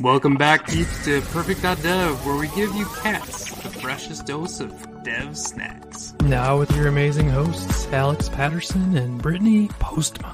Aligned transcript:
Welcome 0.00 0.36
back, 0.36 0.68
peeps, 0.68 1.04
to 1.06 1.20
Purrfect.dev, 1.22 2.24
where 2.24 2.36
we 2.36 2.46
give 2.48 2.72
you 2.76 2.86
cats 3.02 3.50
the 3.50 3.68
freshest 3.68 4.26
dose 4.26 4.60
of 4.60 5.02
dev 5.02 5.36
snacks. 5.36 6.14
Now 6.22 6.56
with 6.56 6.70
your 6.76 6.86
amazing 6.86 7.28
hosts, 7.28 7.88
Alex 7.88 8.28
Patterson 8.28 8.96
and 8.96 9.20
Brittany 9.20 9.66
Postma. 9.80 10.32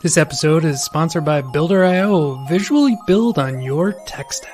This 0.00 0.16
episode 0.16 0.64
is 0.64 0.82
sponsored 0.82 1.24
by 1.24 1.42
Builder.io. 1.42 2.44
Visually 2.46 2.98
build 3.06 3.38
on 3.38 3.60
your 3.60 3.92
tech 4.04 4.32
stack. 4.32 4.50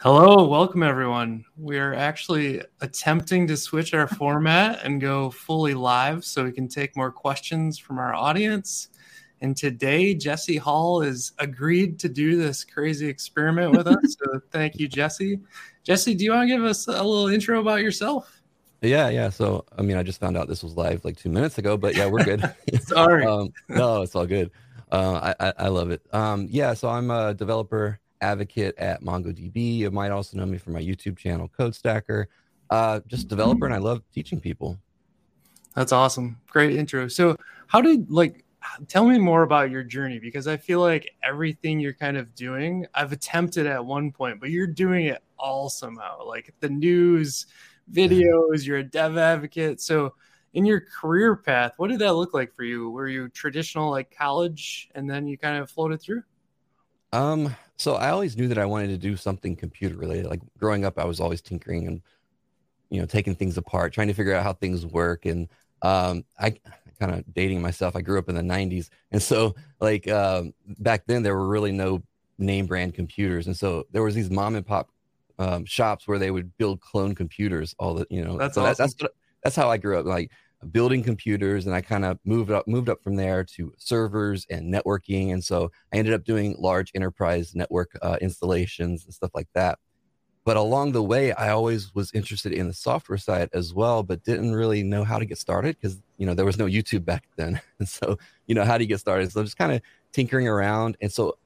Hello, 0.00 0.46
welcome 0.46 0.82
everyone. 0.82 1.46
We 1.56 1.78
are 1.78 1.94
actually 1.94 2.60
attempting 2.82 3.46
to 3.46 3.56
switch 3.56 3.94
our 3.94 4.06
format 4.06 4.84
and 4.84 5.00
go 5.00 5.30
fully 5.30 5.72
live 5.72 6.22
so 6.22 6.44
we 6.44 6.52
can 6.52 6.68
take 6.68 6.96
more 6.96 7.10
questions 7.10 7.78
from 7.78 7.98
our 7.98 8.14
audience. 8.14 8.90
And 9.40 9.56
today, 9.56 10.14
Jesse 10.14 10.56
Hall 10.56 11.02
has 11.02 11.32
agreed 11.38 11.98
to 12.00 12.08
do 12.08 12.36
this 12.36 12.64
crazy 12.64 13.06
experiment 13.06 13.72
with 13.72 13.86
us. 13.86 14.16
So 14.18 14.40
thank 14.50 14.78
you, 14.78 14.88
Jesse. 14.88 15.40
Jesse, 15.84 16.14
do 16.14 16.24
you 16.24 16.32
want 16.32 16.48
to 16.48 16.56
give 16.56 16.64
us 16.64 16.88
a 16.88 17.02
little 17.02 17.28
intro 17.28 17.60
about 17.60 17.82
yourself? 17.82 18.40
Yeah, 18.82 19.08
yeah. 19.08 19.30
So, 19.30 19.64
I 19.76 19.82
mean, 19.82 19.96
I 19.96 20.02
just 20.02 20.20
found 20.20 20.36
out 20.36 20.48
this 20.48 20.62
was 20.62 20.76
live 20.76 21.04
like 21.04 21.16
two 21.16 21.28
minutes 21.28 21.58
ago, 21.58 21.76
but 21.76 21.94
yeah, 21.94 22.06
we're 22.06 22.24
good. 22.24 22.42
Sorry. 22.80 23.24
um, 23.26 23.52
no, 23.68 24.02
it's 24.02 24.14
all 24.14 24.26
good. 24.26 24.50
Uh, 24.90 25.34
I, 25.40 25.48
I, 25.48 25.52
I 25.58 25.68
love 25.68 25.90
it. 25.90 26.02
Um, 26.12 26.46
yeah, 26.50 26.74
so 26.74 26.88
I'm 26.88 27.10
a 27.10 27.34
developer 27.34 28.00
advocate 28.20 28.74
at 28.78 29.02
MongoDB. 29.02 29.78
You 29.78 29.90
might 29.90 30.10
also 30.10 30.36
know 30.38 30.46
me 30.46 30.58
from 30.58 30.72
my 30.72 30.80
YouTube 30.80 31.18
channel, 31.18 31.50
codeSTACKr. 31.58 32.26
Uh, 32.70 33.00
just 33.06 33.28
developer, 33.28 33.66
and 33.66 33.74
I 33.74 33.78
love 33.78 34.02
teaching 34.12 34.40
people. 34.40 34.76
That's 35.74 35.92
awesome. 35.92 36.40
Great 36.48 36.74
intro. 36.74 37.06
So, 37.06 37.36
how 37.68 37.80
did 37.80 38.10
like 38.10 38.44
tell 38.88 39.06
me 39.06 39.18
more 39.18 39.42
about 39.42 39.70
your 39.70 39.82
journey 39.82 40.18
because 40.18 40.46
I 40.46 40.56
feel 40.56 40.80
like 40.80 41.10
everything 41.22 41.80
you're 41.80 41.92
kind 41.92 42.16
of 42.16 42.34
doing, 42.34 42.86
I've 42.94 43.12
attempted 43.12 43.66
at 43.66 43.84
one 43.84 44.12
point, 44.12 44.40
but 44.40 44.50
you're 44.50 44.66
doing 44.66 45.06
it 45.06 45.22
all 45.38 45.68
somehow. 45.68 46.24
Like 46.26 46.54
the 46.60 46.68
news, 46.68 47.46
videos, 47.92 48.66
you're 48.66 48.78
a 48.78 48.84
dev 48.84 49.16
advocate. 49.16 49.80
So, 49.80 50.14
in 50.54 50.64
your 50.64 50.80
career 50.80 51.36
path, 51.36 51.72
what 51.76 51.90
did 51.90 51.98
that 51.98 52.14
look 52.14 52.32
like 52.32 52.54
for 52.54 52.64
you? 52.64 52.88
Were 52.90 53.08
you 53.08 53.28
traditional 53.28 53.90
like 53.90 54.10
college 54.16 54.88
and 54.94 55.08
then 55.08 55.26
you 55.26 55.36
kind 55.36 55.58
of 55.58 55.70
floated 55.70 56.00
through? 56.00 56.22
Um, 57.12 57.54
so 57.76 57.94
I 57.94 58.08
always 58.08 58.36
knew 58.36 58.48
that 58.48 58.56
I 58.56 58.64
wanted 58.64 58.88
to 58.88 58.96
do 58.96 59.16
something 59.16 59.54
computer 59.54 59.96
related. 59.96 60.26
Like 60.26 60.40
growing 60.58 60.86
up, 60.86 60.98
I 60.98 61.04
was 61.04 61.20
always 61.20 61.42
tinkering 61.42 61.86
and 61.86 62.00
you 62.88 63.00
know 63.00 63.06
taking 63.06 63.34
things 63.34 63.58
apart, 63.58 63.92
trying 63.92 64.08
to 64.08 64.14
figure 64.14 64.34
out 64.34 64.44
how 64.44 64.54
things 64.54 64.86
work. 64.86 65.26
And 65.26 65.48
um, 65.82 66.24
I 66.38 66.56
kind 66.96 67.12
of 67.12 67.24
dating 67.34 67.62
myself. 67.62 67.96
I 67.96 68.00
grew 68.00 68.18
up 68.18 68.28
in 68.28 68.34
the 68.34 68.42
'90s, 68.42 68.88
and 69.12 69.22
so 69.22 69.54
like 69.80 70.08
um, 70.08 70.52
back 70.78 71.04
then 71.06 71.22
there 71.22 71.34
were 71.34 71.48
really 71.48 71.72
no 71.72 72.02
name 72.38 72.66
brand 72.66 72.94
computers, 72.94 73.46
and 73.46 73.56
so 73.56 73.84
there 73.92 74.02
was 74.02 74.14
these 74.14 74.30
mom 74.30 74.56
and 74.56 74.66
pop 74.66 74.90
um, 75.38 75.64
shops 75.64 76.08
where 76.08 76.18
they 76.18 76.30
would 76.30 76.56
build 76.58 76.80
clone 76.80 77.14
computers. 77.14 77.74
All 77.78 77.94
the 77.94 78.06
you 78.10 78.24
know 78.24 78.38
that's 78.38 78.54
so 78.54 78.62
awesome. 78.62 78.86
that, 78.86 78.98
that's 78.98 79.14
that's 79.44 79.56
how 79.56 79.70
I 79.70 79.76
grew 79.76 79.98
up. 79.98 80.06
Like 80.06 80.30
building 80.72 81.02
computers 81.02 81.66
and 81.66 81.74
I 81.74 81.80
kind 81.80 82.04
of 82.04 82.18
moved 82.24 82.50
up 82.50 82.66
moved 82.66 82.88
up 82.88 83.02
from 83.02 83.16
there 83.16 83.44
to 83.44 83.72
servers 83.76 84.46
and 84.50 84.72
networking 84.72 85.32
and 85.32 85.44
so 85.44 85.70
I 85.92 85.98
ended 85.98 86.14
up 86.14 86.24
doing 86.24 86.56
large 86.58 86.90
enterprise 86.94 87.54
network 87.54 87.96
uh, 88.02 88.16
installations 88.20 89.04
and 89.04 89.12
stuff 89.12 89.30
like 89.34 89.48
that 89.54 89.78
but 90.46 90.56
along 90.56 90.92
the 90.92 91.02
way 91.02 91.32
I 91.32 91.50
always 91.50 91.94
was 91.94 92.12
interested 92.12 92.52
in 92.54 92.68
the 92.68 92.74
software 92.74 93.18
side 93.18 93.50
as 93.52 93.74
well 93.74 94.02
but 94.02 94.22
didn't 94.24 94.54
really 94.54 94.82
know 94.82 95.04
how 95.04 95.18
to 95.18 95.26
get 95.26 95.38
started 95.38 95.76
because 95.76 96.00
you 96.18 96.26
know 96.26 96.34
there 96.34 96.46
was 96.46 96.56
no 96.58 96.66
YouTube 96.66 97.04
back 97.04 97.24
then 97.36 97.60
and 97.80 97.88
so 97.88 98.16
you 98.46 98.54
know 98.54 98.64
how 98.64 98.78
do 98.78 98.84
you 98.84 98.88
get 98.88 99.00
started 99.00 99.30
so 99.32 99.40
I'm 99.40 99.46
just 99.46 99.58
kind 99.58 99.72
of 99.72 99.82
tinkering 100.12 100.48
around 100.48 100.96
and 101.02 101.12
so 101.12 101.36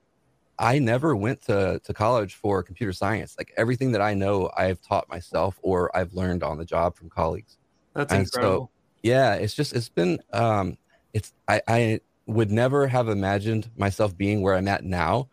I 0.59 0.79
never 0.79 1.17
went 1.17 1.41
to 1.47 1.81
to 1.83 1.95
college 1.95 2.35
for 2.35 2.63
computer 2.63 2.93
science 2.93 3.37
like 3.39 3.53
everything 3.57 3.93
that 3.93 4.03
I 4.03 4.15
know 4.15 4.51
I've 4.57 4.81
taught 4.83 5.09
myself 5.09 5.59
or 5.63 5.95
I've 5.97 6.13
learned 6.13 6.43
on 6.43 6.59
the 6.59 6.65
job 6.67 6.95
from 6.97 7.09
colleagues 7.11 7.59
That's 7.95 8.13
And 8.13 8.23
incredible. 8.25 8.67
so 8.67 8.71
yeah 9.03 9.35
it's 9.35 9.55
just 9.55 9.73
it's 9.75 9.89
been 9.89 10.19
um 10.35 10.77
it's 11.15 11.33
i 11.49 11.61
i 11.69 12.01
would 12.27 12.51
never 12.51 12.87
have 12.87 13.09
imagined 13.09 13.71
myself 13.77 14.15
being 14.17 14.43
where 14.43 14.55
i'm 14.55 14.69
at 14.69 14.85
now 14.85 15.29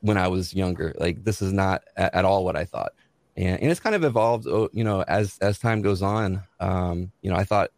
when 0.00 0.16
i 0.16 0.26
was 0.26 0.54
younger 0.54 0.94
like 0.98 1.22
this 1.22 1.42
is 1.42 1.52
not 1.52 1.82
at, 1.96 2.14
at 2.14 2.24
all 2.24 2.44
what 2.44 2.56
i 2.56 2.64
thought 2.64 2.92
and, 3.36 3.60
and 3.60 3.70
it's 3.70 3.80
kind 3.80 3.94
of 3.94 4.04
evolved 4.04 4.46
oh, 4.46 4.68
you 4.72 4.84
know 4.84 5.02
as 5.02 5.38
as 5.38 5.58
time 5.58 5.82
goes 5.82 6.02
on 6.02 6.42
um 6.60 7.10
you 7.22 7.30
know 7.30 7.36
i 7.36 7.44
thought 7.44 7.70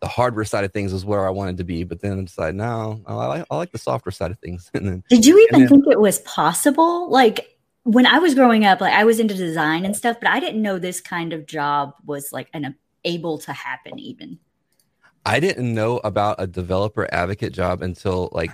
the 0.00 0.08
hardware 0.08 0.44
side 0.44 0.64
of 0.64 0.72
things 0.72 0.92
was 0.92 1.04
where 1.04 1.26
i 1.26 1.30
wanted 1.30 1.56
to 1.56 1.64
be 1.64 1.82
but 1.84 2.00
then 2.00 2.18
i 2.18 2.22
decided 2.22 2.54
no 2.56 3.00
i 3.06 3.14
like, 3.26 3.46
I 3.50 3.56
like 3.56 3.72
the 3.72 3.78
software 3.78 4.12
side 4.12 4.30
of 4.30 4.38
things 4.38 4.70
and 4.74 4.86
then 4.86 5.04
Did 5.08 5.24
you 5.24 5.38
even 5.48 5.60
then- 5.60 5.68
think 5.68 5.84
it 5.88 6.00
was 6.00 6.18
possible? 6.20 7.10
Like 7.10 7.58
when 7.84 8.06
I 8.06 8.18
was 8.18 8.34
growing 8.34 8.64
up, 8.64 8.80
like 8.80 8.94
I 8.94 9.04
was 9.04 9.20
into 9.20 9.34
design 9.34 9.84
and 9.84 9.94
stuff, 9.94 10.16
but 10.18 10.30
I 10.30 10.40
didn't 10.40 10.62
know 10.62 10.78
this 10.78 11.02
kind 11.02 11.34
of 11.34 11.44
job 11.44 11.92
was 12.06 12.32
like 12.32 12.48
an 12.54 12.74
able 13.04 13.36
to 13.36 13.52
happen 13.52 13.98
even. 13.98 14.38
i 15.26 15.38
didn't 15.38 15.74
know 15.74 15.98
about 15.98 16.36
a 16.38 16.46
developer 16.46 17.06
advocate 17.12 17.52
job 17.52 17.82
until 17.82 18.30
like 18.32 18.50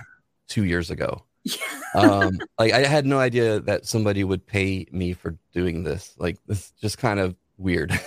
two 0.49 0.65
years 0.65 0.91
ago 0.91 1.23
um 1.95 2.39
like 2.59 2.71
i 2.71 2.85
had 2.85 3.05
no 3.05 3.19
idea 3.19 3.59
that 3.61 3.85
somebody 3.85 4.23
would 4.23 4.45
pay 4.45 4.85
me 4.91 5.13
for 5.13 5.37
doing 5.53 5.83
this. 5.83 6.13
Like 6.17 6.37
this 6.47 6.59
is 6.59 6.73
just 6.79 6.97
kind 6.97 7.19
of 7.19 7.35
weird 7.57 7.99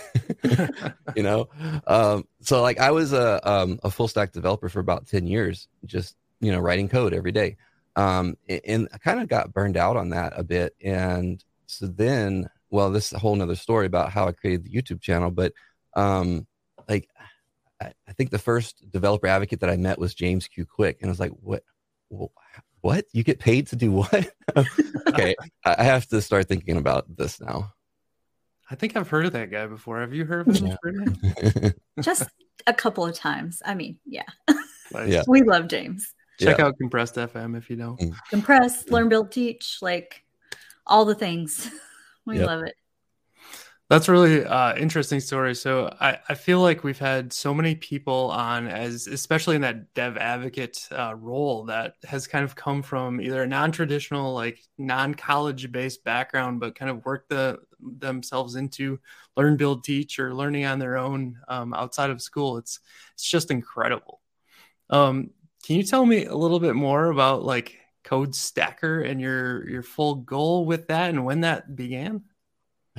you 1.17 1.23
know? 1.23 1.49
Um 1.87 2.25
so 2.41 2.63
like 2.63 2.79
i 2.79 2.91
was 2.91 3.13
a 3.13 3.49
um 3.49 3.79
a 3.83 3.91
full 3.91 4.09
stack 4.09 4.33
developer 4.33 4.69
for 4.69 4.81
about 4.81 5.07
10 5.07 5.27
years 5.27 5.69
just 5.85 6.17
you 6.41 6.53
know 6.53 6.61
writing 6.61 6.89
code 6.89 7.15
every 7.15 7.33
day. 7.33 7.57
Um 7.97 8.37
and 8.49 8.89
i 8.93 8.99
kind 8.99 9.21
of 9.21 9.29
got 9.29 9.53
burned 9.53 9.77
out 9.77 9.97
on 9.97 10.11
that 10.11 10.33
a 10.37 10.45
bit 10.45 10.75
and 10.83 11.43
so 11.67 11.87
then 11.87 12.49
well 12.71 12.91
this 12.91 13.07
is 13.07 13.13
a 13.13 13.19
whole 13.19 13.37
nother 13.37 13.55
story 13.55 13.87
about 13.87 14.11
how 14.11 14.27
i 14.27 14.33
created 14.33 14.65
the 14.65 14.71
youtube 14.71 15.01
channel 15.01 15.31
but 15.31 15.53
um 15.95 16.47
like 16.89 17.09
I, 17.81 18.13
think 18.13 18.31
the 18.31 18.39
first 18.39 18.89
developer 18.91 19.27
advocate 19.27 19.61
that 19.61 19.71
i 19.71 19.77
met 19.77 19.99
was 19.99 20.15
james 20.15 20.49
q. 20.49 20.65
Quick 20.67 20.99
and 21.01 21.09
i 21.09 21.13
was 21.13 21.21
like 21.21 21.33
what 21.41 21.63
Wh- 22.11 22.33
what 22.85 23.07
you 23.13 23.25
get 23.25 23.39
paid 23.39 23.67
to 23.67 23.77
do 23.77 23.91
what 23.91 24.31
okay 25.09 25.35
i 25.65 25.75
I 25.79 25.85
have 25.85 26.07
to 26.09 26.21
start 26.21 26.49
thinking 26.49 26.77
about 26.77 27.05
this 27.17 27.41
now 27.41 27.73
I 28.71 28.77
think 28.77 28.97
I've 28.97 29.09
heard 29.09 29.27
of 29.27 29.33
that 29.33 29.51
guy 29.51 29.67
before. 29.67 30.01
Have 30.01 30.15
you 30.15 30.25
heard 30.25 30.49
of 30.49 30.57
him? 30.57 30.75
Yeah. 31.23 31.71
Just 32.01 32.23
a 32.67 32.73
couple 32.73 33.05
of 33.05 33.15
times. 33.15 33.61
I 33.65 33.75
mean, 33.75 33.99
yeah. 34.07 34.25
Nice. 34.91 35.11
Yeah. 35.11 35.23
We 35.29 35.43
love 35.43 35.69
James. 35.69 36.15
Check 36.41 36.59
Yeah. 36.59 36.65
out 36.67 36.75
Compressed 36.81 37.17
FM 37.17 37.59
if 37.59 37.69
you 37.69 37.77
don't. 37.77 38.01
Mm. 38.01 38.15
Compress, 38.31 38.89
learn, 38.89 39.11
build, 39.11 39.31
teach, 39.31 39.79
like 39.83 40.25
all 40.87 41.05
the 41.05 41.15
things. 41.15 41.71
We 42.27 42.39
Yep. 42.39 42.47
love 42.47 42.63
it. 42.63 42.75
That's 43.91 44.09
really 44.09 44.43
uh, 44.45 44.75
interesting 44.77 45.21
story. 45.21 45.55
So 45.55 45.95
I, 46.01 46.19
I 46.31 46.35
feel 46.35 46.61
like 46.61 46.85
we've 46.85 46.99
had 46.99 47.33
so 47.35 47.53
many 47.53 47.75
people 47.75 48.31
on 48.31 48.67
as, 48.67 49.07
especially 49.07 49.57
in 49.57 49.63
that 49.63 49.93
dev 49.93 50.17
advocate 50.17 50.89
uh, 50.91 51.15
role 51.17 51.65
that 51.67 51.97
has 52.05 52.27
kind 52.27 52.45
of 52.47 52.57
come 52.57 52.83
from 52.83 53.21
either 53.21 53.43
a 53.43 53.47
non-traditional, 53.47 54.33
like 54.33 54.59
non-college 54.79 55.71
based 55.71 56.03
background, 56.03 56.61
but 56.61 56.75
kind 56.75 56.91
of 56.91 57.05
worked 57.05 57.29
the 57.29 57.59
themselves 57.99 58.57
into 58.57 58.99
learn, 59.37 59.59
build, 59.59 59.85
teach, 59.85 60.19
or 60.19 60.33
learning 60.35 60.65
on 60.65 60.79
their 60.79 60.97
own 60.97 61.37
um, 61.49 61.75
outside 61.75 62.09
of 62.09 62.23
school. 62.23 62.57
It's 62.57 62.81
it's 63.13 63.29
just 63.29 63.51
incredible. 63.51 64.23
Um, 64.91 65.31
can 65.65 65.77
you 65.77 65.85
tell 65.85 66.07
me 66.07 66.27
a 66.27 66.37
little 66.37 66.61
bit 66.61 66.75
more 66.77 67.07
about 67.07 67.45
like 67.45 67.79
codeSTACKr 68.05 69.09
and 69.11 69.21
your 69.21 69.69
your 69.69 69.83
full 69.83 70.17
goal 70.17 70.67
with 70.67 70.89
that 70.89 71.11
and 71.11 71.25
when 71.25 71.43
that 71.43 71.77
began? 71.77 72.25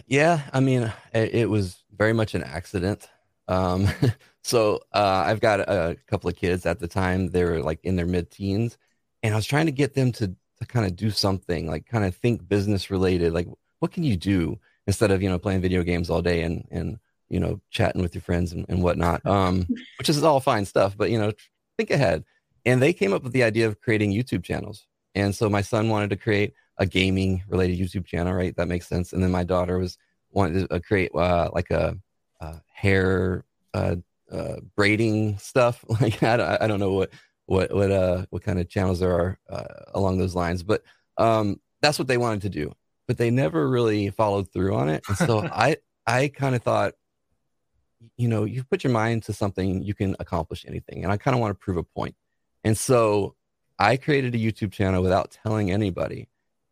Yeah 0.07 0.41
i 0.53 0.59
mean 0.59 0.91
it, 1.13 1.35
it 1.35 1.49
was 1.49 1.83
very 1.95 2.13
much 2.13 2.35
an 2.35 2.43
accident. 2.43 3.07
Um 3.47 3.87
so 4.43 4.81
uh 4.93 5.23
i've 5.25 5.39
got 5.39 5.59
a 5.61 5.97
couple 6.07 6.29
of 6.29 6.35
kids 6.35 6.65
at 6.65 6.79
the 6.79 6.87
time. 6.87 7.29
They 7.29 7.43
were 7.43 7.61
like 7.61 7.79
in 7.83 7.95
their 7.95 8.05
mid-teens 8.05 8.77
and 9.23 9.33
i 9.33 9.37
was 9.37 9.45
trying 9.45 9.65
to 9.65 9.71
get 9.71 9.93
them 9.93 10.11
to 10.13 10.35
to 10.57 10.65
kind 10.67 10.85
of 10.85 10.95
do 10.95 11.09
something 11.09 11.67
like 11.67 11.85
kind 11.85 12.05
of 12.05 12.15
think 12.15 12.47
business 12.47 12.89
related 12.89 13.33
like 13.33 13.47
what 13.79 13.91
can 13.91 14.03
you 14.03 14.15
do 14.15 14.57
instead 14.87 15.11
of 15.11 15.21
you 15.21 15.29
know 15.29 15.39
playing 15.39 15.61
video 15.61 15.83
games 15.83 16.09
all 16.09 16.21
day 16.21 16.41
and 16.41 16.67
and 16.71 16.99
you 17.29 17.39
know 17.39 17.59
chatting 17.71 18.01
with 18.01 18.13
your 18.13 18.21
friends 18.21 18.53
and, 18.53 18.65
and 18.69 18.81
whatnot. 18.83 19.25
Um 19.25 19.67
which 19.99 20.09
is 20.09 20.23
all 20.23 20.39
fine 20.39 20.65
stuff 20.65 20.95
but 20.97 21.09
you 21.09 21.19
know 21.19 21.31
think 21.77 21.91
ahead. 21.91 22.23
And 22.65 22.81
they 22.81 22.93
came 22.93 23.13
up 23.13 23.23
with 23.23 23.33
the 23.33 23.43
idea 23.43 23.67
of 23.67 23.81
creating 23.81 24.11
youtube 24.11 24.43
channels. 24.43 24.87
And 25.13 25.35
so 25.35 25.49
my 25.49 25.61
son 25.61 25.89
wanted 25.89 26.09
to 26.11 26.17
create 26.17 26.53
a 26.77 26.85
gaming 26.85 27.43
related 27.47 27.77
youtube 27.79 28.05
channel 28.05 28.33
right? 28.33 28.55
That 28.55 28.67
makes 28.67 28.87
sense. 28.87 29.13
And 29.13 29.23
then 29.23 29.31
my 29.31 29.43
daughter 29.43 29.77
was 29.77 29.97
wanted 30.31 30.67
to 30.67 30.75
uh, 30.75 30.79
create 30.79 31.11
uh, 31.15 31.49
like 31.53 31.71
a, 31.71 31.97
uh 32.41 32.59
hair 32.73 33.45
uh, 33.73 33.95
uh, 34.31 34.57
braiding 34.75 35.37
stuff. 35.37 35.83
Like 36.01 36.21
I 36.21 36.37
don't, 36.37 36.61
I 36.61 36.67
don't 36.67 36.79
know 36.79 36.93
what 36.93 37.11
what 37.47 37.73
what 37.73 37.91
uh 37.91 38.25
what 38.31 38.43
kind 38.43 38.59
of 38.59 38.67
channels 38.67 38.99
there 38.99 39.13
are 39.13 39.39
uh, 39.49 39.91
along 39.93 40.17
those 40.17 40.35
lines. 40.35 40.63
But 40.63 40.83
um 41.17 41.59
that's 41.81 41.99
what 41.99 42.07
they 42.07 42.17
wanted 42.17 42.41
to 42.43 42.49
do. 42.49 42.73
But 43.07 43.17
they 43.17 43.29
never 43.29 43.69
really 43.69 44.09
followed 44.09 44.51
through 44.51 44.75
on 44.75 44.89
it. 44.89 45.03
And 45.07 45.17
so 45.17 45.39
i 45.51 45.77
i 46.05 46.27
kind 46.27 46.55
of 46.55 46.63
thought 46.63 46.93
you 48.17 48.27
know 48.27 48.43
you 48.43 48.63
put 48.63 48.83
your 48.83 48.93
mind 48.93 49.23
to 49.23 49.33
something 49.33 49.81
you 49.81 49.93
can 49.93 50.15
accomplish 50.19 50.65
anything. 50.67 51.03
And 51.03 51.11
i 51.11 51.17
kind 51.17 51.35
of 51.35 51.41
want 51.41 51.51
to 51.51 51.63
prove 51.63 51.77
a 51.77 51.83
point. 51.83 52.15
And 52.63 52.77
so 52.77 53.35
i 53.77 53.97
created 53.97 54.33
a 54.33 54.37
youtube 54.37 54.71
channel 54.71 55.03
without 55.03 55.37
telling 55.43 55.69
anybody 55.69 56.29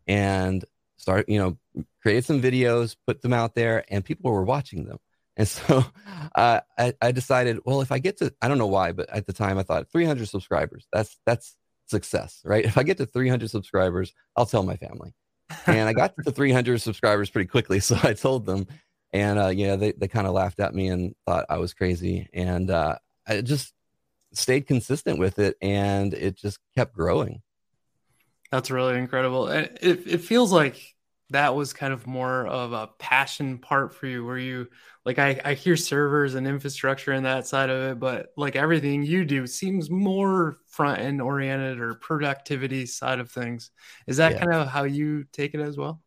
and 0.08 0.64
start, 0.98 1.28
you 1.30 1.40
know, 1.40 1.86
create 2.02 2.26
some 2.26 2.42
videos, 2.42 2.96
put 3.08 3.22
them 3.22 3.34
out 3.34 3.56
there, 3.56 3.84
and 3.90 4.04
people 4.04 4.32
were 4.32 4.44
watching 4.44 4.86
them. 4.86 4.98
And 5.36 5.48
so 5.48 5.84
uh, 6.36 6.62
I, 6.78 6.94
I 7.02 7.12
decided, 7.12 7.60
well, 7.66 7.82
if 7.82 7.92
I 7.92 8.00
get 8.00 8.18
to, 8.18 8.34
I 8.42 8.48
don't 8.48 8.58
know 8.58 8.68
why, 8.68 8.92
but 8.92 9.10
at 9.10 9.26
the 9.26 9.34
time 9.34 9.58
I 9.58 9.64
thought 9.64 9.92
300 9.92 10.28
subscribers, 10.28 10.88
that's, 10.92 11.18
that's 11.26 11.56
success, 11.88 12.42
right? 12.46 12.66
If 12.66 12.78
I 12.78 12.84
get 12.84 12.98
to 12.98 13.06
300 13.06 13.50
subscribers, 13.50 14.14
I'll 14.36 14.46
tell 14.46 14.64
my 14.64 14.78
family. 14.78 15.14
and 15.68 15.90
I 15.90 15.94
got 15.94 16.14
to 16.24 16.32
300 16.32 16.82
subscribers 16.82 17.30
pretty 17.30 17.48
quickly. 17.48 17.80
So 17.84 17.98
I 18.02 18.14
told 18.14 18.46
them, 18.46 18.68
and 19.12 19.38
uh, 19.38 19.50
yeah, 19.50 19.76
they, 19.76 19.92
they 19.92 20.08
kind 20.08 20.26
of 20.26 20.34
laughed 20.34 20.60
at 20.60 20.74
me 20.74 20.88
and 20.88 21.14
thought 21.26 21.46
I 21.50 21.58
was 21.58 21.74
crazy. 21.74 22.30
And 22.34 22.72
uh, 22.72 22.98
I 23.28 23.42
just 23.42 23.74
stayed 24.34 24.66
consistent 24.68 25.20
with 25.20 25.38
it 25.40 25.56
and 25.62 26.14
it 26.14 26.36
just 26.36 26.60
kept 26.76 26.96
growing. 26.96 27.42
That's 28.54 28.70
really 28.70 29.00
incredible. 29.00 29.48
It, 29.48 29.80
it 29.82 30.22
feels 30.22 30.52
like 30.52 30.80
that 31.32 31.56
was 31.56 31.74
kind 31.74 31.92
of 31.92 32.06
more 32.06 32.46
of 32.46 32.72
a 32.72 32.88
passion 33.00 33.58
part 33.58 33.96
for 33.96 34.06
you 34.06 34.24
where 34.24 34.38
you 34.38 34.68
like 35.08 35.18
I, 35.18 35.42
I 35.44 35.54
hear 35.56 35.76
servers 35.76 36.36
and 36.36 36.46
infrastructure 36.46 37.14
and 37.14 37.26
that 37.26 37.48
side 37.48 37.72
of 37.72 37.82
it 37.82 38.00
but 38.00 38.28
like 38.38 38.56
everything 38.56 39.02
you 39.02 39.26
do 39.26 39.48
seems 39.48 39.90
more 39.90 40.58
front 40.68 41.00
end 41.00 41.20
oriented 41.20 41.80
or 41.80 41.96
productivity 41.96 42.86
side 42.86 43.20
of 43.20 43.32
things 43.32 43.72
is 44.06 44.18
that 44.18 44.34
yeah. 44.34 44.40
kind 44.40 44.54
of 44.54 44.68
how 44.68 44.84
you 44.84 45.24
take 45.34 45.56
it 45.56 45.60
as 45.60 45.76
well 45.76 46.00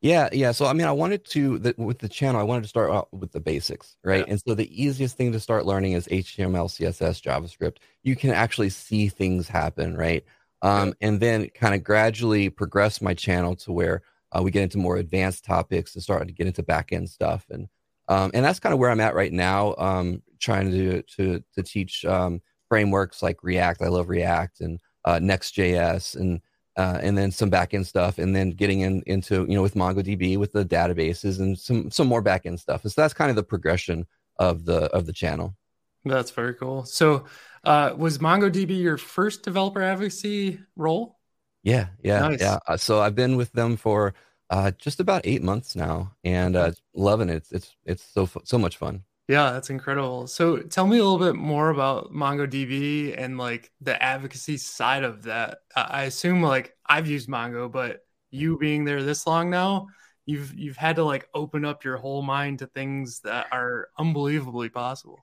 yeah 0.00 0.28
yeah 0.30 0.52
so 0.52 0.66
i 0.66 0.72
mean 0.72 0.86
i 0.86 0.92
wanted 0.92 1.24
to 1.24 1.58
the, 1.58 1.74
with 1.76 1.98
the 1.98 2.08
channel 2.08 2.40
i 2.40 2.44
wanted 2.44 2.62
to 2.62 2.68
start 2.68 2.92
out 2.92 3.12
with 3.12 3.32
the 3.32 3.40
basics 3.40 3.96
right 4.04 4.24
yeah. 4.24 4.32
and 4.32 4.40
so 4.46 4.54
the 4.54 4.82
easiest 4.84 5.16
thing 5.16 5.32
to 5.32 5.40
start 5.40 5.66
learning 5.66 5.92
is 5.92 6.06
html 6.06 6.68
css 6.68 7.20
javascript 7.20 7.78
you 8.04 8.14
can 8.14 8.30
actually 8.30 8.70
see 8.70 9.08
things 9.08 9.48
happen 9.48 9.96
right 9.96 10.24
um, 10.62 10.94
and 11.00 11.20
then 11.20 11.48
kind 11.50 11.74
of 11.74 11.84
gradually 11.84 12.50
progress 12.50 13.00
my 13.00 13.14
channel 13.14 13.56
to 13.56 13.72
where 13.72 14.02
uh, 14.32 14.42
we 14.42 14.50
get 14.50 14.62
into 14.62 14.78
more 14.78 14.96
advanced 14.96 15.44
topics 15.44 15.94
and 15.94 16.02
start 16.02 16.26
to 16.26 16.34
get 16.34 16.46
into 16.46 16.62
back 16.62 16.92
end 16.92 17.08
stuff, 17.08 17.46
and 17.50 17.68
um, 18.08 18.30
and 18.34 18.44
that's 18.44 18.60
kind 18.60 18.72
of 18.72 18.78
where 18.78 18.90
I'm 18.90 19.00
at 19.00 19.14
right 19.14 19.32
now. 19.32 19.74
Um, 19.78 20.22
trying 20.38 20.70
to 20.70 21.02
to 21.02 21.42
to 21.54 21.62
teach 21.62 22.04
um, 22.04 22.42
frameworks 22.68 23.22
like 23.22 23.42
React. 23.42 23.82
I 23.82 23.88
love 23.88 24.08
React 24.08 24.60
and 24.60 24.80
uh, 25.04 25.18
Next.js 25.18 26.16
and 26.16 26.40
uh, 26.76 26.98
and 27.02 27.18
then 27.18 27.32
some 27.32 27.50
backend 27.50 27.86
stuff, 27.86 28.18
and 28.18 28.34
then 28.36 28.50
getting 28.50 28.80
in 28.80 29.02
into 29.06 29.44
you 29.48 29.56
know 29.56 29.62
with 29.62 29.74
MongoDB 29.74 30.36
with 30.38 30.52
the 30.52 30.64
databases 30.64 31.40
and 31.40 31.58
some 31.58 31.90
some 31.90 32.06
more 32.06 32.22
backend 32.22 32.60
stuff. 32.60 32.84
And 32.84 32.92
so 32.92 33.00
that's 33.00 33.14
kind 33.14 33.30
of 33.30 33.36
the 33.36 33.42
progression 33.42 34.06
of 34.38 34.64
the 34.64 34.84
of 34.94 35.06
the 35.06 35.12
channel. 35.12 35.56
That's 36.04 36.30
very 36.30 36.54
cool. 36.54 36.84
So, 36.84 37.26
uh, 37.64 37.94
was 37.96 38.18
MongoDB 38.18 38.80
your 38.80 38.96
first 38.96 39.42
developer 39.42 39.82
advocacy 39.82 40.60
role? 40.76 41.18
Yeah, 41.62 41.88
yeah, 42.02 42.20
nice. 42.20 42.40
yeah. 42.40 42.58
Uh, 42.66 42.76
so 42.76 43.00
I've 43.00 43.14
been 43.14 43.36
with 43.36 43.52
them 43.52 43.76
for 43.76 44.14
uh, 44.50 44.70
just 44.78 45.00
about 45.00 45.22
eight 45.24 45.42
months 45.42 45.76
now, 45.76 46.14
and 46.24 46.56
uh, 46.56 46.72
loving 46.94 47.28
it. 47.28 47.36
It's 47.36 47.52
it's 47.52 47.76
it's 47.84 48.02
so 48.02 48.28
so 48.44 48.58
much 48.58 48.76
fun. 48.76 49.02
Yeah, 49.28 49.52
that's 49.52 49.68
incredible. 49.68 50.26
So 50.26 50.58
tell 50.58 50.86
me 50.86 50.96
a 50.96 51.04
little 51.04 51.18
bit 51.18 51.34
more 51.34 51.68
about 51.68 52.12
MongoDB 52.12 53.14
and 53.18 53.36
like 53.36 53.70
the 53.82 54.02
advocacy 54.02 54.56
side 54.56 55.04
of 55.04 55.24
that. 55.24 55.58
I 55.76 56.04
assume 56.04 56.42
like 56.42 56.74
I've 56.86 57.06
used 57.06 57.28
Mongo, 57.28 57.70
but 57.70 58.06
you 58.30 58.56
being 58.56 58.84
there 58.84 59.02
this 59.02 59.26
long 59.26 59.50
now, 59.50 59.88
you've 60.24 60.54
you've 60.54 60.78
had 60.78 60.96
to 60.96 61.04
like 61.04 61.28
open 61.34 61.66
up 61.66 61.84
your 61.84 61.98
whole 61.98 62.22
mind 62.22 62.60
to 62.60 62.66
things 62.68 63.20
that 63.20 63.48
are 63.52 63.88
unbelievably 63.98 64.70
possible. 64.70 65.18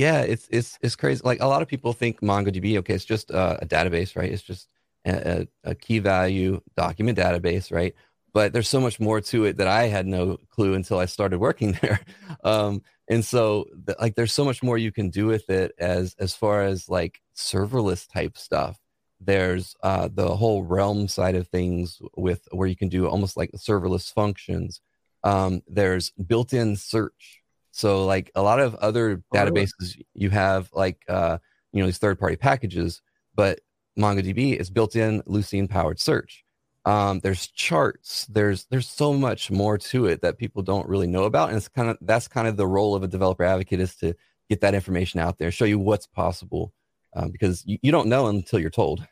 Yeah, 0.00 0.22
it's 0.22 0.48
it's 0.50 0.78
it's 0.80 0.96
crazy. 0.96 1.20
Like 1.22 1.40
a 1.42 1.46
lot 1.46 1.60
of 1.60 1.68
people 1.68 1.92
think 1.92 2.20
MongoDB, 2.22 2.78
okay, 2.78 2.94
it's 2.94 3.04
just 3.04 3.30
uh, 3.30 3.58
a 3.60 3.66
database, 3.66 4.16
right? 4.16 4.32
It's 4.32 4.40
just 4.42 4.66
a, 5.04 5.46
a 5.62 5.74
key 5.74 5.98
value 5.98 6.62
document 6.74 7.18
database, 7.18 7.70
right? 7.70 7.94
But 8.32 8.54
there's 8.54 8.68
so 8.68 8.80
much 8.80 8.98
more 8.98 9.20
to 9.20 9.44
it 9.44 9.58
that 9.58 9.66
I 9.68 9.88
had 9.88 10.06
no 10.06 10.38
clue 10.50 10.72
until 10.74 10.98
I 10.98 11.04
started 11.06 11.38
working 11.38 11.72
there. 11.82 12.00
Um, 12.44 12.82
and 13.10 13.22
so, 13.22 13.66
like, 14.00 14.14
there's 14.14 14.32
so 14.32 14.44
much 14.44 14.62
more 14.62 14.78
you 14.78 14.90
can 14.92 15.10
do 15.10 15.26
with 15.26 15.50
it 15.50 15.72
as 15.78 16.14
as 16.18 16.34
far 16.34 16.62
as 16.62 16.88
like 16.88 17.20
serverless 17.36 18.10
type 18.10 18.38
stuff. 18.38 18.78
There's 19.20 19.74
uh, 19.82 20.08
the 20.12 20.34
whole 20.36 20.62
realm 20.64 21.08
side 21.08 21.34
of 21.36 21.48
things 21.48 22.00
with 22.16 22.48
where 22.52 22.68
you 22.68 22.76
can 22.76 22.88
do 22.88 23.06
almost 23.06 23.36
like 23.36 23.50
serverless 23.52 24.10
functions. 24.10 24.80
Um, 25.24 25.62
there's 25.68 26.10
built-in 26.12 26.76
search. 26.76 27.39
So, 27.72 28.04
like 28.04 28.30
a 28.34 28.42
lot 28.42 28.60
of 28.60 28.74
other 28.76 29.22
oh, 29.32 29.36
databases, 29.36 30.00
you 30.14 30.30
have 30.30 30.70
like 30.72 31.02
uh, 31.08 31.38
you 31.72 31.80
know 31.80 31.86
these 31.86 31.98
third-party 31.98 32.36
packages, 32.36 33.02
but 33.34 33.60
MongoDB 33.98 34.56
is 34.56 34.70
built-in 34.70 35.22
Lucene 35.22 35.68
powered 35.68 36.00
search. 36.00 36.44
Um, 36.84 37.20
there's 37.20 37.46
charts. 37.48 38.26
There's 38.26 38.64
there's 38.70 38.88
so 38.88 39.12
much 39.12 39.50
more 39.50 39.78
to 39.78 40.06
it 40.06 40.22
that 40.22 40.38
people 40.38 40.62
don't 40.62 40.88
really 40.88 41.06
know 41.06 41.24
about, 41.24 41.48
and 41.48 41.56
it's 41.56 41.68
kind 41.68 41.90
of 41.90 41.98
that's 42.00 42.26
kind 42.26 42.48
of 42.48 42.56
the 42.56 42.66
role 42.66 42.94
of 42.94 43.02
a 43.02 43.08
developer 43.08 43.44
advocate 43.44 43.80
is 43.80 43.96
to 43.96 44.14
get 44.48 44.62
that 44.62 44.74
information 44.74 45.20
out 45.20 45.38
there, 45.38 45.50
show 45.50 45.64
you 45.64 45.78
what's 45.78 46.06
possible, 46.06 46.72
um, 47.14 47.30
because 47.30 47.64
you, 47.66 47.78
you 47.82 47.92
don't 47.92 48.08
know 48.08 48.26
until 48.26 48.58
you're 48.58 48.70
told. 48.70 49.06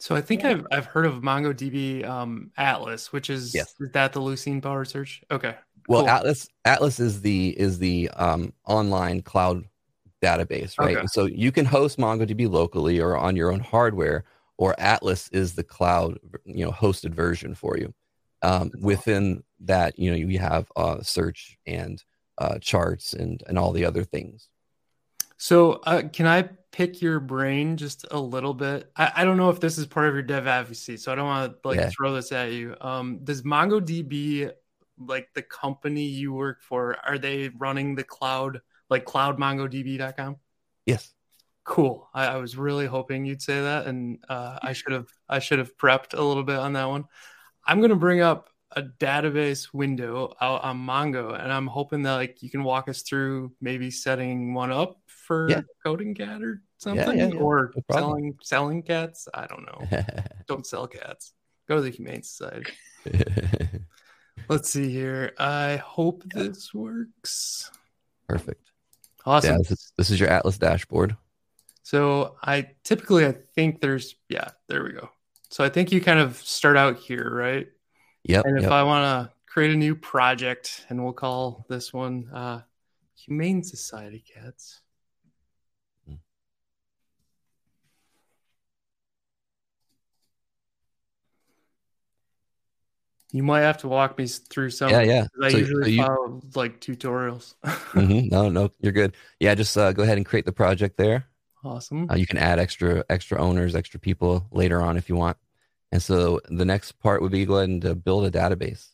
So 0.00 0.16
I 0.16 0.22
think 0.22 0.44
I've 0.44 0.66
I've 0.72 0.86
heard 0.86 1.06
of 1.06 1.16
MongoDB 1.16 2.06
um, 2.06 2.50
Atlas, 2.56 3.12
which 3.12 3.30
is 3.30 3.54
yes. 3.54 3.74
is 3.78 3.92
that 3.92 4.12
the 4.12 4.20
Lucene 4.20 4.62
powered 4.62 4.88
search? 4.88 5.22
Okay. 5.30 5.54
Well, 5.88 6.02
cool. 6.02 6.10
Atlas 6.10 6.48
Atlas 6.64 7.00
is 7.00 7.20
the 7.22 7.48
is 7.58 7.78
the 7.78 8.08
um, 8.10 8.52
online 8.66 9.22
cloud 9.22 9.64
database, 10.22 10.78
right? 10.78 10.96
Okay. 10.96 11.06
So 11.06 11.26
you 11.26 11.52
can 11.52 11.64
host 11.64 11.98
MongoDB 11.98 12.50
locally 12.50 13.00
or 13.00 13.16
on 13.16 13.36
your 13.36 13.52
own 13.52 13.60
hardware, 13.60 14.24
or 14.58 14.78
Atlas 14.78 15.28
is 15.30 15.54
the 15.54 15.64
cloud, 15.64 16.18
you 16.44 16.64
know, 16.64 16.70
hosted 16.70 17.14
version 17.14 17.54
for 17.54 17.76
you. 17.76 17.94
Um, 18.42 18.70
within 18.80 19.42
that, 19.60 19.98
you 19.98 20.10
know, 20.10 20.16
you 20.16 20.38
have 20.38 20.70
uh, 20.76 21.02
search 21.02 21.58
and 21.66 22.02
uh, 22.38 22.58
charts 22.58 23.12
and 23.12 23.42
and 23.46 23.58
all 23.58 23.72
the 23.72 23.84
other 23.84 24.04
things. 24.04 24.48
So, 25.36 25.80
uh, 25.86 26.02
can 26.12 26.26
I 26.26 26.50
pick 26.70 27.00
your 27.00 27.18
brain 27.18 27.76
just 27.76 28.04
a 28.10 28.20
little 28.20 28.54
bit? 28.54 28.90
I, 28.94 29.12
I, 29.16 29.24
don't 29.24 29.38
know 29.38 29.48
if 29.48 29.58
this 29.58 29.78
is 29.78 29.86
part 29.86 30.06
of 30.06 30.14
your 30.14 30.22
dev 30.22 30.46
advocacy, 30.46 30.98
so 30.98 31.10
I 31.10 31.14
don't 31.14 31.26
want 31.26 31.62
to 31.62 31.68
like 31.68 31.78
yeah. 31.78 31.90
throw 31.90 32.12
this 32.14 32.30
at 32.30 32.52
you. 32.52 32.76
Um, 32.80 33.20
does 33.24 33.42
MongoDB, 33.42 34.52
like 35.00 35.28
the 35.34 35.42
company 35.42 36.04
you 36.04 36.32
work 36.32 36.62
for, 36.62 36.96
are 37.04 37.18
they 37.18 37.48
running 37.48 37.94
the 37.94 38.04
cloud 38.04 38.60
like 38.88 39.04
cloudmongodb.com? 39.04 40.36
Yes. 40.86 41.12
Cool. 41.64 42.08
I, 42.14 42.26
I, 42.26 42.36
was 42.36 42.56
really 42.56 42.86
hoping 42.86 43.24
you'd 43.24 43.42
say 43.42 43.60
that, 43.60 43.86
and 43.86 44.18
uh, 44.28 44.58
I 44.62 44.72
should 44.72 44.92
have 44.92 45.08
I 45.28 45.38
should 45.38 45.58
have 45.58 45.76
prepped 45.76 46.18
a 46.18 46.22
little 46.22 46.42
bit 46.42 46.56
on 46.56 46.72
that 46.72 46.88
one. 46.88 47.04
I'm 47.64 47.78
going 47.78 47.90
to 47.90 47.96
bring 47.96 48.22
up 48.22 48.50
a 48.72 48.82
database 48.82 49.72
window 49.72 50.32
out 50.40 50.64
on 50.64 50.78
Mongo, 50.78 51.38
and 51.38 51.52
I'm 51.52 51.66
hoping 51.66 52.02
that 52.02 52.14
like 52.14 52.42
you 52.42 52.50
can 52.50 52.64
walk 52.64 52.88
us 52.88 53.02
through 53.02 53.52
maybe 53.60 53.90
setting 53.90 54.54
one 54.54 54.72
up 54.72 55.00
for 55.06 55.50
yeah. 55.50 55.62
coding 55.84 56.14
cat 56.14 56.42
or 56.42 56.62
something, 56.78 57.18
yeah, 57.18 57.28
yeah, 57.28 57.38
or 57.38 57.72
no 57.76 57.82
selling 57.92 58.38
selling 58.42 58.82
cats. 58.82 59.28
I 59.32 59.46
don't 59.46 59.66
know. 59.66 60.02
don't 60.48 60.66
sell 60.66 60.86
cats. 60.86 61.32
Go 61.68 61.76
to 61.76 61.82
the 61.82 61.90
Humane 61.90 62.22
Society. 62.22 62.72
Let's 64.50 64.68
see 64.68 64.90
here. 64.90 65.32
I 65.38 65.76
hope 65.76 66.24
this 66.24 66.74
works. 66.74 67.70
Perfect. 68.28 68.72
Awesome. 69.24 69.52
Yeah, 69.52 69.58
this 69.58 69.70
is, 69.70 69.92
this 69.96 70.10
is 70.10 70.18
your 70.18 70.28
Atlas 70.28 70.58
dashboard. 70.58 71.16
So 71.84 72.34
I 72.42 72.70
typically 72.82 73.24
I 73.24 73.36
think 73.54 73.80
there's 73.80 74.16
yeah, 74.28 74.48
there 74.66 74.82
we 74.82 74.90
go. 74.90 75.08
So 75.50 75.62
I 75.62 75.68
think 75.68 75.92
you 75.92 76.00
kind 76.00 76.18
of 76.18 76.36
start 76.36 76.76
out 76.76 76.98
here, 76.98 77.30
right? 77.32 77.68
Yep. 78.24 78.44
And 78.44 78.56
if 78.56 78.64
yep. 78.64 78.72
I 78.72 78.82
want 78.82 79.04
to 79.04 79.32
create 79.46 79.70
a 79.70 79.76
new 79.76 79.94
project, 79.94 80.84
and 80.88 81.04
we'll 81.04 81.12
call 81.12 81.64
this 81.68 81.92
one 81.92 82.28
uh, 82.34 82.62
Humane 83.24 83.62
Society 83.62 84.24
Cats. 84.34 84.80
You 93.32 93.42
might 93.42 93.60
have 93.60 93.78
to 93.78 93.88
walk 93.88 94.18
me 94.18 94.26
through 94.26 94.70
some. 94.70 94.90
Yeah, 94.90 95.02
yeah. 95.02 95.26
I 95.42 95.50
so, 95.50 95.58
usually 95.58 95.84
so 95.84 95.88
you, 95.88 96.02
follow 96.04 96.40
like 96.54 96.80
tutorials. 96.80 97.54
mm-hmm. 97.64 98.28
No, 98.28 98.48
no, 98.48 98.70
you're 98.80 98.92
good. 98.92 99.16
Yeah, 99.38 99.54
just 99.54 99.76
uh, 99.76 99.92
go 99.92 100.02
ahead 100.02 100.16
and 100.16 100.26
create 100.26 100.46
the 100.46 100.52
project 100.52 100.96
there. 100.96 101.26
Awesome. 101.64 102.10
Uh, 102.10 102.16
you 102.16 102.26
can 102.26 102.38
add 102.38 102.58
extra 102.58 103.04
extra 103.08 103.40
owners, 103.40 103.74
extra 103.74 104.00
people 104.00 104.46
later 104.50 104.80
on 104.80 104.96
if 104.96 105.08
you 105.08 105.16
want. 105.16 105.36
And 105.92 106.02
so 106.02 106.40
the 106.48 106.64
next 106.64 106.92
part 107.00 107.22
would 107.22 107.32
be 107.32 107.44
go 107.44 107.56
ahead 107.56 107.68
and 107.68 107.84
uh, 107.84 107.94
build 107.94 108.24
a 108.24 108.30
database. 108.30 108.88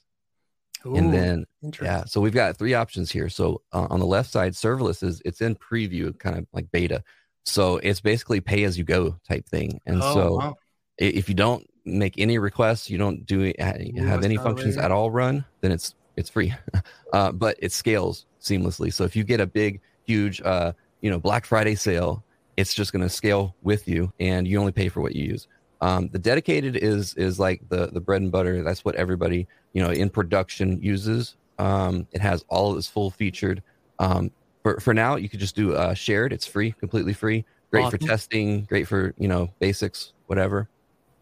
Ooh, 0.84 0.96
and 0.96 1.12
then 1.12 1.46
yeah, 1.80 2.04
so 2.04 2.20
we've 2.20 2.34
got 2.34 2.56
three 2.56 2.74
options 2.74 3.10
here. 3.10 3.28
So 3.28 3.62
uh, 3.72 3.86
on 3.90 4.00
the 4.00 4.06
left 4.06 4.30
side, 4.30 4.52
serverless 4.52 5.02
is 5.02 5.22
it's 5.24 5.40
in 5.40 5.56
preview, 5.56 6.16
kind 6.18 6.38
of 6.38 6.46
like 6.52 6.70
beta. 6.70 7.02
So 7.44 7.76
it's 7.78 8.00
basically 8.00 8.40
pay 8.40 8.64
as 8.64 8.76
you 8.76 8.84
go 8.84 9.16
type 9.26 9.46
thing. 9.48 9.80
And 9.86 10.02
oh, 10.02 10.14
so 10.14 10.36
wow. 10.36 10.56
If 10.98 11.28
you 11.28 11.34
don't 11.34 11.68
make 11.84 12.14
any 12.18 12.38
requests, 12.38 12.90
you 12.90 12.98
don't 12.98 13.24
do 13.26 13.52
have 13.58 14.24
any 14.24 14.36
functions 14.36 14.76
at 14.76 14.90
all 14.90 15.10
run, 15.10 15.44
then 15.60 15.72
it's 15.72 15.94
it's 16.16 16.30
free. 16.30 16.54
uh, 17.12 17.32
but 17.32 17.56
it 17.60 17.72
scales 17.72 18.26
seamlessly. 18.40 18.92
So 18.92 19.04
if 19.04 19.14
you 19.14 19.24
get 19.24 19.40
a 19.40 19.46
big, 19.46 19.80
huge, 20.04 20.40
uh, 20.42 20.72
you 21.00 21.10
know, 21.10 21.18
Black 21.18 21.44
Friday 21.44 21.74
sale, 21.74 22.24
it's 22.56 22.72
just 22.72 22.92
going 22.92 23.02
to 23.02 23.08
scale 23.08 23.54
with 23.62 23.86
you, 23.86 24.12
and 24.18 24.48
you 24.48 24.58
only 24.58 24.72
pay 24.72 24.88
for 24.88 25.00
what 25.00 25.14
you 25.14 25.24
use. 25.24 25.46
Um, 25.82 26.08
the 26.08 26.18
dedicated 26.18 26.76
is 26.76 27.14
is 27.14 27.38
like 27.38 27.60
the 27.68 27.88
the 27.88 28.00
bread 28.00 28.22
and 28.22 28.32
butter. 28.32 28.62
That's 28.62 28.84
what 28.84 28.94
everybody 28.94 29.46
you 29.72 29.82
know 29.82 29.90
in 29.90 30.08
production 30.08 30.80
uses. 30.82 31.36
Um, 31.58 32.06
it 32.12 32.20
has 32.20 32.44
all 32.48 32.72
of 32.72 32.78
its 32.78 32.86
full 32.86 33.10
featured. 33.10 33.62
Um, 33.98 34.30
for 34.62 34.80
for 34.80 34.94
now, 34.94 35.16
you 35.16 35.28
could 35.28 35.40
just 35.40 35.54
do 35.54 35.74
uh, 35.74 35.92
shared. 35.92 36.32
It's 36.32 36.46
free, 36.46 36.72
completely 36.72 37.12
free. 37.12 37.44
Great 37.70 37.84
awesome. 37.84 37.98
for 37.98 38.06
testing. 38.06 38.64
Great 38.64 38.88
for 38.88 39.14
you 39.18 39.28
know 39.28 39.50
basics, 39.58 40.12
whatever. 40.28 40.68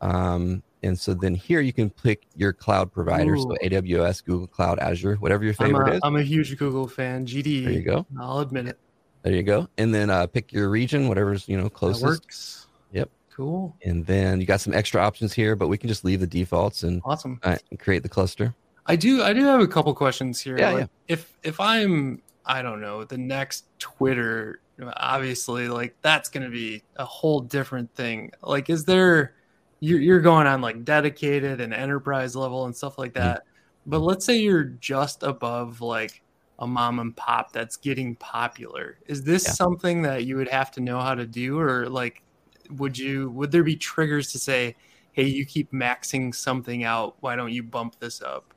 Um, 0.04 0.62
and 0.82 0.99
so 0.99 1.14
then 1.14 1.34
here 1.34 1.61
you 1.61 1.73
can 1.73 1.88
pick 1.88 2.26
your 2.37 2.52
cloud 2.52 2.92
provider. 2.92 3.34
Ooh. 3.34 3.42
So 3.42 3.56
AWS, 3.62 4.23
Google 4.25 4.46
Cloud, 4.46 4.78
Azure, 4.78 5.14
whatever 5.16 5.42
your 5.42 5.54
favorite 5.54 5.87
I'm 5.87 5.92
a, 5.92 5.94
is. 5.94 6.00
I'm 6.02 6.16
a 6.16 6.23
huge 6.23 6.56
Google 6.58 6.87
fan. 6.87 7.26
GD. 7.26 7.64
There 7.64 7.73
you 7.73 7.82
go. 7.82 8.06
I'll 8.20 8.40
admit 8.40 8.66
it. 8.66 8.78
There 9.23 9.32
you 9.32 9.42
go. 9.42 9.66
And 9.78 9.94
then 9.94 10.11
uh, 10.11 10.26
pick 10.26 10.52
your 10.52 10.68
region, 10.68 11.08
whatever's 11.08 11.49
you 11.49 11.56
know 11.56 11.70
closest. 11.70 12.02
That 12.02 12.08
works. 12.08 12.66
Yep. 12.92 13.11
Cool. 13.34 13.75
And 13.82 14.04
then 14.04 14.40
you 14.40 14.46
got 14.46 14.61
some 14.61 14.75
extra 14.75 15.00
options 15.00 15.32
here, 15.32 15.56
but 15.56 15.68
we 15.68 15.78
can 15.78 15.88
just 15.88 16.04
leave 16.04 16.20
the 16.20 16.26
defaults 16.26 16.82
and 16.82 17.00
awesome 17.04 17.40
uh, 17.42 17.56
and 17.70 17.80
create 17.80 18.02
the 18.02 18.08
cluster. 18.11 18.54
I 18.84 18.96
do. 18.96 19.23
I 19.23 19.32
do 19.32 19.42
have 19.44 19.61
a 19.61 19.66
couple 19.66 19.94
questions 19.94 20.38
here. 20.38 20.58
Yeah, 20.58 20.70
like, 20.70 20.80
yeah. 20.80 20.87
If 21.08 21.38
if 21.42 21.58
I'm 21.58 22.20
I 22.44 22.61
don't 22.61 22.82
know 22.82 23.04
the 23.04 23.16
next 23.16 23.64
Twitter, 23.78 24.61
obviously 24.99 25.68
like 25.68 25.96
that's 26.02 26.28
going 26.28 26.44
to 26.44 26.50
be 26.50 26.82
a 26.96 27.06
whole 27.06 27.40
different 27.40 27.94
thing. 27.94 28.32
Like, 28.42 28.68
is 28.68 28.84
there 28.84 29.32
you're, 29.84 30.00
you're 30.00 30.20
going 30.20 30.46
on 30.46 30.60
like 30.60 30.84
dedicated 30.84 31.60
and 31.60 31.74
enterprise 31.74 32.34
level 32.34 32.64
and 32.64 32.74
stuff 32.74 32.98
like 32.98 33.12
mm-hmm. 33.12 33.26
that. 33.28 33.42
But 33.86 33.98
let's 33.98 34.24
say 34.24 34.38
you're 34.38 34.64
just 34.64 35.22
above 35.22 35.82
like 35.82 36.22
a 36.58 36.66
mom 36.66 37.00
and 37.00 37.14
pop 37.14 37.52
that's 37.52 37.76
getting 37.76 38.16
popular. 38.16 38.98
Is 39.06 39.22
this 39.22 39.44
yeah. 39.44 39.52
something 39.52 40.02
that 40.02 40.24
you 40.24 40.36
would 40.36 40.48
have 40.48 40.70
to 40.72 40.80
know 40.80 41.00
how 41.00 41.14
to 41.14 41.26
do 41.26 41.58
or 41.58 41.88
like 41.88 42.22
would 42.70 42.96
you 42.96 43.28
would 43.30 43.52
there 43.52 43.62
be 43.62 43.76
triggers 43.76 44.32
to 44.32 44.38
say, 44.38 44.74
"Hey, 45.12 45.24
you 45.24 45.44
keep 45.44 45.70
maxing 45.70 46.34
something 46.34 46.82
out, 46.84 47.16
why 47.20 47.36
don't 47.36 47.52
you 47.52 47.62
bump 47.62 47.98
this 48.00 48.22
up?" 48.22 48.54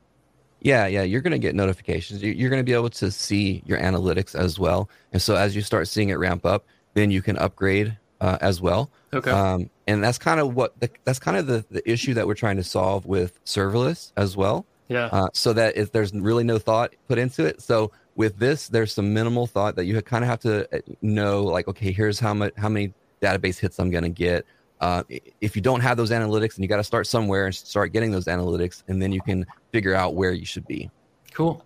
Yeah, 0.60 0.86
yeah, 0.86 1.02
you're 1.02 1.20
going 1.20 1.32
to 1.32 1.38
get 1.38 1.54
notifications. 1.54 2.22
You're 2.22 2.50
going 2.50 2.60
to 2.60 2.64
be 2.64 2.72
able 2.72 2.90
to 2.90 3.10
see 3.10 3.62
your 3.66 3.78
analytics 3.78 4.34
as 4.34 4.58
well. 4.58 4.88
And 5.12 5.20
so 5.20 5.36
as 5.36 5.54
you 5.54 5.62
start 5.62 5.86
seeing 5.86 6.08
it 6.08 6.14
ramp 6.14 6.44
up, 6.44 6.66
then 6.94 7.10
you 7.10 7.22
can 7.22 7.36
upgrade 7.36 7.96
uh, 8.20 8.38
as 8.40 8.60
well. 8.60 8.90
Okay. 9.12 9.30
Um, 9.30 9.70
and 9.86 10.04
that's 10.04 10.18
kind 10.18 10.38
of 10.38 10.54
what 10.54 10.78
the, 10.80 10.90
that's 11.04 11.18
kind 11.18 11.36
of 11.36 11.46
the, 11.46 11.64
the 11.70 11.88
issue 11.90 12.14
that 12.14 12.26
we're 12.26 12.34
trying 12.34 12.56
to 12.56 12.64
solve 12.64 13.06
with 13.06 13.42
serverless 13.44 14.12
as 14.16 14.36
well. 14.36 14.66
Yeah. 14.88 15.06
Uh, 15.12 15.28
so 15.32 15.52
that 15.52 15.76
if 15.76 15.92
there's 15.92 16.12
really 16.12 16.44
no 16.44 16.58
thought 16.58 16.94
put 17.08 17.18
into 17.18 17.44
it. 17.44 17.60
So 17.62 17.90
with 18.16 18.38
this, 18.38 18.68
there's 18.68 18.92
some 18.92 19.14
minimal 19.14 19.46
thought 19.46 19.76
that 19.76 19.84
you 19.84 20.00
kind 20.02 20.24
of 20.24 20.30
have 20.30 20.40
to 20.40 20.76
uh, 20.76 20.80
know, 21.02 21.44
like, 21.44 21.68
okay, 21.68 21.92
here's 21.92 22.18
how 22.18 22.34
much, 22.34 22.52
how 22.56 22.68
many 22.68 22.92
database 23.22 23.58
hits 23.58 23.78
I'm 23.78 23.90
going 23.90 24.04
to 24.04 24.10
get. 24.10 24.44
Uh, 24.80 25.02
if 25.40 25.56
you 25.56 25.62
don't 25.62 25.80
have 25.80 25.96
those 25.96 26.10
analytics, 26.10 26.54
and 26.54 26.64
you 26.64 26.68
got 26.68 26.76
to 26.76 26.84
start 26.84 27.06
somewhere 27.06 27.46
and 27.46 27.54
start 27.54 27.92
getting 27.92 28.12
those 28.12 28.26
analytics, 28.26 28.82
and 28.88 29.02
then 29.02 29.12
you 29.12 29.20
can 29.20 29.44
figure 29.72 29.94
out 29.94 30.14
where 30.14 30.32
you 30.32 30.44
should 30.44 30.66
be. 30.66 30.90
Cool. 31.32 31.64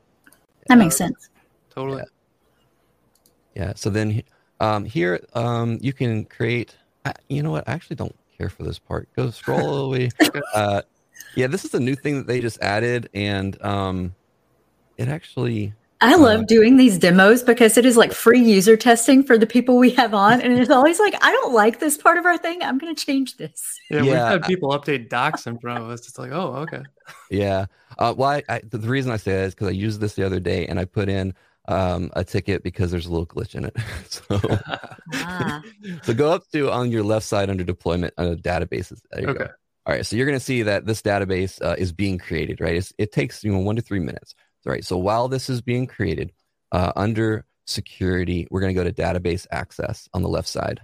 That 0.68 0.78
makes 0.78 0.96
sense. 0.96 1.28
Totally. 1.70 2.02
Yeah. 3.54 3.66
yeah. 3.66 3.72
So 3.76 3.90
then 3.90 4.22
um, 4.60 4.84
here, 4.84 5.20
um, 5.34 5.78
you 5.82 5.92
can 5.92 6.24
create. 6.24 6.76
I, 7.04 7.14
you 7.28 7.42
know 7.42 7.50
what? 7.50 7.68
I 7.68 7.72
actually 7.72 7.96
don't 7.96 8.14
care 8.38 8.48
for 8.48 8.62
this 8.62 8.78
part. 8.78 9.08
Go 9.16 9.30
scroll 9.30 9.68
all 9.68 9.82
the 9.82 9.88
way. 9.88 10.10
Uh, 10.54 10.82
yeah, 11.34 11.46
this 11.46 11.64
is 11.64 11.72
a 11.74 11.80
new 11.80 11.94
thing 11.94 12.18
that 12.18 12.26
they 12.26 12.40
just 12.40 12.60
added, 12.60 13.08
and 13.14 13.60
um, 13.62 14.14
it 14.98 15.08
actually. 15.08 15.72
I 16.00 16.16
love 16.16 16.40
uh, 16.40 16.44
doing 16.44 16.76
these 16.76 16.98
demos 16.98 17.42
because 17.42 17.78
it 17.78 17.86
is 17.86 17.96
like 17.96 18.12
free 18.12 18.42
user 18.42 18.76
testing 18.76 19.22
for 19.22 19.38
the 19.38 19.46
people 19.46 19.78
we 19.78 19.90
have 19.90 20.14
on, 20.14 20.42
and 20.42 20.58
it's 20.58 20.70
always 20.70 20.98
like, 20.98 21.14
I 21.22 21.30
don't 21.32 21.54
like 21.54 21.78
this 21.78 21.96
part 21.96 22.18
of 22.18 22.26
our 22.26 22.36
thing. 22.36 22.62
I'm 22.62 22.76
going 22.76 22.94
to 22.94 23.06
change 23.06 23.36
this. 23.36 23.78
Yeah, 23.88 23.98
yeah, 23.98 24.02
we've 24.02 24.12
had 24.12 24.42
people 24.42 24.70
update 24.70 25.08
docs 25.08 25.46
in 25.46 25.58
front 25.58 25.82
of 25.82 25.90
us. 25.90 26.06
It's 26.08 26.18
like, 26.18 26.32
oh, 26.32 26.56
okay. 26.56 26.82
Yeah. 27.30 27.66
Uh, 27.98 28.14
well, 28.16 28.30
I, 28.30 28.42
I, 28.48 28.60
the 28.68 28.78
reason 28.78 29.12
I 29.12 29.16
say 29.16 29.32
that 29.32 29.44
is 29.44 29.54
because 29.54 29.68
I 29.68 29.72
used 29.72 30.00
this 30.00 30.14
the 30.14 30.24
other 30.24 30.40
day, 30.40 30.66
and 30.66 30.78
I 30.78 30.84
put 30.84 31.08
in 31.08 31.34
um, 31.68 32.10
a 32.14 32.24
ticket 32.24 32.62
because 32.62 32.90
there's 32.90 33.06
a 33.06 33.10
little 33.10 33.26
glitch 33.26 33.54
in 33.54 33.64
it. 33.64 33.76
so, 34.08 34.24
ah. 35.14 35.62
so 36.02 36.14
go 36.14 36.32
up 36.32 36.42
to 36.52 36.70
on 36.70 36.90
your 36.90 37.02
left 37.02 37.26
side 37.26 37.50
under 37.50 37.64
deployment 37.64 38.14
uh, 38.18 38.34
databases. 38.34 39.00
okay. 39.14 39.32
Go. 39.32 39.48
All 39.84 39.94
right. 39.94 40.06
So 40.06 40.16
you're 40.16 40.26
going 40.26 40.38
to 40.38 40.44
see 40.44 40.62
that 40.62 40.86
this 40.86 41.02
database 41.02 41.60
uh, 41.62 41.74
is 41.76 41.92
being 41.92 42.18
created, 42.18 42.60
right? 42.60 42.76
It's, 42.76 42.92
it 42.98 43.12
takes 43.12 43.42
you 43.42 43.52
know 43.52 43.58
one 43.58 43.76
to 43.76 43.82
three 43.82 44.00
minutes. 44.00 44.34
All 44.66 44.72
right. 44.72 44.84
So 44.84 44.96
while 44.96 45.28
this 45.28 45.48
is 45.50 45.60
being 45.60 45.86
created, 45.86 46.32
uh, 46.70 46.92
under 46.96 47.44
security, 47.66 48.46
we're 48.50 48.60
going 48.60 48.74
to 48.74 48.80
go 48.80 48.84
to 48.84 48.92
database 48.92 49.46
access 49.50 50.08
on 50.14 50.22
the 50.22 50.28
left 50.28 50.48
side. 50.48 50.80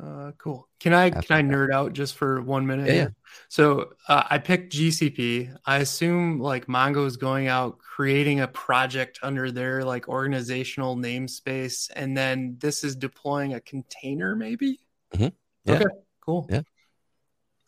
Uh, 0.00 0.32
cool. 0.36 0.68
Can 0.78 0.92
I 0.92 1.10
can 1.10 1.22
I 1.30 1.42
nerd 1.42 1.72
out 1.72 1.92
just 1.92 2.16
for 2.16 2.42
one 2.42 2.66
minute? 2.66 2.88
Yeah. 2.88 2.94
yeah. 2.94 3.08
So 3.48 3.92
uh, 4.08 4.24
I 4.28 4.38
picked 4.38 4.74
GCP. 4.74 5.56
I 5.64 5.78
assume 5.78 6.38
like 6.38 6.66
Mongo 6.66 7.06
is 7.06 7.16
going 7.16 7.48
out 7.48 7.78
creating 7.78 8.40
a 8.40 8.48
project 8.48 9.18
under 9.22 9.50
their 9.50 9.84
like 9.84 10.08
organizational 10.08 10.96
namespace, 10.96 11.90
and 11.96 12.16
then 12.16 12.56
this 12.60 12.84
is 12.84 12.94
deploying 12.94 13.54
a 13.54 13.60
container, 13.60 14.36
maybe. 14.36 14.80
Mm-hmm. 15.14 15.28
Yeah. 15.64 15.74
Okay. 15.74 15.84
Cool. 16.20 16.46
Yeah. 16.50 16.62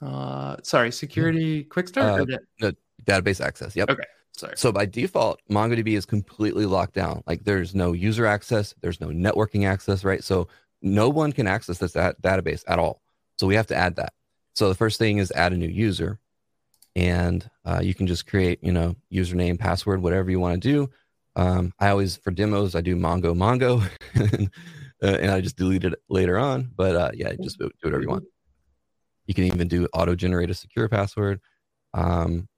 Uh, 0.00 0.56
sorry, 0.62 0.92
security 0.92 1.64
quick 1.64 1.88
start. 1.88 2.20
Uh, 2.20 2.38
no, 2.60 2.72
database 3.04 3.44
access. 3.44 3.74
Yep. 3.74 3.90
Okay. 3.90 4.04
Sorry. 4.36 4.54
So 4.56 4.72
by 4.72 4.86
default, 4.86 5.40
MongoDB 5.50 5.96
is 5.96 6.06
completely 6.06 6.66
locked 6.66 6.94
down. 6.94 7.22
Like 7.26 7.44
there's 7.44 7.74
no 7.74 7.92
user 7.92 8.26
access, 8.26 8.74
there's 8.80 9.00
no 9.00 9.08
networking 9.08 9.66
access, 9.66 10.04
right? 10.04 10.24
So 10.24 10.48
no 10.82 11.08
one 11.08 11.32
can 11.32 11.46
access 11.46 11.78
this 11.78 11.94
database 11.94 12.64
at 12.66 12.78
all. 12.78 13.00
So 13.38 13.46
we 13.46 13.54
have 13.54 13.68
to 13.68 13.76
add 13.76 13.96
that. 13.96 14.12
So 14.54 14.68
the 14.68 14.74
first 14.74 14.98
thing 14.98 15.18
is 15.18 15.32
add 15.32 15.52
a 15.52 15.56
new 15.56 15.68
user, 15.68 16.18
and 16.94 17.48
uh, 17.64 17.80
you 17.82 17.94
can 17.94 18.06
just 18.06 18.26
create, 18.26 18.58
you 18.62 18.72
know, 18.72 18.96
username, 19.10 19.58
password, 19.58 20.02
whatever 20.02 20.30
you 20.30 20.40
want 20.40 20.62
to 20.62 20.68
do. 20.68 20.90
Um, 21.34 21.72
I 21.78 21.88
always 21.88 22.18
for 22.18 22.30
demos 22.30 22.74
I 22.74 22.82
do 22.82 22.94
Mongo 22.94 23.34
Mongo, 23.34 23.88
and, 24.14 24.50
uh, 25.02 25.18
and 25.20 25.30
I 25.30 25.40
just 25.40 25.56
delete 25.56 25.84
it 25.84 25.94
later 26.10 26.38
on. 26.38 26.70
But 26.76 26.96
uh, 26.96 27.10
yeah, 27.14 27.32
just 27.42 27.58
do 27.58 27.70
whatever 27.80 28.02
you 28.02 28.08
want. 28.08 28.24
You 29.26 29.34
can 29.34 29.44
even 29.44 29.68
do 29.68 29.88
auto 29.94 30.14
generate 30.14 30.50
a 30.50 30.54
secure 30.54 30.88
password. 30.88 31.40
Um, 31.94 32.48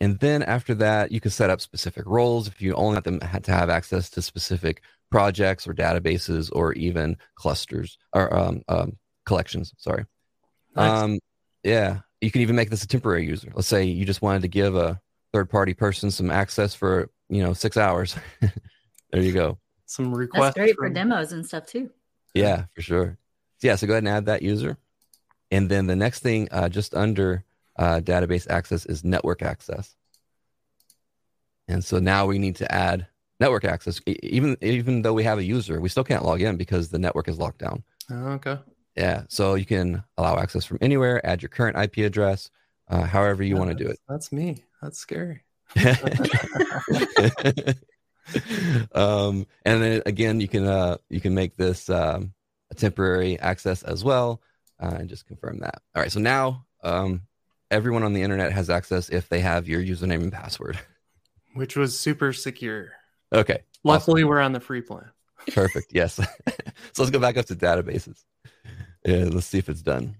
and 0.00 0.18
then 0.18 0.42
after 0.42 0.74
that, 0.76 1.12
you 1.12 1.20
can 1.20 1.30
set 1.30 1.50
up 1.50 1.60
specific 1.60 2.04
roles 2.06 2.48
if 2.48 2.62
you 2.62 2.74
only 2.74 2.94
want 2.94 3.04
them 3.04 3.20
to 3.20 3.52
have 3.52 3.68
access 3.68 4.08
to 4.10 4.22
specific 4.22 4.82
projects 5.10 5.68
or 5.68 5.74
databases 5.74 6.50
or 6.52 6.72
even 6.72 7.16
clusters 7.34 7.98
or 8.12 8.34
um, 8.34 8.62
um, 8.68 8.96
collections. 9.26 9.74
Sorry. 9.76 10.06
Nice. 10.74 11.02
Um, 11.02 11.18
yeah, 11.62 12.00
you 12.20 12.30
can 12.30 12.40
even 12.40 12.56
make 12.56 12.70
this 12.70 12.82
a 12.82 12.88
temporary 12.88 13.26
user. 13.26 13.52
Let's 13.54 13.68
say 13.68 13.84
you 13.84 14.06
just 14.06 14.22
wanted 14.22 14.42
to 14.42 14.48
give 14.48 14.74
a 14.74 15.00
third 15.32 15.50
party 15.50 15.74
person 15.74 16.10
some 16.10 16.30
access 16.30 16.74
for 16.74 17.10
you 17.28 17.42
know 17.42 17.52
six 17.52 17.76
hours. 17.76 18.16
there 18.40 19.22
you 19.22 19.32
go. 19.32 19.58
Some 19.84 20.14
requests. 20.14 20.54
That's 20.54 20.56
great 20.56 20.76
from... 20.76 20.88
for 20.88 20.94
demos 20.94 21.32
and 21.32 21.44
stuff 21.44 21.66
too. 21.66 21.90
Yeah, 22.34 22.64
for 22.74 22.80
sure. 22.80 23.18
Yeah, 23.60 23.74
so 23.76 23.86
go 23.86 23.92
ahead 23.92 24.04
and 24.04 24.08
add 24.08 24.26
that 24.26 24.40
user, 24.40 24.78
and 25.50 25.68
then 25.68 25.86
the 25.86 25.96
next 25.96 26.20
thing, 26.20 26.48
uh, 26.50 26.70
just 26.70 26.94
under 26.94 27.44
uh, 27.80 27.98
database 28.00 28.46
access, 28.48 28.84
is 28.84 29.02
network 29.02 29.42
access. 29.42 29.96
And 31.66 31.82
so 31.82 31.98
now 31.98 32.26
we 32.26 32.38
need 32.38 32.56
to 32.56 32.70
add 32.70 33.06
network 33.40 33.64
access. 33.64 34.00
Even 34.06 34.58
even 34.60 35.00
though 35.02 35.14
we 35.14 35.24
have 35.24 35.38
a 35.38 35.44
user, 35.44 35.80
we 35.80 35.88
still 35.88 36.04
can't 36.04 36.24
log 36.24 36.42
in 36.42 36.56
because 36.56 36.90
the 36.90 36.98
network 36.98 37.26
is 37.26 37.38
locked 37.38 37.58
down. 37.58 37.82
Oh, 38.10 38.32
okay. 38.32 38.58
Yeah. 38.96 39.22
So 39.28 39.54
you 39.54 39.64
can 39.64 40.04
allow 40.18 40.36
access 40.36 40.66
from 40.66 40.76
anywhere, 40.82 41.24
add 41.26 41.40
your 41.40 41.48
current 41.48 41.78
IP 41.78 42.04
address, 42.04 42.50
uh, 42.88 43.04
however 43.04 43.42
you 43.42 43.54
yeah, 43.54 43.60
want 43.60 43.70
to 43.70 43.84
do 43.84 43.88
it. 43.88 43.98
That's 44.06 44.30
me. 44.30 44.64
That's 44.82 44.98
scary. 44.98 45.42
um, 48.92 49.46
and 49.64 49.82
then 49.82 50.02
again, 50.04 50.40
you 50.40 50.48
can 50.48 50.66
uh, 50.66 50.98
you 51.08 51.20
can 51.20 51.34
make 51.34 51.56
this 51.56 51.88
um, 51.88 52.34
a 52.70 52.74
temporary 52.74 53.38
access 53.38 53.82
as 53.84 54.04
well, 54.04 54.42
uh, 54.80 54.96
and 54.98 55.08
just 55.08 55.24
confirm 55.26 55.60
that. 55.60 55.80
All 55.94 56.02
right. 56.02 56.12
So 56.12 56.20
now 56.20 56.66
um, 56.82 57.22
everyone 57.70 58.02
on 58.02 58.12
the 58.12 58.22
internet 58.22 58.52
has 58.52 58.70
access 58.70 59.08
if 59.08 59.28
they 59.28 59.40
have 59.40 59.68
your 59.68 59.82
username 59.82 60.22
and 60.22 60.32
password, 60.32 60.78
which 61.54 61.76
was 61.76 61.98
super 61.98 62.32
secure. 62.32 62.92
Okay. 63.32 63.62
Luckily, 63.84 64.22
awesome. 64.22 64.28
we're 64.28 64.40
on 64.40 64.52
the 64.52 64.60
free 64.60 64.82
plan. 64.82 65.10
Perfect. 65.52 65.92
Yes. 65.94 66.14
so 66.16 66.26
let's 66.98 67.10
go 67.10 67.18
back 67.18 67.36
up 67.36 67.46
to 67.46 67.56
databases. 67.56 68.22
Yeah, 69.04 69.24
let's 69.30 69.46
see 69.46 69.58
if 69.58 69.68
it's 69.68 69.82
done. 69.82 70.16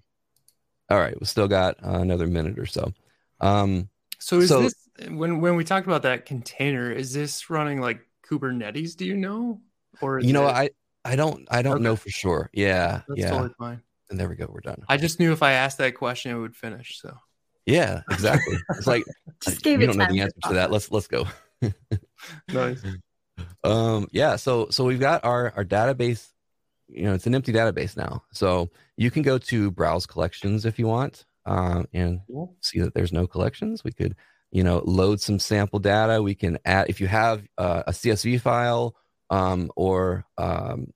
All 0.89 0.99
right, 0.99 1.19
we 1.21 1.27
still 1.27 1.47
got 1.47 1.77
uh, 1.85 1.99
another 2.01 2.27
minute 2.27 2.59
or 2.59 2.67
so. 2.67 2.93
Um, 3.41 3.89
so 4.19 4.39
is 4.39 4.49
so, 4.49 4.63
this 4.63 4.75
when 5.09 5.41
when 5.41 5.57
we 5.57 5.65
talked 5.65 5.87
about 5.87 6.03
that 6.03 6.27
container? 6.27 6.91
Is 6.91 7.13
this 7.13 7.49
running 7.49 7.81
like 7.81 8.01
Kubernetes? 8.29 8.97
Do 8.97 9.05
you 9.05 9.17
know? 9.17 9.61
Or 10.01 10.19
you 10.19 10.33
know. 10.33 10.47
I 10.47 10.71
I 11.05 11.17
don't 11.17 11.47
I 11.51 11.63
don't 11.63 11.75
okay. 11.75 11.83
know 11.83 11.97
for 11.97 12.11
sure. 12.11 12.51
Yeah, 12.53 13.03
That's 13.09 13.21
yeah. 13.21 13.31
Totally 13.31 13.55
fine. 13.59 13.83
And 14.09 14.19
there 14.19 14.29
we 14.29 14.35
go. 14.35 14.51
We're 14.51 14.61
done. 14.61 14.83
I 14.89 14.97
just 14.97 15.21
knew 15.21 15.33
if 15.33 15.43
I 15.43 15.53
asked 15.53 15.79
that 15.79 15.95
question, 15.95 16.33
it 16.33 16.39
would 16.39 16.57
finish. 16.57 17.01
So. 17.01 17.17
Yeah, 17.71 18.03
exactly. 18.11 18.57
It's 18.71 18.87
like 18.87 19.05
just 19.43 19.63
gave 19.63 19.81
you 19.81 19.87
don't 19.87 19.97
know 19.97 20.07
the 20.09 20.21
answer 20.21 20.41
to 20.49 20.55
that. 20.55 20.71
Let's 20.71 20.91
let's 20.91 21.07
go. 21.07 21.27
nice 22.49 22.83
um 23.65 24.07
yeah 24.13 24.37
so 24.37 24.69
so 24.71 24.85
we've 24.85 25.01
got 25.01 25.23
our 25.25 25.53
our 25.57 25.65
database 25.65 26.29
you 26.89 27.05
know 27.05 27.13
it's 27.13 27.27
an 27.27 27.35
empty 27.35 27.53
database 27.53 27.97
now 27.99 28.23
so 28.33 28.71
you 28.97 29.11
can 29.11 29.23
go 29.23 29.37
to 29.37 29.71
browse 29.71 30.07
collections 30.07 30.65
if 30.65 30.79
you 30.79 30.87
want 30.87 31.27
um, 31.47 31.87
and 31.93 32.21
cool. 32.27 32.55
see 32.61 32.81
that 32.81 32.95
there's 32.95 33.13
no 33.13 33.27
collections. 33.27 33.85
We 33.85 33.93
could, 33.93 34.15
you 34.51 34.63
know, 34.63 34.83
load 34.85 35.21
some 35.21 35.39
sample 35.39 35.79
data. 35.79 36.23
We 36.23 36.35
can 36.35 36.59
add 36.65 36.89
if 36.89 37.01
you 37.01 37.07
have 37.07 37.43
uh, 37.59 37.85
a 37.87 37.93
CSV 37.93 38.41
file 38.41 38.95
um, 39.31 39.71
or 39.77 40.27
um, 40.39 40.93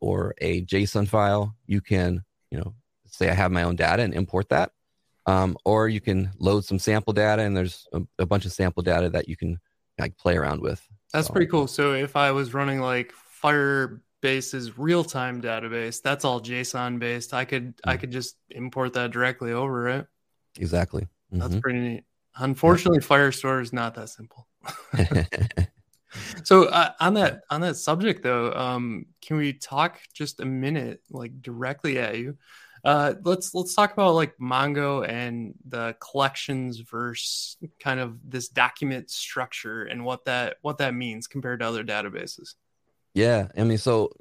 or 0.00 0.34
a 0.38 0.62
JSON 0.62 1.08
file, 1.08 1.54
you 1.66 1.80
can, 1.80 2.22
you 2.50 2.58
know, 2.58 2.74
say 3.06 3.28
I 3.28 3.34
have 3.34 3.50
my 3.50 3.62
own 3.62 3.76
data 3.76 4.02
and 4.02 4.14
import 4.14 4.48
that. 4.50 4.72
Um, 5.26 5.56
or 5.64 5.88
you 5.88 6.00
can 6.00 6.30
load 6.38 6.64
some 6.64 6.78
sample 6.78 7.12
data 7.12 7.42
and 7.42 7.56
there's 7.56 7.88
a, 7.92 8.00
a, 8.20 8.26
bunch 8.26 8.44
of 8.44 8.52
sample 8.52 8.82
data 8.82 9.10
that 9.10 9.28
you 9.28 9.36
can 9.36 9.58
like 9.98 10.16
play 10.16 10.36
around 10.36 10.60
with. 10.60 10.80
That's 11.12 11.26
so. 11.26 11.32
pretty 11.32 11.50
cool. 11.50 11.66
So 11.66 11.94
if 11.94 12.14
I 12.14 12.30
was 12.30 12.54
running 12.54 12.80
like 12.80 13.12
Firebase's 13.42 14.78
real-time 14.78 15.42
database, 15.42 16.00
that's 16.00 16.24
all 16.24 16.40
JSON 16.40 17.00
based. 17.00 17.34
I 17.34 17.44
could 17.44 17.76
mm-hmm. 17.76 17.90
I 17.90 17.96
could 17.96 18.12
just 18.12 18.36
import 18.50 18.92
that 18.92 19.10
directly 19.10 19.52
over, 19.52 19.88
it. 19.88 20.06
Exactly. 20.58 21.02
Mm-hmm. 21.02 21.38
That's 21.38 21.60
pretty 21.60 21.80
neat. 21.80 22.04
Unfortunately, 22.36 23.00
Firestore 23.00 23.62
is 23.62 23.72
not 23.72 23.94
that 23.94 24.10
simple. 24.10 24.46
so 26.44 26.64
uh, 26.64 26.90
on 27.00 27.14
that 27.14 27.42
on 27.50 27.62
that 27.62 27.76
subject 27.76 28.22
though, 28.22 28.52
um, 28.52 29.06
can 29.22 29.38
we 29.38 29.54
talk 29.54 29.98
just 30.12 30.40
a 30.40 30.44
minute, 30.44 31.00
like 31.10 31.40
directly 31.40 31.98
at 31.98 32.18
you? 32.18 32.36
Uh, 32.86 33.14
let's 33.24 33.52
let's 33.52 33.74
talk 33.74 33.92
about 33.92 34.14
like 34.14 34.38
Mongo 34.38 35.04
and 35.04 35.54
the 35.68 35.96
collections 35.98 36.78
versus 36.78 37.56
kind 37.80 37.98
of 37.98 38.16
this 38.24 38.48
document 38.48 39.10
structure 39.10 39.82
and 39.82 40.04
what 40.04 40.24
that 40.26 40.58
what 40.62 40.78
that 40.78 40.94
means 40.94 41.26
compared 41.26 41.58
to 41.58 41.66
other 41.66 41.82
databases. 41.82 42.54
Yeah, 43.12 43.48
I 43.58 43.64
mean, 43.64 43.78
so 43.78 44.12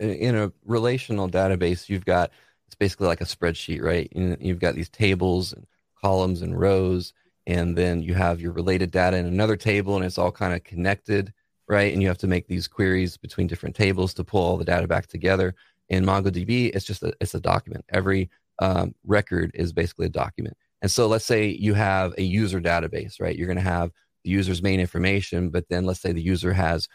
in 0.00 0.34
a 0.34 0.50
relational 0.64 1.28
database, 1.28 1.88
you've 1.88 2.04
got 2.04 2.32
it's 2.66 2.74
basically 2.74 3.06
like 3.06 3.20
a 3.20 3.26
spreadsheet, 3.26 3.80
right? 3.80 4.10
You've 4.40 4.58
got 4.58 4.74
these 4.74 4.88
tables 4.88 5.52
and 5.52 5.64
columns 6.02 6.42
and 6.42 6.58
rows, 6.58 7.12
and 7.46 7.78
then 7.78 8.02
you 8.02 8.14
have 8.14 8.40
your 8.40 8.50
related 8.50 8.90
data 8.90 9.18
in 9.18 9.26
another 9.26 9.54
table, 9.54 9.94
and 9.94 10.04
it's 10.04 10.18
all 10.18 10.32
kind 10.32 10.52
of 10.52 10.64
connected, 10.64 11.32
right? 11.68 11.92
And 11.92 12.02
you 12.02 12.08
have 12.08 12.18
to 12.18 12.26
make 12.26 12.48
these 12.48 12.66
queries 12.66 13.16
between 13.16 13.46
different 13.46 13.76
tables 13.76 14.14
to 14.14 14.24
pull 14.24 14.42
all 14.42 14.56
the 14.56 14.64
data 14.64 14.88
back 14.88 15.06
together 15.06 15.54
in 15.90 16.04
MongoDB, 16.06 16.74
it's 16.74 16.86
just 16.86 17.02
a, 17.02 17.12
it's 17.20 17.34
a 17.34 17.40
document. 17.40 17.84
Every 17.90 18.30
um, 18.60 18.94
record 19.04 19.50
is 19.54 19.72
basically 19.72 20.06
a 20.06 20.10
document. 20.10 20.56
And 20.80 20.90
so 20.90 21.06
let's 21.06 21.26
say 21.26 21.48
you 21.48 21.74
have 21.74 22.14
a 22.16 22.22
user 22.22 22.60
database, 22.60 23.20
right? 23.20 23.36
You're 23.36 23.46
going 23.46 23.58
to 23.58 23.62
have 23.62 23.90
the 24.24 24.30
user's 24.30 24.62
main 24.62 24.80
information, 24.80 25.50
but 25.50 25.68
then 25.68 25.84
let's 25.84 26.00
say 26.00 26.12
the 26.12 26.22
user 26.22 26.52
has 26.52 26.88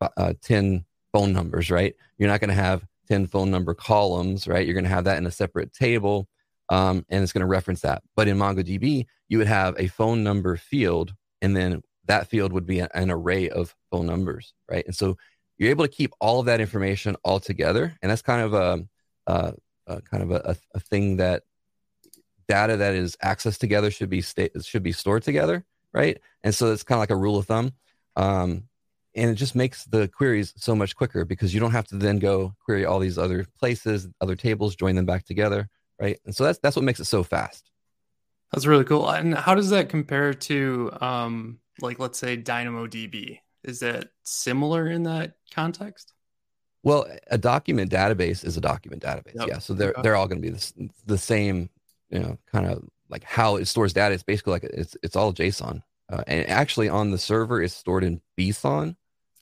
uh, 0.00 0.34
10 0.42 0.84
phone 1.12 1.32
numbers, 1.32 1.70
right? 1.70 1.94
You're 2.18 2.30
not 2.30 2.40
going 2.40 2.48
to 2.48 2.54
have 2.54 2.84
10 3.08 3.26
phone 3.26 3.50
number 3.50 3.74
columns, 3.74 4.46
right? 4.46 4.64
You're 4.64 4.74
going 4.74 4.84
to 4.84 4.90
have 4.90 5.04
that 5.04 5.18
in 5.18 5.26
a 5.26 5.30
separate 5.30 5.72
table, 5.72 6.28
um, 6.70 7.04
and 7.08 7.22
it's 7.22 7.32
going 7.32 7.40
to 7.40 7.46
reference 7.46 7.80
that. 7.80 8.02
But 8.14 8.28
in 8.28 8.38
MongoDB, 8.38 9.06
you 9.28 9.38
would 9.38 9.46
have 9.46 9.74
a 9.78 9.88
phone 9.88 10.22
number 10.22 10.56
field, 10.56 11.14
and 11.42 11.56
then 11.56 11.82
that 12.06 12.28
field 12.28 12.52
would 12.52 12.66
be 12.66 12.80
an 12.80 13.10
array 13.10 13.48
of 13.48 13.74
phone 13.90 14.06
numbers, 14.06 14.54
right? 14.70 14.84
And 14.86 14.94
so 14.94 15.16
you're 15.58 15.70
able 15.70 15.84
to 15.84 15.90
keep 15.90 16.12
all 16.20 16.40
of 16.40 16.46
that 16.46 16.60
information 16.60 17.16
all 17.24 17.40
together. 17.40 17.96
And 18.02 18.10
that's 18.10 18.22
kind 18.22 18.42
of 18.42 18.54
a, 18.54 18.86
a, 19.26 19.54
a 19.86 20.02
kind 20.02 20.22
of 20.22 20.30
a, 20.30 20.56
a, 20.74 20.80
thing 20.80 21.16
that 21.16 21.44
data 22.48 22.76
that 22.76 22.94
is 22.94 23.16
accessed 23.24 23.58
together 23.58 23.90
should 23.90 24.10
be 24.10 24.20
sta- 24.20 24.50
should 24.62 24.82
be 24.82 24.92
stored 24.92 25.22
together 25.22 25.64
right? 25.96 26.20
And 26.44 26.54
so 26.54 26.72
it's 26.72 26.82
kind 26.82 26.98
of 26.98 27.00
like 27.00 27.10
a 27.10 27.16
rule 27.16 27.38
of 27.38 27.46
thumb. 27.46 27.72
Um, 28.16 28.64
and 29.14 29.30
it 29.30 29.34
just 29.36 29.54
makes 29.54 29.84
the 29.84 30.08
queries 30.08 30.52
so 30.56 30.76
much 30.76 30.94
quicker 30.94 31.24
because 31.24 31.54
you 31.54 31.58
don't 31.58 31.70
have 31.72 31.86
to 31.88 31.96
then 31.96 32.18
go 32.18 32.54
query 32.62 32.84
all 32.84 32.98
these 32.98 33.16
other 33.16 33.46
places 33.58 34.08
other 34.20 34.36
tables 34.36 34.76
join 34.76 34.94
them 34.94 35.06
back 35.06 35.24
together 35.24 35.70
right? 35.98 36.18
And 36.26 36.36
so 36.36 36.44
that's 36.44 36.58
that's 36.58 36.76
what 36.76 36.84
makes 36.84 37.00
it 37.00 37.06
so 37.06 37.22
fast. 37.22 37.70
That's 38.52 38.66
really 38.66 38.84
cool. 38.84 39.08
And 39.08 39.34
how 39.34 39.54
does 39.54 39.70
that 39.70 39.88
compare 39.88 40.34
to 40.34 40.90
um, 41.00 41.58
like 41.80 41.98
let's 41.98 42.18
say 42.18 42.36
dynamodb 42.36 43.38
is 43.66 43.80
that 43.80 44.08
similar 44.22 44.88
in 44.88 45.02
that 45.04 45.34
context? 45.52 46.12
Well, 46.82 47.06
a 47.28 47.36
document 47.36 47.90
database 47.90 48.44
is 48.44 48.56
a 48.56 48.60
document 48.60 49.02
database. 49.02 49.34
Yep. 49.34 49.48
Yeah. 49.48 49.58
So 49.58 49.74
they're 49.74 49.94
they're 50.02 50.14
all 50.14 50.28
going 50.28 50.40
to 50.40 50.48
be 50.50 50.56
the, 50.56 50.90
the 51.06 51.18
same, 51.18 51.68
you 52.10 52.20
know, 52.20 52.38
kind 52.52 52.66
of 52.66 52.84
like 53.08 53.24
how 53.24 53.56
it 53.56 53.66
stores 53.66 53.92
data. 53.92 54.14
It's 54.14 54.22
basically 54.22 54.52
like 54.52 54.64
it's 54.64 54.96
it's 55.02 55.16
all 55.16 55.32
JSON. 55.32 55.82
Uh, 56.08 56.22
and 56.28 56.48
actually 56.48 56.88
on 56.88 57.10
the 57.10 57.18
server 57.18 57.60
it's 57.60 57.74
stored 57.74 58.04
in 58.04 58.20
BSON. 58.38 58.94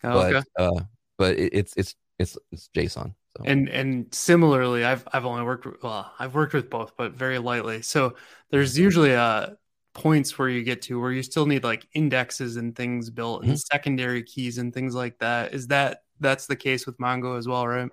Oh, 0.03 0.15
but 0.15 0.35
okay. 0.35 0.45
uh, 0.59 0.81
but 1.19 1.37
it, 1.37 1.53
it's 1.53 1.75
it's 1.77 1.95
it's 2.19 2.39
it's 2.51 2.71
JSON. 2.75 3.15
So. 3.37 3.45
And 3.45 3.69
and 3.69 4.15
similarly, 4.15 4.85
I've 4.85 5.07
I've 5.13 5.27
only 5.27 5.43
worked 5.43 5.67
with, 5.67 5.83
well, 5.83 6.13
I've 6.19 6.35
worked 6.35 6.55
with 6.55 6.71
both, 6.71 6.97
but 6.97 7.13
very 7.13 7.39
lightly. 7.39 7.83
So 7.83 8.15
there's 8.51 8.79
usually 8.79 9.13
a 9.13 9.57
points 9.95 10.39
where 10.39 10.49
you 10.49 10.63
get 10.63 10.83
to 10.83 11.01
where 11.01 11.13
you 11.13 11.23
still 11.23 11.47
need 11.47 11.65
like 11.65 11.87
indexes 11.95 12.57
and 12.57 12.77
things 12.77 13.11
built 13.11 13.43
and 13.43 13.53
mm-hmm. 13.53 13.57
secondary 13.57 14.23
keys 14.23 14.59
and 14.59 14.75
things 14.75 14.95
like 14.95 15.19
that. 15.19 15.55
Is 15.55 15.69
that 15.69 16.03
that's 16.21 16.47
the 16.47 16.57
case 16.57 16.87
with 16.87 16.99
Mongo 16.99 17.39
as 17.39 17.49
well, 17.49 17.67
right? 17.67 17.91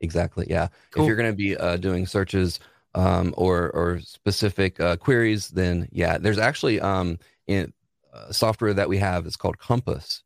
Exactly. 0.00 0.46
Yeah. 0.48 0.68
Cool. 0.90 1.02
If 1.02 1.08
you're 1.08 1.16
going 1.16 1.30
to 1.30 1.36
be 1.36 1.56
uh, 1.56 1.76
doing 1.76 2.06
searches 2.06 2.60
um, 2.94 3.34
or 3.36 3.70
or 3.70 4.00
specific 4.00 4.80
uh, 4.80 4.96
queries, 4.96 5.48
then 5.50 5.88
yeah, 5.92 6.18
there's 6.18 6.38
actually 6.38 6.80
um, 6.80 7.18
in 7.46 7.72
uh, 8.12 8.32
software 8.32 8.74
that 8.74 8.88
we 8.88 8.98
have. 8.98 9.26
It's 9.26 9.36
called 9.36 9.58
Compass, 9.58 10.22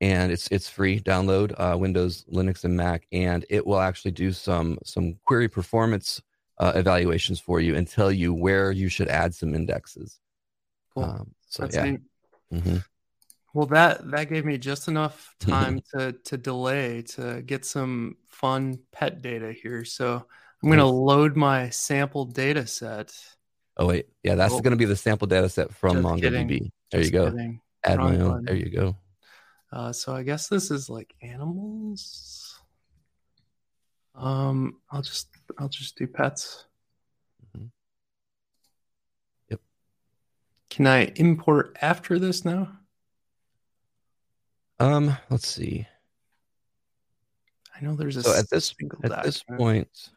and 0.00 0.30
it's 0.30 0.48
it's 0.48 0.68
free 0.68 1.00
download 1.00 1.54
uh, 1.56 1.76
Windows, 1.78 2.24
Linux, 2.30 2.64
and 2.64 2.76
Mac, 2.76 3.06
and 3.12 3.44
it 3.48 3.66
will 3.66 3.80
actually 3.80 4.12
do 4.12 4.32
some 4.32 4.78
some 4.84 5.16
query 5.24 5.48
performance 5.48 6.20
uh, 6.58 6.72
evaluations 6.76 7.40
for 7.40 7.60
you 7.60 7.74
and 7.74 7.88
tell 7.88 8.12
you 8.12 8.32
where 8.32 8.70
you 8.70 8.88
should 8.88 9.08
add 9.08 9.34
some 9.34 9.54
indexes. 9.54 10.20
Cool. 10.94 11.04
Um, 11.04 11.34
so 11.46 11.62
That's 11.62 11.76
yeah. 11.76 11.96
Mm-hmm. 12.52 12.76
Well, 13.52 13.66
that 13.66 14.10
that 14.10 14.28
gave 14.28 14.44
me 14.44 14.58
just 14.58 14.88
enough 14.88 15.34
time 15.40 15.80
to 15.94 16.12
to 16.24 16.36
delay 16.36 17.02
to 17.02 17.42
get 17.42 17.64
some 17.64 18.16
fun 18.28 18.78
pet 18.92 19.22
data 19.22 19.52
here. 19.52 19.84
So 19.84 20.24
I'm 20.62 20.68
going 20.68 20.78
to 20.78 20.86
load 20.86 21.36
my 21.36 21.70
sample 21.70 22.24
data 22.24 22.66
set. 22.66 23.12
Oh 23.76 23.86
wait, 23.86 24.06
yeah, 24.22 24.34
that's 24.34 24.54
oh. 24.54 24.60
going 24.60 24.72
to 24.72 24.76
be 24.76 24.84
the 24.84 24.96
sample 24.96 25.26
data 25.26 25.48
set 25.48 25.74
from 25.74 26.02
just 26.02 26.06
MongoDB. 26.06 26.48
Kidding. 26.48 26.72
There 26.90 27.00
just 27.00 27.12
you 27.12 27.18
go. 27.18 27.30
Kidding. 27.30 27.60
Add 27.84 27.98
Wrong 27.98 28.18
my 28.18 28.24
own. 28.24 28.30
One. 28.30 28.44
There 28.44 28.56
you 28.56 28.70
go. 28.70 28.96
Uh, 29.72 29.92
so 29.92 30.14
I 30.14 30.22
guess 30.22 30.48
this 30.48 30.70
is 30.70 30.88
like 30.88 31.14
animals. 31.20 32.60
Um, 34.14 34.80
I'll 34.90 35.02
just 35.02 35.28
I'll 35.58 35.68
just 35.68 35.98
do 35.98 36.06
pets. 36.06 36.64
Can 40.74 40.88
I 40.88 41.12
import 41.14 41.76
after 41.80 42.18
this 42.18 42.44
now? 42.44 42.68
Um, 44.80 45.16
let's 45.30 45.46
see. 45.46 45.86
I 47.76 47.84
know 47.84 47.94
there's 47.94 48.16
a 48.16 48.24
so 48.24 48.36
at 48.36 48.50
this 48.50 48.74
at 49.04 49.22
this 49.22 49.44
point. 49.44 50.10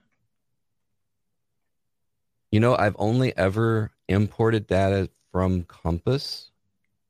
You 2.50 2.60
know, 2.60 2.76
I've 2.76 2.96
only 2.98 3.38
ever 3.38 3.91
imported 4.08 4.65
data 4.65 5.12
from 5.32 5.62
Compass. 5.65 6.50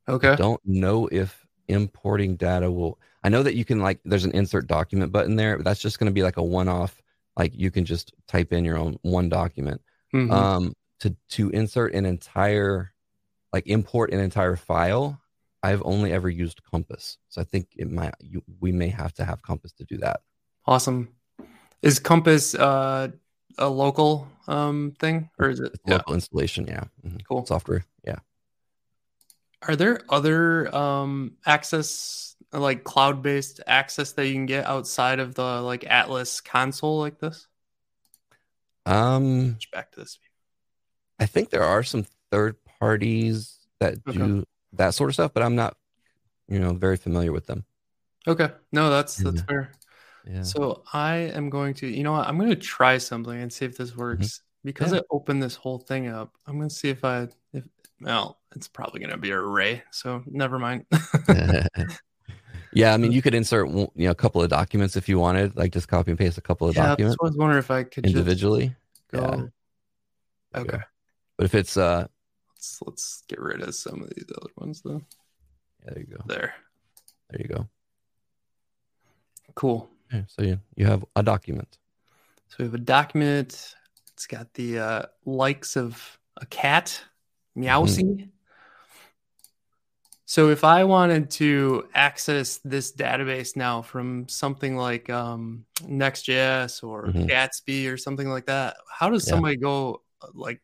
Okay. 0.10 0.32
I 0.32 0.36
don't 0.36 0.60
know 0.66 1.08
if 1.08 1.48
importing 1.70 2.36
data 2.36 2.70
will. 2.70 3.00
I 3.24 3.30
know 3.30 3.44
that 3.44 3.56
you 3.56 3.64
can 3.64 3.80
like. 3.80 4.02
There's 4.04 4.26
an 4.26 4.34
insert 4.34 4.68
document 4.68 5.14
button 5.14 5.38
there. 5.38 5.56
But 5.56 5.64
that's 5.64 5.80
just 5.80 6.00
going 6.00 6.12
to 6.12 6.14
be 6.14 6.24
like 6.24 6.36
a 6.36 6.44
one-off. 6.44 7.02
Like 7.38 7.56
you 7.56 7.72
can 7.72 7.86
just 7.86 8.14
type 8.28 8.52
in 8.52 8.66
your 8.66 8.78
own 8.78 8.98
one 9.04 9.30
document. 9.30 9.82
Mm-hmm. 10.14 10.34
Um, 10.34 10.74
to 11.00 11.16
to 11.30 11.50
insert 11.52 11.94
an 11.94 12.06
entire 12.06 12.92
like 13.58 13.66
import 13.66 14.14
an 14.14 14.20
entire 14.20 14.56
file, 14.56 15.20
I've 15.64 15.82
only 15.84 16.14
ever 16.14 16.30
used 16.30 16.62
Compass. 16.64 17.18
So 17.30 17.42
I 17.42 17.44
think 17.44 17.70
it 17.76 17.90
might 17.90 18.14
you, 18.20 18.44
we 18.60 18.72
may 18.72 18.90
have 18.90 19.14
to 19.16 19.26
have 19.26 19.42
Compass 19.42 19.72
to 19.74 19.84
do 19.84 19.98
that. 19.98 20.22
Awesome. 20.68 21.10
Is 21.82 21.98
Compass 21.98 22.54
uh, 22.54 23.08
a 23.58 23.68
local 23.68 24.28
um, 24.48 24.94
thing 25.00 25.32
or 25.40 25.50
is 25.50 25.60
it 25.60 25.72
local 25.88 26.14
installation? 26.14 26.68
Yeah. 26.68 26.84
Mm-hmm. 27.04 27.18
Cool 27.28 27.48
software. 27.48 27.84
Yeah. 28.06 28.20
Are 29.68 29.76
there 29.76 30.02
other 30.08 30.74
um, 30.76 31.38
access 31.44 32.36
like 32.54 32.84
cloud-based 32.84 33.62
access 33.66 34.12
that 34.12 34.28
you 34.28 34.34
can 34.34 34.46
get 34.46 34.68
outside 34.68 35.20
of 35.20 35.34
the 35.34 35.62
like 35.64 35.84
Atlas 35.88 36.42
console 36.42 37.00
like 37.00 37.18
this? 37.18 37.48
Um, 38.86 39.58
back 39.74 39.92
to 39.94 40.02
this. 40.02 40.20
I 41.20 41.26
think 41.26 41.50
there 41.50 41.64
are 41.64 41.82
some 41.82 42.06
third 42.30 42.56
parties 42.80 43.60
that 43.80 43.96
okay. 44.08 44.18
do 44.18 44.44
that 44.74 44.94
sort 44.94 45.10
of 45.10 45.16
stuff, 45.16 45.34
but 45.34 45.44
I'm 45.44 45.56
not, 45.56 45.78
you 46.48 46.60
know, 46.60 46.74
very 46.74 46.98
familiar 46.98 47.32
with 47.32 47.48
them. 47.48 47.66
Okay. 48.28 48.50
No, 48.72 48.90
that's 48.90 49.16
that's 49.16 49.38
yeah. 49.38 49.44
fair. 49.44 49.72
Yeah. 50.30 50.44
So 50.44 50.84
I 50.92 51.16
am 51.16 51.50
going 51.50 51.74
to, 51.76 51.88
you 51.88 52.04
know 52.04 52.12
what, 52.12 52.28
I'm 52.28 52.38
going 52.38 52.50
to 52.50 52.56
try 52.56 52.98
something 52.98 53.40
and 53.40 53.52
see 53.52 53.66
if 53.66 53.78
this 53.78 53.92
mm-hmm. 53.92 54.00
works. 54.00 54.28
Mm-hmm. 54.28 54.44
Because 54.66 54.92
yeah. 54.92 55.00
I 55.00 55.02
opened 55.12 55.42
this 55.42 55.56
whole 55.56 55.78
thing 55.78 56.08
up, 56.08 56.34
I'm 56.46 56.58
going 56.58 56.68
to 56.68 56.76
see 56.76 56.90
if 56.90 57.06
I, 57.06 57.30
if, 57.54 57.64
well, 58.02 58.40
it's 58.54 58.68
probably 58.68 59.00
going 59.00 59.12
to 59.12 59.18
be 59.18 59.32
an 59.32 59.38
array. 59.38 59.84
So 59.92 60.24
never 60.26 60.60
mind. 60.60 60.86
yeah. 62.74 62.94
I 62.94 62.98
mean, 62.98 63.14
you 63.14 63.22
could 63.22 63.34
insert, 63.34 63.70
you 63.70 63.90
know, 63.96 64.12
a 64.12 64.16
couple 64.16 64.42
of 64.42 64.50
documents 64.50 64.98
if 64.98 65.08
you 65.08 65.20
wanted, 65.20 65.56
like 65.56 65.72
just 65.72 65.88
copy 65.88 66.12
and 66.12 66.18
paste 66.18 66.38
a 66.38 66.42
couple 66.42 66.68
of 66.68 66.76
yeah, 66.76 66.88
documents. 66.88 67.18
I 67.22 67.26
was 67.26 67.38
wondering 67.38 67.60
if 67.60 67.72
I 67.72 67.84
could 67.84 68.06
individually. 68.06 68.76
Go. 69.12 69.50
Yeah. 70.54 70.60
Okay. 70.60 70.80
But 71.38 71.46
if 71.46 71.56
it's 71.56 71.78
uh, 71.78 72.08
let's 72.68 72.82
let's 72.86 73.24
get 73.28 73.40
rid 73.40 73.62
of 73.62 73.76
some 73.76 74.02
of 74.02 74.10
these 74.10 74.26
other 74.36 74.52
ones 74.58 74.82
though. 74.82 75.02
Yeah, 75.84 75.94
there 75.94 76.00
you 76.00 76.18
go. 76.18 76.24
There. 76.26 76.56
There 77.30 77.42
you 77.42 77.48
go. 77.48 77.68
Cool. 79.56 79.90
Okay, 80.14 80.26
so 80.28 80.42
you, 80.42 80.60
you 80.76 80.86
have 80.86 81.04
a 81.16 81.24
document. 81.24 81.78
So 82.50 82.56
we 82.60 82.66
have 82.66 82.74
a 82.74 82.80
document. 82.80 83.76
It's 84.14 84.28
got 84.28 84.54
the 84.54 84.80
uh, 84.80 85.04
likes 85.26 85.76
of 85.76 86.20
a 86.38 86.46
cat, 86.46 87.04
Meowsy. 87.58 88.04
Mm-hmm. 88.04 88.30
So 90.26 90.50
if 90.50 90.64
I 90.64 90.84
wanted 90.84 91.30
to 91.32 91.88
access 91.94 92.58
this 92.58 92.94
database 92.94 93.56
now 93.56 93.82
from 93.82 94.28
something 94.28 94.76
like 94.76 95.10
um, 95.10 95.66
Next.js 95.86 96.84
or 96.84 97.08
mm-hmm. 97.08 97.26
Gatsby 97.26 97.92
or 97.92 97.98
something 97.98 98.30
like 98.30 98.46
that, 98.48 98.78
how 98.90 99.10
does 99.10 99.26
somebody 99.26 99.56
yeah. 99.56 99.64
go? 99.64 100.02
Like, 100.34 100.62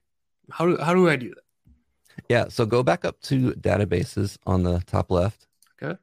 how 0.51 0.65
do 0.65 0.77
how 0.77 0.93
do 0.93 1.09
I 1.09 1.15
do 1.15 1.29
that? 1.29 1.43
Yeah, 2.29 2.47
so 2.49 2.65
go 2.65 2.83
back 2.83 3.05
up 3.05 3.19
to 3.23 3.51
databases 3.53 4.37
on 4.45 4.63
the 4.63 4.79
top 4.85 5.11
left. 5.11 5.47
Okay. 5.81 5.97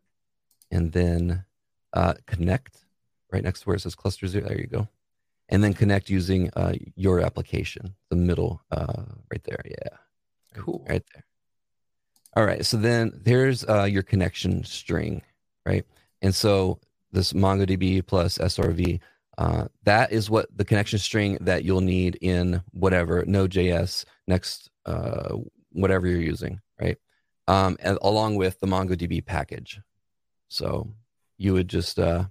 And 0.71 0.93
then 0.93 1.45
uh, 1.93 2.15
connect 2.27 2.79
right 3.33 3.43
next 3.43 3.61
to 3.61 3.67
where 3.67 3.77
it 3.77 3.81
says 3.81 3.95
cluster 3.95 4.27
zero. 4.27 4.49
There 4.49 4.61
you 4.61 4.67
go. 4.67 4.89
And 5.49 5.65
then 5.65 5.75
connect 5.75 6.11
using 6.11 6.51
uh, 6.55 6.75
your 6.95 7.21
application, 7.21 7.95
the 8.09 8.17
middle 8.17 8.63
uh, 8.71 9.05
right 9.31 9.43
there. 9.45 9.61
Yeah. 9.65 9.97
Cool. 10.55 10.85
Right 10.89 11.03
there. 11.13 11.25
All 12.37 12.45
right. 12.45 12.65
So 12.65 12.77
then 12.77 13.13
there's 13.25 13.65
uh, 13.69 13.85
your 13.85 14.03
connection 14.03 14.63
string, 14.65 15.23
right? 15.67 15.85
And 16.23 16.35
so 16.35 16.79
this 17.13 17.33
MongoDB 17.33 18.07
plus 18.07 18.39
SRV, 18.39 19.01
uh, 19.39 19.65
that 19.85 20.13
is 20.13 20.31
what 20.31 20.47
the 20.57 20.65
connection 20.65 20.99
string 20.99 21.39
that 21.41 21.65
you'll 21.65 21.81
need 21.81 22.19
in 22.21 22.63
whatever 22.71 23.25
Node.js 23.27 24.05
next, 24.29 24.71
uh, 24.87 25.37
whatever 25.73 26.07
you're 26.07 26.21
using, 26.21 26.61
right? 26.81 26.99
Um, 27.49 27.77
and 27.81 27.99
along 28.03 28.37
with 28.37 28.61
the 28.61 28.67
MongoDB 28.67 29.25
package. 29.25 29.81
So 30.49 30.93
you 31.39 31.53
would 31.53 31.69
just 31.69 31.99
uh, 31.99 32.25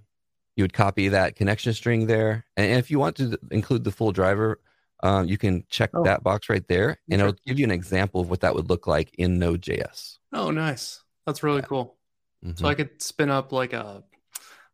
you 0.56 0.64
would 0.64 0.72
copy 0.72 1.08
that 1.08 1.36
connection 1.36 1.72
string 1.72 2.06
there, 2.06 2.44
and 2.56 2.72
if 2.72 2.90
you 2.90 2.98
want 2.98 3.16
to 3.16 3.38
include 3.50 3.84
the 3.84 3.92
full 3.92 4.12
driver 4.12 4.60
um, 5.02 5.26
you 5.26 5.38
can 5.38 5.64
check 5.68 5.90
oh. 5.94 6.04
that 6.04 6.22
box 6.22 6.48
right 6.48 6.66
there, 6.68 6.98
and 7.10 7.20
it'll 7.20 7.34
give 7.46 7.58
you 7.58 7.64
an 7.64 7.70
example 7.70 8.20
of 8.20 8.28
what 8.28 8.40
that 8.40 8.54
would 8.54 8.68
look 8.68 8.86
like 8.86 9.14
in 9.16 9.38
Node.js. 9.38 10.18
Oh, 10.32 10.50
nice. 10.50 11.02
That's 11.26 11.42
really 11.42 11.60
yeah. 11.60 11.66
cool. 11.66 11.96
Mm-hmm. 12.44 12.56
So 12.56 12.68
I 12.68 12.74
could 12.74 13.00
spin 13.02 13.30
up 13.30 13.52
like 13.52 13.72
a, 13.72 14.02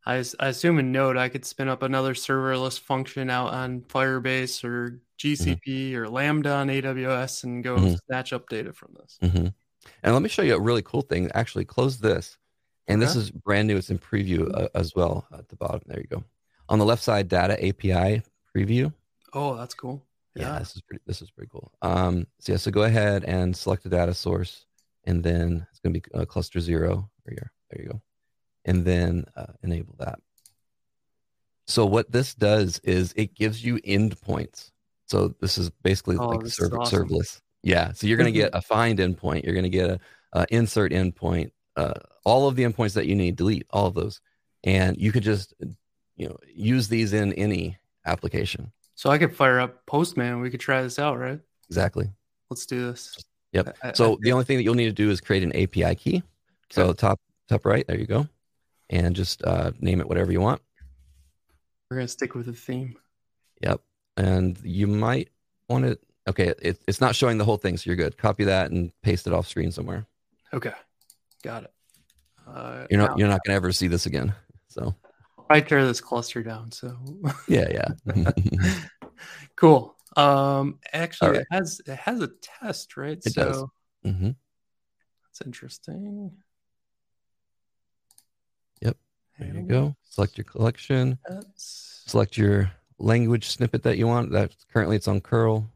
I, 0.06 0.24
I 0.38 0.48
assume 0.48 0.78
in 0.78 0.92
Node, 0.92 1.16
I 1.16 1.28
could 1.28 1.44
spin 1.44 1.68
up 1.68 1.82
another 1.82 2.14
serverless 2.14 2.78
function 2.78 3.28
out 3.28 3.52
on 3.52 3.80
Firebase 3.82 4.64
or 4.64 5.00
GCP 5.18 5.60
mm-hmm. 5.66 5.98
or 5.98 6.08
Lambda 6.08 6.52
on 6.52 6.68
AWS 6.68 7.44
and 7.44 7.64
go 7.64 7.76
mm-hmm. 7.76 7.94
snatch 8.06 8.32
up 8.32 8.48
data 8.48 8.72
from 8.72 8.94
this. 9.00 9.18
Mm-hmm. 9.22 9.46
And 10.02 10.12
let 10.12 10.22
me 10.22 10.28
show 10.28 10.42
you 10.42 10.54
a 10.54 10.60
really 10.60 10.82
cool 10.82 11.02
thing. 11.02 11.30
Actually, 11.34 11.64
close 11.64 11.98
this. 11.98 12.38
And 12.86 13.02
okay. 13.02 13.06
this 13.06 13.16
is 13.16 13.30
brand 13.30 13.66
new. 13.66 13.76
It's 13.76 13.90
in 13.90 13.98
preview 13.98 14.48
uh, 14.54 14.68
as 14.74 14.94
well 14.94 15.26
at 15.32 15.48
the 15.48 15.56
bottom. 15.56 15.82
There 15.86 16.00
you 16.00 16.06
go. 16.06 16.24
On 16.68 16.78
the 16.78 16.84
left 16.84 17.02
side, 17.02 17.28
data 17.28 17.54
API 17.54 18.22
preview. 18.54 18.92
Oh, 19.32 19.56
that's 19.56 19.74
cool 19.74 20.06
yeah, 20.36 20.52
yeah 20.52 20.58
this 20.58 20.76
is 20.76 20.82
pretty 20.82 21.02
this 21.06 21.22
is 21.22 21.30
pretty 21.30 21.48
cool 21.50 21.72
um 21.82 22.26
so 22.38 22.52
yeah 22.52 22.58
so 22.58 22.70
go 22.70 22.82
ahead 22.82 23.24
and 23.24 23.56
select 23.56 23.82
the 23.82 23.88
data 23.88 24.14
source 24.14 24.66
and 25.04 25.22
then 25.22 25.66
it's 25.70 25.80
going 25.80 25.92
to 25.92 26.00
be 26.00 26.14
uh, 26.14 26.24
cluster 26.24 26.60
zero 26.60 27.08
here 27.26 27.52
there 27.70 27.82
you 27.82 27.88
go 27.88 28.00
and 28.66 28.84
then 28.84 29.24
uh, 29.36 29.46
enable 29.62 29.94
that 29.98 30.18
so 31.66 31.86
what 31.86 32.10
this 32.12 32.34
does 32.34 32.78
is 32.80 33.14
it 33.16 33.34
gives 33.34 33.64
you 33.64 33.76
endpoints 33.78 34.70
so 35.06 35.34
this 35.40 35.56
is 35.56 35.70
basically 35.82 36.16
oh, 36.16 36.28
like 36.28 36.44
awesome. 36.44 36.70
serverless 36.80 37.40
yeah 37.62 37.92
so 37.92 38.06
you're 38.06 38.18
going 38.18 38.32
to 38.32 38.38
get 38.38 38.50
a 38.52 38.60
find 38.60 38.98
endpoint 38.98 39.44
you're 39.44 39.54
going 39.54 39.62
to 39.62 39.70
get 39.70 39.90
a, 39.90 39.98
a 40.34 40.46
insert 40.50 40.92
endpoint 40.92 41.50
uh, 41.76 41.94
all 42.24 42.48
of 42.48 42.56
the 42.56 42.64
endpoints 42.64 42.92
that 42.92 43.06
you 43.06 43.14
need 43.14 43.36
delete 43.36 43.66
all 43.70 43.86
of 43.86 43.94
those 43.94 44.20
and 44.64 44.98
you 44.98 45.10
could 45.10 45.22
just 45.22 45.54
you 46.16 46.28
know 46.28 46.36
use 46.54 46.88
these 46.88 47.14
in 47.14 47.32
any 47.32 47.78
application 48.04 48.70
so 48.96 49.10
I 49.10 49.18
could 49.18 49.36
fire 49.36 49.60
up 49.60 49.84
Postman. 49.84 50.40
We 50.40 50.50
could 50.50 50.60
try 50.60 50.82
this 50.82 50.98
out, 50.98 51.18
right? 51.18 51.38
Exactly. 51.68 52.10
Let's 52.50 52.64
do 52.64 52.86
this. 52.86 53.16
Yep. 53.52 53.76
I, 53.82 53.92
so 53.92 54.14
I, 54.14 54.16
the 54.22 54.32
only 54.32 54.44
thing 54.44 54.56
that 54.56 54.62
you'll 54.62 54.74
need 54.74 54.86
to 54.86 54.92
do 54.92 55.10
is 55.10 55.20
create 55.20 55.42
an 55.42 55.54
API 55.54 55.94
key. 55.94 56.16
Okay. 56.16 56.24
So 56.70 56.92
top 56.92 57.20
top 57.48 57.64
right, 57.64 57.86
there 57.86 57.98
you 57.98 58.06
go, 58.06 58.26
and 58.90 59.16
just 59.16 59.44
uh, 59.44 59.72
name 59.80 60.00
it 60.00 60.08
whatever 60.08 60.32
you 60.32 60.40
want. 60.40 60.60
We're 61.90 61.98
gonna 61.98 62.08
stick 62.08 62.34
with 62.34 62.46
the 62.46 62.52
theme. 62.52 62.96
Yep. 63.62 63.80
And 64.16 64.58
you 64.62 64.86
might 64.86 65.30
want 65.68 65.84
to. 65.84 65.98
Okay, 66.28 66.52
it, 66.60 66.80
it's 66.88 67.00
not 67.00 67.14
showing 67.14 67.38
the 67.38 67.44
whole 67.44 67.56
thing, 67.56 67.76
so 67.76 67.88
you're 67.88 67.96
good. 67.96 68.18
Copy 68.18 68.44
that 68.44 68.70
and 68.70 68.90
paste 69.02 69.26
it 69.26 69.32
off 69.32 69.46
screen 69.46 69.70
somewhere. 69.70 70.06
Okay, 70.52 70.72
got 71.42 71.64
it. 71.64 71.72
Uh, 72.46 72.86
you're 72.90 73.00
not 73.00 73.10
now, 73.10 73.16
you're 73.16 73.28
not 73.28 73.40
gonna 73.44 73.56
ever 73.56 73.72
see 73.72 73.88
this 73.88 74.06
again. 74.06 74.34
So 74.68 74.94
I 75.48 75.60
tear 75.60 75.84
this 75.86 76.00
cluster 76.00 76.42
down. 76.42 76.72
So 76.72 76.96
yeah, 77.48 77.86
yeah. 78.06 78.30
cool. 79.56 79.96
Um, 80.16 80.78
actually, 80.92 81.30
right. 81.30 81.40
it 81.40 81.46
has 81.50 81.80
it 81.86 81.96
has 81.96 82.20
a 82.20 82.30
test, 82.42 82.96
right? 82.96 83.18
It 83.24 83.32
so 83.32 83.44
does. 83.44 83.64
Mm-hmm. 84.04 84.30
That's 85.24 85.40
interesting. 85.44 86.32
Yep. 89.38 89.52
There 89.52 89.60
you 89.60 89.68
go. 89.68 89.96
Select 90.08 90.38
your 90.38 90.44
collection. 90.44 91.18
That's... 91.28 92.02
Select 92.06 92.36
your 92.36 92.70
language 92.98 93.48
snippet 93.48 93.82
that 93.82 93.98
you 93.98 94.06
want. 94.06 94.30
That 94.32 94.54
currently 94.72 94.96
it's 94.96 95.08
on 95.08 95.20
curl. 95.20 95.70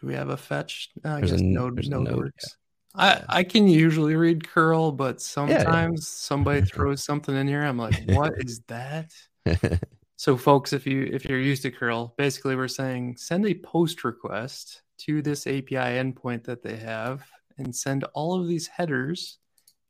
Do 0.00 0.06
we 0.06 0.14
have 0.14 0.30
a 0.30 0.36
fetch? 0.36 0.90
No, 1.04 1.16
I 1.16 1.20
there's 1.20 1.32
guess 1.32 1.40
a, 1.40 1.44
node, 1.44 1.76
there's 1.76 1.88
node, 1.88 2.04
node 2.04 2.16
works. 2.16 2.56
I, 2.94 3.22
I 3.28 3.42
can 3.42 3.68
usually 3.68 4.16
read 4.16 4.46
curl, 4.46 4.92
but 4.92 5.20
sometimes 5.20 5.66
yeah, 5.66 5.88
yeah. 5.88 5.96
somebody 5.96 6.60
throws 6.66 7.04
something 7.04 7.34
in 7.34 7.48
here. 7.48 7.62
I'm 7.62 7.78
like, 7.78 7.94
what 8.06 8.34
is 8.38 8.60
that? 8.68 9.12
so 10.16 10.36
folks, 10.36 10.72
if 10.72 10.86
you 10.86 11.08
if 11.12 11.24
you're 11.24 11.40
used 11.40 11.62
to 11.62 11.70
curl, 11.70 12.14
basically 12.18 12.56
we're 12.56 12.68
saying 12.68 13.16
send 13.16 13.46
a 13.46 13.54
post 13.54 14.04
request 14.04 14.82
to 14.98 15.22
this 15.22 15.46
API 15.46 15.74
endpoint 15.74 16.44
that 16.44 16.62
they 16.62 16.76
have 16.76 17.24
and 17.58 17.74
send 17.74 18.04
all 18.14 18.40
of 18.40 18.46
these 18.46 18.66
headers, 18.66 19.38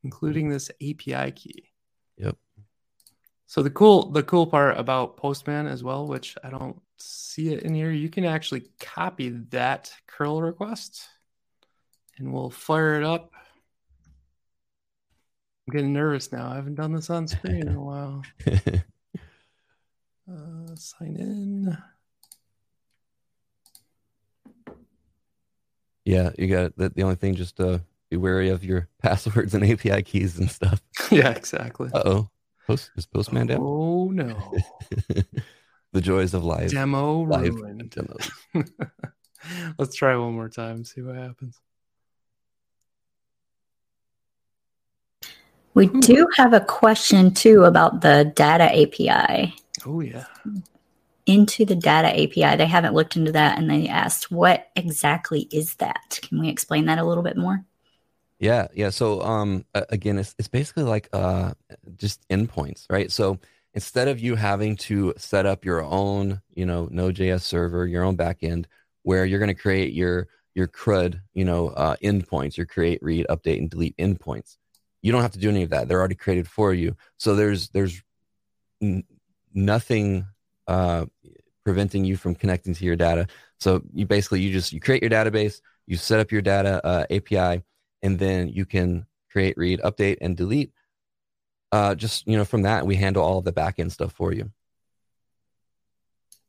including 0.05 0.49
this 0.49 0.71
API 0.81 1.33
key. 1.33 1.71
Yep. 2.19 2.37
So 3.53 3.63
the 3.63 3.69
cool 3.69 4.11
the 4.11 4.23
cool 4.23 4.47
part 4.47 4.79
about 4.79 5.19
Postman 5.19 5.67
as 5.67 5.85
well, 5.85 6.07
which 6.07 6.39
I 6.43 6.49
don't 6.49 6.81
see 6.97 7.53
it 7.53 7.65
in 7.65 7.75
here, 7.75 7.91
you 7.91 8.09
can 8.09 8.25
actually 8.25 8.71
copy 8.81 9.29
that 9.51 9.93
curl 10.07 10.41
request 10.41 11.07
and 12.17 12.33
we'll 12.33 12.49
fire 12.49 12.95
it 12.95 13.05
up. 13.05 13.31
I'm 15.69 15.73
getting 15.73 15.93
nervous 15.93 16.33
now. 16.33 16.51
I 16.51 16.55
haven't 16.55 16.77
done 16.77 16.95
this 16.95 17.11
on 17.11 17.29
screen 17.29 17.69
in 17.69 17.75
a 17.75 17.83
while. 17.83 18.23
uh, 20.33 20.75
sign 20.75 21.17
in. 21.17 21.77
Yeah, 26.07 26.31
you 26.39 26.49
got 26.49 26.75
the, 26.79 26.89
the 26.89 27.03
only 27.03 27.17
thing 27.17 27.35
just 27.35 27.61
uh, 27.61 27.81
be 28.09 28.17
wary 28.17 28.49
of 28.49 28.65
your 28.65 28.89
passwords 29.03 29.53
and 29.53 29.63
API 29.63 30.03
keys 30.05 30.39
and 30.39 30.51
stuff. 30.51 30.81
yeah, 31.11 31.33
exactly. 31.33 31.91
Uh 31.93 32.03
oh. 32.07 32.31
Post 32.67 32.91
is 32.97 33.07
Postman 33.07 33.49
down? 33.49 33.61
Oh 33.61 34.11
no. 34.11 34.37
the 35.93 36.01
joys 36.01 36.35
of 36.35 36.45
life. 36.45 36.71
demo 36.71 37.23
live 37.23 37.55
ruined. 37.55 37.91
demos. 37.91 38.31
Let's 39.79 39.97
try 39.97 40.17
one 40.17 40.35
more 40.35 40.49
time, 40.49 40.85
see 40.85 41.03
what 41.03 41.17
happens. 41.17 41.61
We 45.75 45.87
hmm. 45.87 46.01
do 46.01 46.29
have 46.37 46.53
a 46.53 46.61
question 46.61 47.33
too 47.33 47.65
about 47.65 48.03
the 48.03 48.31
data 48.37 48.65
API. 48.65 49.55
Oh, 49.87 50.01
yeah. 50.01 50.27
Into 51.27 51.65
the 51.65 51.77
data 51.77 52.09
API. 52.09 52.57
They 52.57 52.67
haven't 52.67 52.95
looked 52.95 53.17
into 53.17 53.33
that 53.33 53.59
and 53.59 53.71
they 53.71 53.89
asked, 53.89 54.31
what 54.31 54.69
exactly 54.77 55.49
is 55.51 55.75
that? 55.77 56.19
Can 56.23 56.41
we 56.41 56.49
explain 56.49 56.87
that 56.87 56.99
a 56.99 57.05
little 57.05 57.23
bit 57.23 57.37
more? 57.37 57.65
Yeah, 58.43 58.67
yeah. 58.75 58.91
So 58.91 59.23
um 59.23 59.65
again, 59.75 60.19
it's 60.19 60.35
it's 60.37 60.49
basically 60.49 60.83
like 60.83 61.09
uh 61.13 61.53
just 61.97 62.29
endpoints, 62.29 62.87
right? 62.91 63.11
So 63.11 63.39
instead 63.75 64.09
of 64.09 64.19
you 64.19 64.35
having 64.35 64.77
to 64.89 65.15
set 65.17 65.47
up 65.47 65.65
your 65.65 65.83
own, 65.85 66.43
you 66.53 66.67
know, 66.67 66.89
Node.js 66.91 67.43
server, 67.43 67.87
your 67.87 68.03
own 68.03 68.17
backend, 68.17 68.67
where 69.05 69.25
you're 69.25 69.39
going 69.39 69.55
to 69.55 69.63
create 69.63 69.93
your 69.95 70.27
your 70.57 70.67
CRUD, 70.67 71.21
you 71.35 71.45
know, 71.45 71.69
uh, 71.69 71.97
endpoints, 72.03 72.57
your 72.57 72.67
create, 72.67 72.99
read, 73.01 73.27
update, 73.31 73.59
and 73.59 73.71
delete 73.71 73.97
endpoints 73.97 74.57
you 75.05 75.13
don't 75.13 75.23
have 75.23 75.33
to 75.33 75.39
do 75.41 75.49
any 75.51 75.65
of 75.65 75.71
that 75.71 75.89
they're 75.89 75.99
already 75.99 76.15
created 76.15 76.49
for 76.49 76.73
you 76.75 76.97
so 77.19 77.35
there's 77.35 77.71
there's 77.71 78.03
n- 78.83 79.05
nothing 79.55 80.27
uh, 80.69 81.07
preventing 81.65 82.05
you 82.05 82.17
from 82.17 82.35
connecting 82.35 82.75
to 82.75 82.85
your 82.85 82.97
data 82.97 83.27
so 83.61 83.83
you 83.93 84.07
basically 84.07 84.41
you 84.41 84.53
just 84.53 84.73
you 84.73 84.81
create 84.81 85.03
your 85.03 85.11
database 85.11 85.61
you 85.87 85.97
set 85.97 86.21
up 86.21 86.33
your 86.33 86.43
data 86.43 86.85
uh, 86.87 87.05
api 87.11 87.63
and 88.03 88.19
then 88.19 88.49
you 88.49 88.65
can 88.65 89.07
create 89.31 89.57
read 89.57 89.81
update 89.81 90.19
and 90.21 90.37
delete 90.37 90.73
uh, 91.73 91.95
just 91.95 92.27
you 92.27 92.37
know 92.37 92.45
from 92.45 92.63
that 92.63 92.87
we 92.87 92.97
handle 92.97 93.23
all 93.23 93.41
the 93.41 93.53
back 93.53 93.79
end 93.79 93.93
stuff 93.93 94.13
for 94.13 94.33
you 94.33 94.51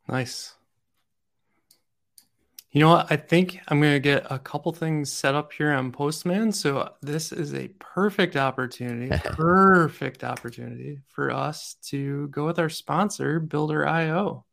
nice 0.08 0.56
You 2.74 2.80
know 2.80 2.90
what? 2.90 3.12
I 3.12 3.18
think 3.18 3.60
I'm 3.68 3.80
going 3.80 3.94
to 3.94 4.00
get 4.00 4.26
a 4.32 4.40
couple 4.40 4.72
things 4.72 5.14
set 5.14 5.36
up 5.36 5.54
here 5.54 5.72
on 5.72 5.92
Postman. 5.92 6.52
So 6.52 6.92
this 7.04 7.32
is 7.32 7.54
a 7.54 7.68
perfect 7.80 8.36
opportunity, 8.36 9.16
perfect 9.26 10.24
opportunity 10.24 11.00
for 11.08 11.30
us 11.30 11.76
to 11.90 12.28
go 12.30 12.48
with 12.48 12.58
our 12.58 12.70
sponsor, 12.70 13.40
Builder.io. 13.40 14.44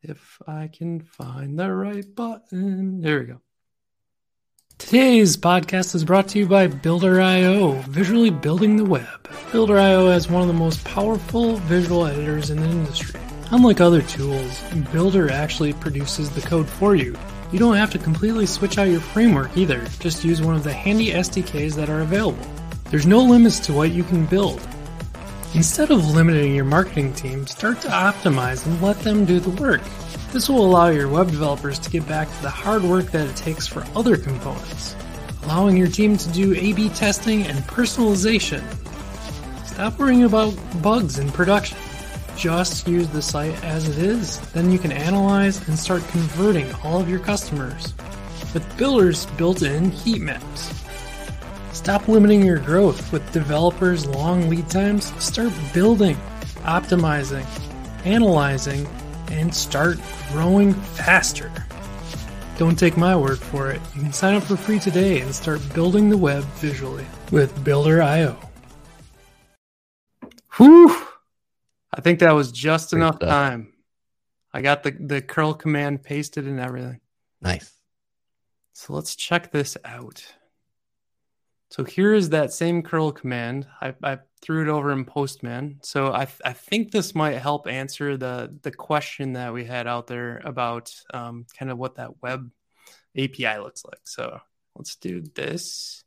If 0.00 0.40
I 0.46 0.68
can 0.68 1.00
find 1.02 1.58
the 1.58 1.74
right 1.74 2.14
button. 2.14 3.02
There 3.02 3.18
we 3.20 3.26
go. 3.26 3.42
Today's 4.78 5.36
podcast 5.36 5.94
is 5.96 6.04
brought 6.04 6.28
to 6.28 6.38
you 6.38 6.46
by 6.46 6.68
Builder.io, 6.68 7.72
visually 7.88 8.30
building 8.30 8.76
the 8.76 8.84
web. 8.84 9.28
Builder.io 9.50 10.08
has 10.08 10.30
one 10.30 10.40
of 10.40 10.48
the 10.48 10.54
most 10.54 10.82
powerful 10.84 11.56
visual 11.56 12.06
editors 12.06 12.48
in 12.48 12.58
the 12.58 12.68
industry. 12.68 13.20
Unlike 13.50 13.80
other 13.80 14.02
tools, 14.02 14.62
Builder 14.92 15.30
actually 15.30 15.72
produces 15.74 16.30
the 16.30 16.40
code 16.40 16.68
for 16.68 16.94
you. 16.94 17.14
You 17.52 17.58
don't 17.58 17.76
have 17.76 17.90
to 17.90 17.98
completely 17.98 18.46
switch 18.46 18.78
out 18.78 18.88
your 18.88 19.00
framework 19.00 19.54
either, 19.56 19.84
just 19.98 20.24
use 20.24 20.40
one 20.40 20.54
of 20.54 20.64
the 20.64 20.72
handy 20.72 21.10
SDKs 21.10 21.74
that 21.74 21.90
are 21.90 22.00
available. 22.00 22.46
There's 22.90 23.06
no 23.06 23.18
limits 23.18 23.58
to 23.66 23.72
what 23.74 23.90
you 23.90 24.04
can 24.04 24.26
build. 24.26 24.60
Instead 25.54 25.90
of 25.90 26.08
limiting 26.10 26.54
your 26.54 26.64
marketing 26.64 27.12
team, 27.14 27.46
start 27.46 27.80
to 27.80 27.88
optimize 27.88 28.66
and 28.66 28.80
let 28.82 28.98
them 29.00 29.24
do 29.24 29.40
the 29.40 29.50
work. 29.62 29.80
This 30.32 30.48
will 30.48 30.64
allow 30.64 30.88
your 30.88 31.08
web 31.08 31.30
developers 31.30 31.78
to 31.80 31.90
get 31.90 32.06
back 32.06 32.28
to 32.28 32.42
the 32.42 32.50
hard 32.50 32.82
work 32.82 33.06
that 33.12 33.28
it 33.28 33.36
takes 33.36 33.66
for 33.66 33.84
other 33.96 34.16
components, 34.16 34.94
allowing 35.44 35.76
your 35.76 35.88
team 35.88 36.16
to 36.16 36.28
do 36.30 36.54
A 36.54 36.72
B 36.72 36.88
testing 36.90 37.46
and 37.46 37.58
personalization. 37.60 38.62
Stop 39.66 39.98
worrying 39.98 40.24
about 40.24 40.54
bugs 40.82 41.18
in 41.18 41.30
production 41.30 41.78
just 42.38 42.86
use 42.86 43.08
the 43.08 43.20
site 43.20 43.62
as 43.64 43.88
it 43.88 43.98
is. 43.98 44.38
Then 44.52 44.70
you 44.70 44.78
can 44.78 44.92
analyze 44.92 45.66
and 45.66 45.76
start 45.76 46.06
converting 46.08 46.72
all 46.84 47.00
of 47.00 47.08
your 47.08 47.18
customers 47.18 47.92
with 48.54 48.64
Builder's 48.78 49.26
built-in 49.26 49.90
heat 49.90 50.22
maps. 50.22 50.77
Stop 51.78 52.08
limiting 52.08 52.44
your 52.44 52.58
growth 52.58 53.12
with 53.12 53.32
developers' 53.32 54.04
long 54.04 54.50
lead 54.50 54.68
times. 54.68 55.12
Start 55.24 55.52
building, 55.72 56.16
optimizing, 56.64 57.46
analyzing, 58.04 58.84
and 59.30 59.54
start 59.54 59.96
growing 60.32 60.74
faster. 60.74 61.52
Don't 62.58 62.76
take 62.76 62.96
my 62.96 63.14
word 63.14 63.38
for 63.38 63.70
it. 63.70 63.80
You 63.94 64.02
can 64.02 64.12
sign 64.12 64.34
up 64.34 64.42
for 64.42 64.56
free 64.56 64.80
today 64.80 65.20
and 65.20 65.32
start 65.32 65.60
building 65.72 66.08
the 66.08 66.18
web 66.18 66.42
visually 66.56 67.06
with 67.30 67.62
Builder.io. 67.62 68.36
Whew! 70.56 70.90
I 71.94 72.00
think 72.00 72.18
that 72.18 72.32
was 72.32 72.50
just 72.50 72.90
Great 72.90 72.98
enough 73.02 73.16
stuff. 73.16 73.28
time. 73.30 73.72
I 74.52 74.62
got 74.62 74.82
the, 74.82 74.90
the 74.90 75.22
curl 75.22 75.54
command 75.54 76.02
pasted 76.02 76.44
and 76.44 76.58
everything. 76.58 77.00
Nice. 77.40 77.72
So 78.72 78.94
let's 78.94 79.14
check 79.14 79.52
this 79.52 79.76
out. 79.84 80.26
So 81.70 81.84
here 81.84 82.14
is 82.14 82.30
that 82.30 82.52
same 82.52 82.82
curl 82.82 83.12
command. 83.12 83.66
I, 83.80 83.94
I 84.02 84.18
threw 84.40 84.62
it 84.62 84.68
over 84.68 84.90
in 84.92 85.04
Postman. 85.04 85.80
So 85.82 86.12
I, 86.12 86.26
I 86.44 86.52
think 86.54 86.90
this 86.90 87.14
might 87.14 87.38
help 87.38 87.66
answer 87.66 88.16
the, 88.16 88.56
the 88.62 88.70
question 88.70 89.34
that 89.34 89.52
we 89.52 89.64
had 89.64 89.86
out 89.86 90.06
there 90.06 90.40
about 90.44 90.90
um, 91.12 91.46
kind 91.58 91.70
of 91.70 91.78
what 91.78 91.96
that 91.96 92.22
web 92.22 92.50
API 93.16 93.58
looks 93.58 93.84
like. 93.84 94.00
So 94.04 94.40
let's 94.76 94.96
do 94.96 95.22
this. 95.34 96.04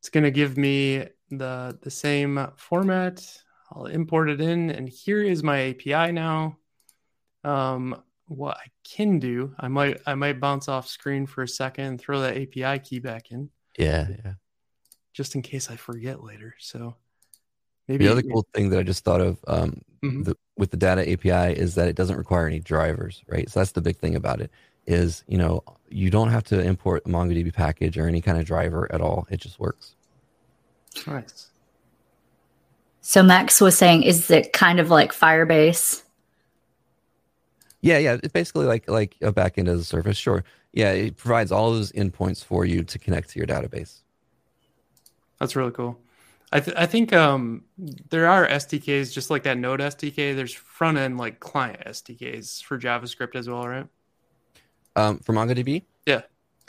It's 0.00 0.08
going 0.08 0.24
to 0.24 0.30
give 0.30 0.56
me 0.56 1.06
the, 1.30 1.78
the 1.82 1.90
same 1.90 2.48
format. 2.56 3.24
I'll 3.72 3.86
import 3.86 4.30
it 4.30 4.40
in, 4.40 4.70
and 4.70 4.88
here 4.88 5.22
is 5.22 5.42
my 5.42 5.68
API 5.70 6.10
now. 6.10 6.56
Um, 7.44 8.02
what 8.26 8.56
I 8.56 8.66
can 8.84 9.18
do, 9.18 9.54
I 9.58 9.68
might 9.68 10.00
I 10.06 10.14
might 10.14 10.40
bounce 10.40 10.68
off 10.68 10.88
screen 10.88 11.26
for 11.26 11.42
a 11.42 11.48
second 11.48 11.84
and 11.84 12.00
throw 12.00 12.20
that 12.20 12.36
API 12.36 12.80
key 12.80 12.98
back 12.98 13.30
in. 13.30 13.50
Yeah, 13.78 14.08
yeah. 14.08 14.32
Just 15.12 15.34
in 15.34 15.42
case 15.42 15.70
I 15.70 15.76
forget 15.76 16.22
later. 16.22 16.54
So 16.58 16.94
maybe 17.88 18.04
the 18.04 18.12
other 18.12 18.22
cool 18.22 18.46
thing 18.54 18.70
that 18.70 18.78
I 18.78 18.82
just 18.82 19.04
thought 19.04 19.20
of 19.20 19.38
um, 19.48 19.82
mm-hmm. 20.02 20.22
the, 20.22 20.36
with 20.56 20.70
the 20.70 20.76
data 20.76 21.10
API 21.10 21.58
is 21.58 21.74
that 21.74 21.88
it 21.88 21.96
doesn't 21.96 22.16
require 22.16 22.46
any 22.46 22.60
drivers, 22.60 23.22
right? 23.26 23.48
So 23.50 23.60
that's 23.60 23.72
the 23.72 23.80
big 23.80 23.96
thing 23.96 24.14
about 24.14 24.40
it. 24.40 24.50
Is 24.86 25.24
you 25.26 25.38
know 25.38 25.62
you 25.88 26.10
don't 26.10 26.30
have 26.30 26.44
to 26.44 26.60
import 26.60 27.02
a 27.04 27.08
MongoDB 27.08 27.52
package 27.52 27.98
or 27.98 28.06
any 28.06 28.20
kind 28.20 28.38
of 28.38 28.44
driver 28.44 28.90
at 28.92 29.00
all. 29.00 29.26
It 29.30 29.40
just 29.40 29.60
works. 29.60 29.94
Nice. 31.06 31.48
So 33.00 33.22
Max 33.22 33.60
was 33.60 33.76
saying, 33.76 34.02
is 34.02 34.30
it 34.30 34.52
kind 34.52 34.78
of 34.78 34.90
like 34.90 35.12
Firebase? 35.12 36.02
Yeah, 37.80 37.98
yeah. 37.98 38.18
It's 38.22 38.32
basically 38.32 38.66
like 38.66 38.88
like 38.88 39.16
a 39.20 39.32
backend 39.32 39.68
as 39.68 39.80
a 39.80 39.84
service. 39.84 40.16
Sure. 40.16 40.44
Yeah, 40.72 40.92
it 40.92 41.16
provides 41.16 41.50
all 41.50 41.72
those 41.72 41.92
endpoints 41.92 42.44
for 42.44 42.64
you 42.64 42.84
to 42.84 42.98
connect 42.98 43.30
to 43.30 43.38
your 43.38 43.46
database. 43.46 44.00
That's 45.40 45.56
really 45.56 45.72
cool. 45.72 45.98
I, 46.52 46.60
th- 46.60 46.76
I 46.76 46.86
think 46.86 47.12
um, 47.12 47.64
there 47.78 48.28
are 48.28 48.46
SDKs 48.46 49.12
just 49.12 49.30
like 49.30 49.44
that 49.44 49.56
Node 49.56 49.80
SDK. 49.80 50.34
There's 50.34 50.52
front 50.52 50.98
end 50.98 51.16
like 51.16 51.40
client 51.40 51.80
SDKs 51.86 52.62
for 52.62 52.78
JavaScript 52.78 53.36
as 53.36 53.48
well, 53.48 53.66
right? 53.66 53.86
Um, 54.96 55.18
for 55.20 55.32
MongoDB. 55.32 55.84
Yeah. 56.06 56.22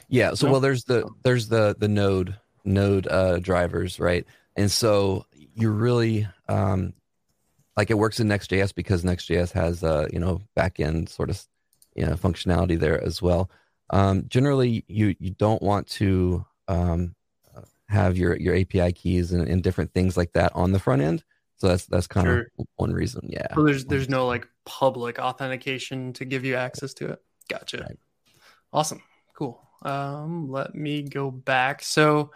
Yeah. 0.07 0.35
So 0.35 0.45
no? 0.45 0.53
well, 0.53 0.61
there's 0.61 0.83
the 0.83 1.09
there's 1.23 1.47
the 1.47 1.75
the 1.77 1.87
Node 1.87 2.37
Node 2.63 3.07
uh, 3.07 3.39
drivers, 3.39 3.99
right? 3.99 4.25
And 4.55 4.71
so 4.71 5.25
you're 5.55 5.71
really 5.71 6.27
um, 6.47 6.93
like 7.75 7.89
it 7.89 7.97
works 7.97 8.19
in 8.19 8.27
Next.js 8.27 8.75
because 8.75 9.03
Next.js 9.03 9.51
has 9.53 9.83
uh, 9.83 10.07
you 10.13 10.19
know 10.19 10.41
backend 10.55 11.09
sort 11.09 11.31
of 11.31 11.43
you 11.95 12.05
know 12.05 12.13
functionality 12.13 12.79
there 12.79 13.03
as 13.03 13.21
well. 13.21 13.49
Um, 13.89 14.25
generally, 14.27 14.85
you 14.87 15.15
you 15.19 15.31
don't 15.31 15.61
want 15.61 15.87
to 15.87 16.45
um, 16.67 17.15
have 17.91 18.17
your 18.17 18.35
your 18.37 18.55
API 18.55 18.91
keys 18.93 19.31
and, 19.31 19.47
and, 19.47 19.61
different 19.61 19.93
things 19.93 20.15
like 20.15 20.33
that 20.33 20.51
on 20.55 20.71
the 20.71 20.79
front 20.79 21.01
end. 21.01 21.23
So 21.57 21.67
that's 21.67 21.85
that's 21.85 22.07
kind 22.07 22.25
sure. 22.25 22.39
of 22.57 22.65
one 22.75 22.91
reason. 22.91 23.27
Yeah. 23.29 23.53
So 23.53 23.63
there's 23.63 23.85
there's 23.85 24.09
no 24.09 24.27
like 24.27 24.47
public 24.65 25.19
authentication 25.19 26.13
to 26.13 26.25
give 26.25 26.45
you 26.45 26.55
access 26.55 26.93
to 26.95 27.09
it. 27.11 27.21
Gotcha. 27.49 27.85
Right. 27.87 27.99
Awesome. 28.73 29.01
Cool. 29.35 29.61
Um, 29.83 30.49
let 30.49 30.75
me 30.75 31.03
go 31.03 31.31
back. 31.31 31.83
So 31.83 32.31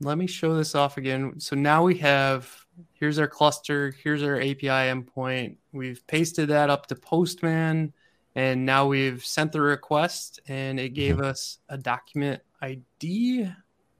let 0.00 0.18
me 0.18 0.26
show 0.26 0.54
this 0.56 0.74
off 0.74 0.96
again. 0.96 1.40
So 1.40 1.56
now 1.56 1.82
we 1.84 1.96
have, 1.98 2.50
here's 2.92 3.18
our 3.18 3.28
cluster, 3.28 3.94
here's 4.02 4.22
our 4.22 4.36
API 4.36 4.66
endpoint. 4.66 5.56
We've 5.72 6.06
pasted 6.06 6.48
that 6.48 6.68
up 6.68 6.86
to 6.88 6.94
Postman, 6.94 7.94
and 8.34 8.66
now 8.66 8.86
we've 8.86 9.24
sent 9.24 9.52
the 9.52 9.60
request, 9.62 10.40
and 10.48 10.78
it 10.78 10.90
gave 10.90 11.16
mm-hmm. 11.16 11.24
us 11.24 11.58
a 11.68 11.78
document 11.78 12.42
ID. 12.60 13.50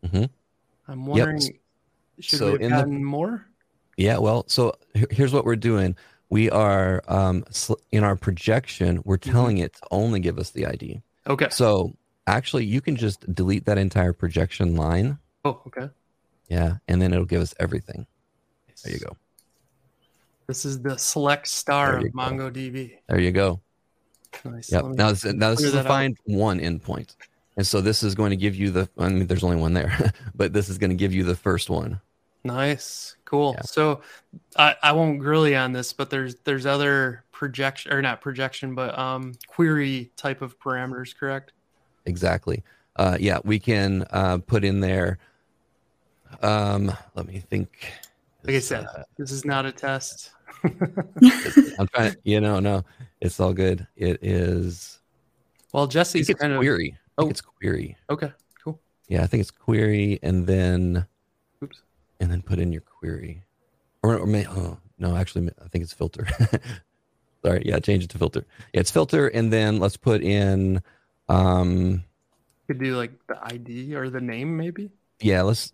Mm-hmm. 0.05 0.25
I'm 0.89 1.07
wondering, 1.07 1.41
yep. 1.41 1.53
should 2.21 2.39
so 2.39 2.57
we 2.57 2.63
have 2.63 2.71
gotten 2.71 2.95
the, 2.95 3.01
more? 3.01 3.47
Yeah, 3.97 4.19
well, 4.19 4.45
so 4.49 4.75
here's 5.11 5.33
what 5.33 5.45
we're 5.45 5.57
doing. 5.57 5.97
We 6.29 6.51
are 6.51 7.03
um, 7.09 7.45
in 7.93 8.05
our 8.05 8.17
projection, 8.17 9.03
we're 9.05 9.17
mm-hmm. 9.17 9.33
telling 9.33 9.59
it 9.59 9.75
to 9.75 9.83
only 9.91 10.21
give 10.21 10.39
us 10.39 10.51
the 10.51 10.67
ID. 10.67 11.03
Okay. 11.27 11.49
So 11.51 11.95
actually, 12.27 12.65
you 12.65 12.81
can 12.81 12.97
just 12.97 13.33
delete 13.35 13.65
that 13.67 13.79
entire 13.79 14.13
projection 14.13 14.77
line 14.77 15.19
Oh, 15.47 15.63
okay. 15.69 15.89
Yeah, 16.49 16.79
and 16.89 17.01
then 17.01 17.13
it'll 17.13 17.25
give 17.25 17.41
us 17.41 17.55
everything. 17.61 18.05
There 18.83 18.93
you 18.93 18.99
go. 18.99 19.17
This 20.49 20.65
is 20.65 20.83
the 20.83 20.97
select 20.97 21.47
star 21.47 21.99
of 21.99 22.03
go. 22.03 22.09
MongoDB. 22.11 22.99
There 23.09 23.21
you 23.21 23.31
go. 23.31 23.61
Nice. 24.45 24.73
Yep. 24.73 24.85
Now, 24.87 25.11
this, 25.11 25.25
now 25.25 25.51
this 25.51 25.63
is 25.63 25.73
the 25.73 25.85
find 25.85 26.17
one 26.25 26.59
endpoint. 26.59 27.15
And 27.57 27.67
so 27.67 27.81
this 27.81 28.03
is 28.03 28.15
going 28.15 28.31
to 28.31 28.37
give 28.37 28.55
you 28.55 28.71
the, 28.71 28.89
I 28.99 29.09
mean, 29.09 29.27
there's 29.27 29.45
only 29.45 29.57
one 29.57 29.73
there, 29.73 30.13
but 30.35 30.53
this 30.53 30.69
is 30.69 30.79
going 30.79 30.91
to 30.91 30.97
give 30.97 31.15
you 31.15 31.25
the 31.25 31.37
first 31.37 31.71
one. 31.71 32.01
Nice. 32.45 33.17
Cool. 33.25 33.55
Yeah. 33.57 33.63
So 33.63 34.03
I, 34.57 34.77
I 34.83 34.93
won't 34.93 35.19
grill 35.19 35.49
you 35.49 35.57
on 35.57 35.73
this, 35.73 35.93
but 35.93 36.11
there's, 36.11 36.37
there's 36.45 36.67
other 36.67 37.25
projection 37.33 37.93
or 37.93 38.03
not 38.03 38.21
projection, 38.21 38.75
but 38.75 38.97
um, 38.99 39.33
query 39.47 40.13
type 40.17 40.43
of 40.43 40.59
parameters, 40.61 41.17
correct? 41.17 41.53
Exactly. 42.05 42.63
Uh, 42.97 43.17
yeah, 43.19 43.39
we 43.45 43.59
can 43.59 44.07
uh, 44.11 44.39
put 44.39 44.65
in 44.65 44.81
there 44.81 45.19
um, 46.43 46.93
let 47.15 47.27
me 47.27 47.41
think. 47.41 47.93
Like 48.45 48.57
I 48.57 48.61
said, 48.61 48.87
uh, 48.97 49.03
this 49.19 49.31
is 49.31 49.45
not 49.45 49.67
a 49.67 49.73
test. 49.73 50.31
I'm 51.79 51.89
trying. 51.89 52.15
You 52.25 52.41
know, 52.41 52.61
no, 52.61 52.85
it's 53.21 53.41
all 53.41 53.53
good. 53.53 53.87
It 53.97 54.23
is. 54.23 55.01
Well, 55.73 55.87
Jesse's 55.87 56.29
kind 56.29 56.53
of 56.53 56.61
query. 56.61 56.97
Oh, 57.19 57.29
it's 57.29 57.41
query. 57.41 57.97
Okay, 58.11 58.33
cool. 58.63 58.81
Yeah, 59.09 59.23
I 59.23 59.27
think 59.27 59.41
it's 59.41 59.51
query, 59.51 60.19
and 60.23 60.47
then, 60.47 61.07
oops, 61.63 61.83
and 62.21 62.31
then 62.31 62.43
put 62.43 62.59
in 62.59 62.73
your 62.73 62.83
query, 62.83 63.43
or, 64.03 64.19
or 64.19 64.27
may, 64.27 64.47
oh 64.47 64.79
no, 64.99 65.17
actually, 65.17 65.51
I 65.65 65.69
think 65.69 65.85
it's 65.85 65.93
filter. 65.93 66.27
Sorry, 67.45 67.63
yeah, 67.65 67.79
change 67.79 68.05
it 68.05 68.11
to 68.11 68.19
filter. 68.19 68.45
Yeah, 68.73 68.81
it's 68.81 68.91
filter, 68.91 69.29
and 69.29 69.53
then 69.53 69.79
let's 69.79 69.97
put 69.97 70.23
in. 70.23 70.83
Um, 71.29 72.05
could 72.67 72.79
do 72.79 72.97
like 72.97 73.13
the 73.29 73.39
ID 73.45 73.95
or 73.95 74.11
the 74.11 74.21
name, 74.21 74.57
maybe 74.57 74.91
yeah 75.21 75.41
let's 75.41 75.73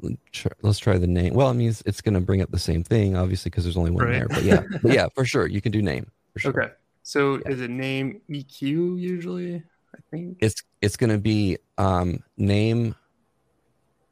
let's 0.62 0.78
try 0.78 0.96
the 0.98 1.06
name 1.08 1.34
well 1.34 1.48
i 1.48 1.52
mean 1.52 1.68
it's, 1.68 1.82
it's 1.84 2.00
going 2.00 2.14
to 2.14 2.20
bring 2.20 2.40
up 2.40 2.52
the 2.52 2.58
same 2.60 2.84
thing 2.84 3.16
obviously 3.16 3.50
because 3.50 3.64
there's 3.64 3.76
only 3.76 3.90
one 3.90 4.04
right. 4.04 4.12
there 4.12 4.28
but 4.28 4.44
yeah 4.44 4.62
but 4.84 4.92
yeah 4.92 5.08
for 5.16 5.24
sure 5.24 5.48
you 5.48 5.60
can 5.60 5.72
do 5.72 5.82
name 5.82 6.08
for 6.32 6.38
sure 6.38 6.50
okay 6.52 6.72
So 7.02 7.38
yeah. 7.38 7.52
is 7.52 7.60
it 7.60 7.70
name 7.70 8.20
EQ 8.30 8.60
usually? 8.98 9.56
I 9.94 9.98
think 10.10 10.38
it's 10.40 10.62
it's 10.82 10.96
going 10.96 11.10
to 11.10 11.18
be 11.18 11.56
um, 11.78 12.22
name 12.36 12.94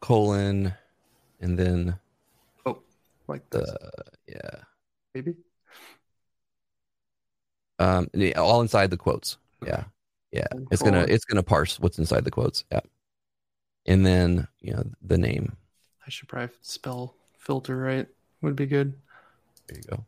colon 0.01 0.73
and 1.41 1.59
then 1.59 1.99
oh 2.67 2.79
like 3.27 3.49
the 3.51 3.91
yeah. 4.27 4.63
Maybe? 5.15 5.37
Um 7.79 8.09
all 8.37 8.61
inside 8.63 8.91
the 8.91 8.97
quotes. 8.97 9.37
Yeah. 9.67 9.85
Yeah. 10.33 10.47
It's 10.71 10.83
gonna 10.83 11.05
it's 11.09 11.25
gonna 11.25 11.43
parse 11.43 11.79
what's 11.81 11.99
inside 11.99 12.25
the 12.25 12.31
quotes. 12.31 12.65
Yeah. 12.73 12.81
And 13.87 14.07
then 14.07 14.49
you 14.61 14.73
know 14.73 14.85
the 15.03 15.19
name. 15.19 15.57
I 16.07 16.11
should 16.11 16.29
probably 16.29 16.55
spell 16.63 17.15
filter 17.39 17.77
right? 17.77 18.07
Would 18.43 18.57
be 18.57 18.67
good. 18.67 18.95
There 19.67 19.79
you 19.79 19.97
go 19.97 20.05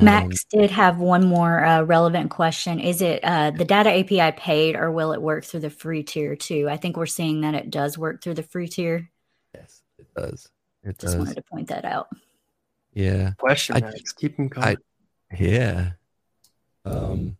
Max 0.00 0.46
um, 0.54 0.60
did 0.60 0.70
have 0.70 0.98
one 0.98 1.26
more 1.26 1.64
uh, 1.64 1.82
relevant 1.82 2.30
question. 2.30 2.80
Is 2.80 3.02
it 3.02 3.20
uh, 3.22 3.50
the 3.50 3.64
data 3.64 3.90
API 3.90 4.34
paid 4.36 4.74
or 4.74 4.90
will 4.90 5.12
it 5.12 5.20
work 5.20 5.44
through 5.44 5.60
the 5.60 5.70
free 5.70 6.02
tier 6.02 6.34
too? 6.34 6.68
I 6.70 6.78
think 6.78 6.96
we're 6.96 7.06
seeing 7.06 7.42
that 7.42 7.54
it 7.54 7.70
does 7.70 7.98
work 7.98 8.22
through 8.22 8.34
the 8.34 8.42
free 8.42 8.68
tier. 8.68 9.10
Yes, 9.54 9.82
it 9.98 10.06
does. 10.16 10.48
It 10.82 10.98
Just 10.98 11.12
does. 11.12 11.16
wanted 11.16 11.36
to 11.36 11.42
point 11.42 11.68
that 11.68 11.84
out. 11.84 12.08
Yeah. 12.94 13.32
Question, 13.38 13.76
I, 13.76 13.80
Max. 13.80 14.12
Keep 14.12 14.36
them 14.36 14.48
coming. 14.48 14.76
I, 15.30 15.36
yeah. 15.36 15.90
Um, 16.84 17.36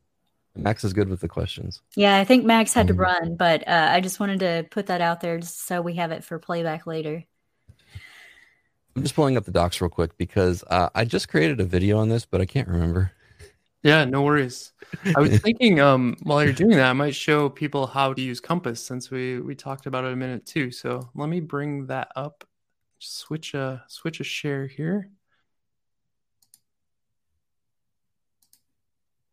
Max 0.55 0.85
is 0.85 0.93
good 0.93 1.09
with 1.09 1.21
the 1.21 1.29
questions. 1.29 1.81
Yeah, 1.97 2.17
I 2.17 2.25
think 2.25 2.45
Max 2.45 2.75
had 2.75 2.83
um, 2.83 2.87
to 2.89 2.95
run, 2.95 3.37
but 3.37 3.67
uh, 3.67 3.89
I 3.91 4.01
just 4.01 4.21
wanted 4.21 4.41
to 4.41 4.67
put 4.71 4.87
that 4.87 5.01
out 5.01 5.21
there 5.21 5.41
so 5.41 5.81
we 5.81 5.95
have 5.95 6.13
it 6.13 6.25
for 6.25 6.39
playback 6.39 6.87
later. 6.87 7.25
I'm 8.95 9.03
just 9.03 9.15
pulling 9.15 9.37
up 9.37 9.45
the 9.45 9.51
docs 9.51 9.81
real 9.81 9.89
quick 9.89 10.17
because 10.19 10.63
uh, 10.69 10.91
I 10.95 11.05
just 11.05 11.29
created 11.29 11.61
a 11.61 11.65
video 11.65 11.99
on 11.99 12.09
this, 12.09 12.27
but 12.27 12.41
I 12.41 12.47
can't 12.47 12.69
remember. 12.69 13.13
Yeah, 13.83 14.05
no 14.05 14.23
worries. 14.23 14.73
I 15.17 15.21
was 15.21 15.39
thinking 15.41 15.81
um, 15.81 16.17
while 16.23 16.45
you're 16.45 16.53
doing 16.53 16.77
that, 16.77 16.91
I 16.91 16.93
might 16.93 17.15
show 17.15 17.49
people 17.49 17.87
how 17.87 18.13
to 18.13 18.23
use 18.23 18.39
Compass 18.39 18.85
since 18.85 19.11
we 19.11 19.41
we 19.41 19.55
talked 19.55 19.87
about 19.87 20.05
it 20.05 20.13
a 20.13 20.17
minute 20.17 20.47
too. 20.47 20.71
So 20.71 21.11
let 21.15 21.29
me 21.29 21.41
bring 21.41 21.87
that 21.87 22.09
up. 22.15 22.45
Switch 22.99 23.55
a 23.55 23.83
switch 23.89 24.21
a 24.21 24.25
share 24.25 24.67
here. 24.67 25.11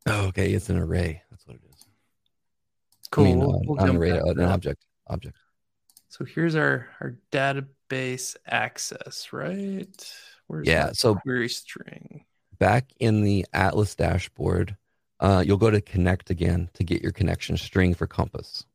Oh, 0.07 0.27
okay, 0.27 0.51
it's 0.53 0.69
an 0.69 0.77
array. 0.77 1.21
That's 1.29 1.45
what 1.45 1.57
it 1.57 1.61
is. 1.71 1.85
Cool. 3.11 3.25
I 3.25 3.27
mean, 3.27 3.39
we'll, 3.39 3.55
uh, 3.55 3.59
we'll 3.65 3.79
an 3.79 3.97
array, 3.97 4.11
uh, 4.11 4.25
an 4.25 4.41
object. 4.41 4.85
Object. 5.07 5.37
So 6.07 6.25
here's 6.25 6.55
our 6.55 6.87
our 7.01 7.15
database 7.89 8.35
access, 8.47 9.31
right? 9.31 10.13
Where's 10.47 10.67
yeah. 10.67 10.91
So 10.93 11.15
query 11.15 11.49
string. 11.49 12.25
Back 12.57 12.91
in 12.99 13.21
the 13.21 13.45
Atlas 13.53 13.95
dashboard, 13.95 14.75
uh, 15.19 15.43
you'll 15.45 15.57
go 15.57 15.69
to 15.69 15.81
connect 15.81 16.29
again 16.29 16.69
to 16.73 16.83
get 16.83 17.01
your 17.01 17.11
connection 17.11 17.57
string 17.57 17.93
for 17.93 18.07
Compass. 18.07 18.65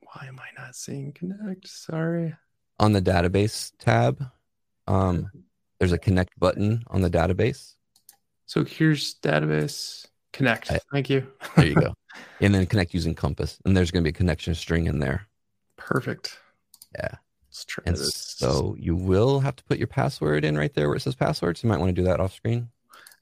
Why 0.00 0.26
am 0.28 0.38
I 0.38 0.60
not 0.60 0.74
seeing 0.74 1.12
connect? 1.12 1.68
Sorry. 1.68 2.34
On 2.78 2.92
the 2.92 3.02
database 3.02 3.72
tab, 3.78 4.24
um, 4.86 5.30
there's 5.78 5.92
a 5.92 5.98
connect 5.98 6.38
button 6.38 6.84
on 6.88 7.02
the 7.02 7.10
database. 7.10 7.74
So 8.46 8.64
here's 8.64 9.14
database 9.16 10.06
connect. 10.32 10.70
I, 10.70 10.78
Thank 10.92 11.10
you. 11.10 11.26
there 11.56 11.66
you 11.66 11.74
go. 11.74 11.94
And 12.40 12.54
then 12.54 12.64
connect 12.64 12.94
using 12.94 13.14
Compass, 13.14 13.58
and 13.66 13.76
there's 13.76 13.90
going 13.90 14.02
to 14.02 14.10
be 14.10 14.14
a 14.14 14.18
connection 14.18 14.54
string 14.54 14.86
in 14.86 15.00
there. 15.00 15.26
Perfect. 15.76 16.38
Yeah. 16.94 17.16
And. 17.84 17.98
So 17.98 18.76
you 18.78 18.94
will 18.94 19.40
have 19.40 19.56
to 19.56 19.64
put 19.64 19.78
your 19.78 19.86
password 19.86 20.44
in 20.44 20.58
right 20.58 20.72
there 20.74 20.88
where 20.88 20.96
it 20.96 21.00
says 21.00 21.14
passwords. 21.14 21.62
You 21.62 21.68
might 21.68 21.78
want 21.78 21.88
to 21.88 22.00
do 22.00 22.06
that 22.06 22.20
off 22.20 22.34
screen. 22.34 22.68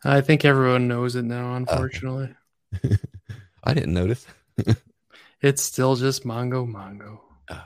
I 0.04 0.20
think 0.20 0.44
everyone 0.44 0.88
knows 0.88 1.16
it 1.16 1.24
now, 1.24 1.54
unfortunately. 1.54 2.34
Okay. 2.84 2.96
I 3.64 3.74
didn't 3.74 3.94
notice. 3.94 4.26
it's 5.40 5.62
still 5.62 5.96
just 5.96 6.24
Mongo 6.24 6.68
Mongo. 6.68 7.20
Oh. 7.50 7.62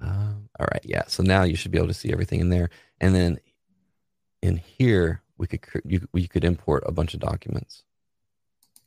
Um, 0.00 0.48
all 0.58 0.66
right. 0.72 0.84
Yeah. 0.84 1.04
So 1.08 1.22
now 1.22 1.42
you 1.42 1.56
should 1.56 1.72
be 1.72 1.78
able 1.78 1.88
to 1.88 1.94
see 1.94 2.12
everything 2.12 2.40
in 2.40 2.48
there. 2.48 2.70
And 3.00 3.14
then 3.14 3.38
in 4.42 4.56
here, 4.56 5.22
we 5.36 5.46
could 5.46 5.60
you, 5.84 6.06
we 6.12 6.26
could 6.26 6.44
import 6.44 6.84
a 6.86 6.92
bunch 6.92 7.14
of 7.14 7.20
documents 7.20 7.82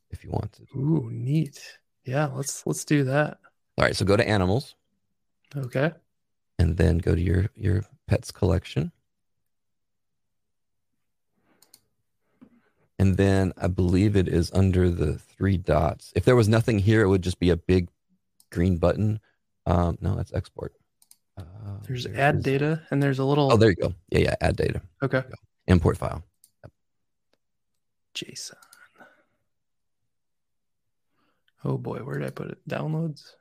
if 0.09 0.23
you 0.23 0.31
wanted. 0.31 0.67
Ooh, 0.75 1.09
neat. 1.12 1.62
Yeah, 2.05 2.27
let's 2.27 2.65
let's 2.65 2.86
do 2.86 3.03
that. 3.05 3.39
All 3.77 3.86
right, 3.86 3.95
so 3.95 4.05
go 4.05 4.15
to 4.15 4.27
animals. 4.27 4.75
Okay. 5.55 5.91
And 6.59 6.77
then 6.77 6.99
go 6.99 7.15
to 7.15 7.21
your 7.21 7.49
your 7.55 7.83
pets 8.07 8.31
collection. 8.31 8.91
And 12.99 13.17
then 13.17 13.53
I 13.57 13.67
believe 13.67 14.15
it 14.15 14.27
is 14.27 14.51
under 14.53 14.89
the 14.89 15.17
three 15.17 15.57
dots. 15.57 16.13
If 16.15 16.25
there 16.25 16.36
was 16.36 16.47
nothing 16.47 16.79
here, 16.79 17.01
it 17.01 17.07
would 17.09 17.23
just 17.23 17.39
be 17.39 17.49
a 17.49 17.57
big 17.57 17.89
green 18.51 18.77
button. 18.77 19.19
Um, 19.65 19.97
no, 19.99 20.15
that's 20.15 20.33
export. 20.33 20.73
Uh, 21.38 21.43
there's 21.88 22.03
there 22.03 22.15
add 22.15 22.38
is. 22.38 22.43
data, 22.43 22.81
and 22.91 23.01
there's 23.01 23.19
a 23.19 23.25
little. 23.25 23.51
Oh, 23.51 23.57
there 23.57 23.69
you 23.69 23.75
go. 23.75 23.93
Yeah, 24.09 24.19
yeah. 24.19 24.36
Add 24.39 24.55
data. 24.55 24.81
Okay. 25.01 25.23
Import 25.67 25.97
file. 25.97 26.23
Yep. 26.63 26.71
JSON. 28.15 28.53
Oh 31.65 31.77
boy, 31.77 31.99
where 31.99 32.19
did 32.19 32.27
I 32.27 32.31
put 32.31 32.51
it? 32.51 32.57
Downloads? 32.69 33.31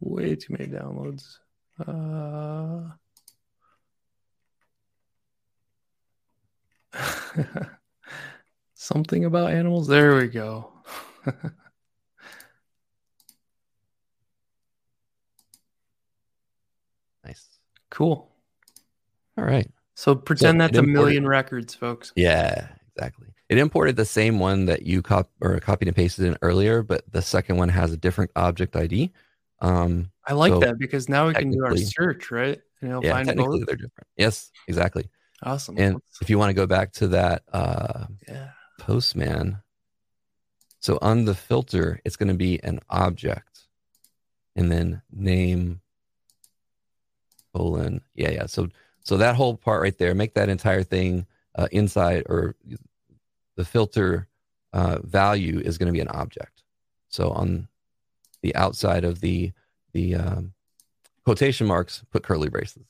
Way 0.00 0.34
too 0.36 0.56
many 0.58 0.66
downloads. 0.66 1.38
Uh... 1.86 2.90
Something 8.74 9.24
about 9.24 9.52
animals. 9.52 9.86
There 9.86 10.16
we 10.16 10.28
go. 10.28 10.72
nice. 17.24 17.46
Cool. 17.90 18.30
All 19.36 19.44
right. 19.44 19.70
So 19.94 20.14
pretend 20.14 20.60
so 20.60 20.66
that's 20.66 20.78
a 20.78 20.82
million 20.82 21.26
records, 21.28 21.74
folks. 21.74 22.12
Yeah, 22.16 22.68
exactly. 22.96 23.28
It 23.50 23.58
imported 23.58 23.96
the 23.96 24.04
same 24.04 24.38
one 24.38 24.64
that 24.66 24.82
you 24.82 25.02
cop 25.02 25.30
or 25.40 25.58
copied 25.60 25.88
and 25.88 25.96
pasted 25.96 26.24
in 26.24 26.38
earlier, 26.40 26.82
but 26.82 27.04
the 27.12 27.20
second 27.20 27.56
one 27.56 27.68
has 27.68 27.92
a 27.92 27.96
different 27.96 28.30
object 28.36 28.76
ID. 28.76 29.12
Um, 29.60 30.10
I 30.26 30.32
like 30.32 30.52
so 30.52 30.60
that 30.60 30.78
because 30.78 31.08
now 31.08 31.28
we 31.28 31.34
can 31.34 31.50
do 31.50 31.64
our 31.64 31.76
search, 31.76 32.30
right? 32.30 32.60
And 32.80 32.90
it'll 32.90 33.04
yeah, 33.04 33.12
find 33.12 33.28
technically 33.28 33.58
both. 33.58 33.66
they're 33.66 33.76
different. 33.76 34.06
Yes, 34.16 34.50
exactly. 34.68 35.08
Awesome. 35.42 35.76
And 35.78 36.00
if 36.20 36.30
you 36.30 36.38
want 36.38 36.50
to 36.50 36.54
go 36.54 36.66
back 36.66 36.92
to 36.94 37.08
that 37.08 37.42
uh, 37.52 38.06
yeah. 38.28 38.50
Postman, 38.78 39.58
so 40.80 40.98
on 41.02 41.24
the 41.24 41.34
filter, 41.34 42.00
it's 42.04 42.16
going 42.16 42.28
to 42.28 42.34
be 42.34 42.62
an 42.62 42.80
object, 42.88 43.66
and 44.56 44.70
then 44.70 45.02
name 45.10 45.80
colon 47.54 48.00
yeah 48.14 48.30
yeah. 48.30 48.46
So 48.46 48.68
so 49.02 49.16
that 49.16 49.34
whole 49.34 49.56
part 49.56 49.82
right 49.82 49.96
there, 49.96 50.14
make 50.14 50.34
that 50.34 50.48
entire 50.48 50.82
thing 50.82 51.26
uh, 51.54 51.68
inside 51.72 52.24
or 52.26 52.54
the 53.56 53.64
filter 53.64 54.28
uh, 54.72 54.98
value 55.02 55.60
is 55.60 55.78
going 55.78 55.88
to 55.88 55.92
be 55.92 56.00
an 56.00 56.08
object. 56.08 56.62
So 57.08 57.30
on 57.30 57.68
the 58.42 58.54
outside 58.56 59.04
of 59.04 59.20
the 59.20 59.52
the 59.92 60.14
um, 60.14 60.52
quotation 61.24 61.66
marks, 61.66 62.02
put 62.10 62.22
curly 62.22 62.48
braces. 62.48 62.86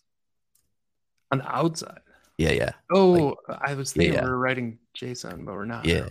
On 1.33 1.39
the 1.39 1.57
outside. 1.57 2.01
Yeah, 2.39 2.53
yeah. 2.53 2.73
Oh, 2.91 3.37
like, 3.49 3.59
I 3.63 3.75
was 3.75 3.93
thinking 3.93 4.15
yeah. 4.15 4.25
we 4.25 4.31
are 4.31 4.39
writing 4.39 4.79
JSON, 4.97 5.45
but 5.45 5.55
we're 5.55 5.67
not. 5.67 5.85
Yeah. 5.85 6.09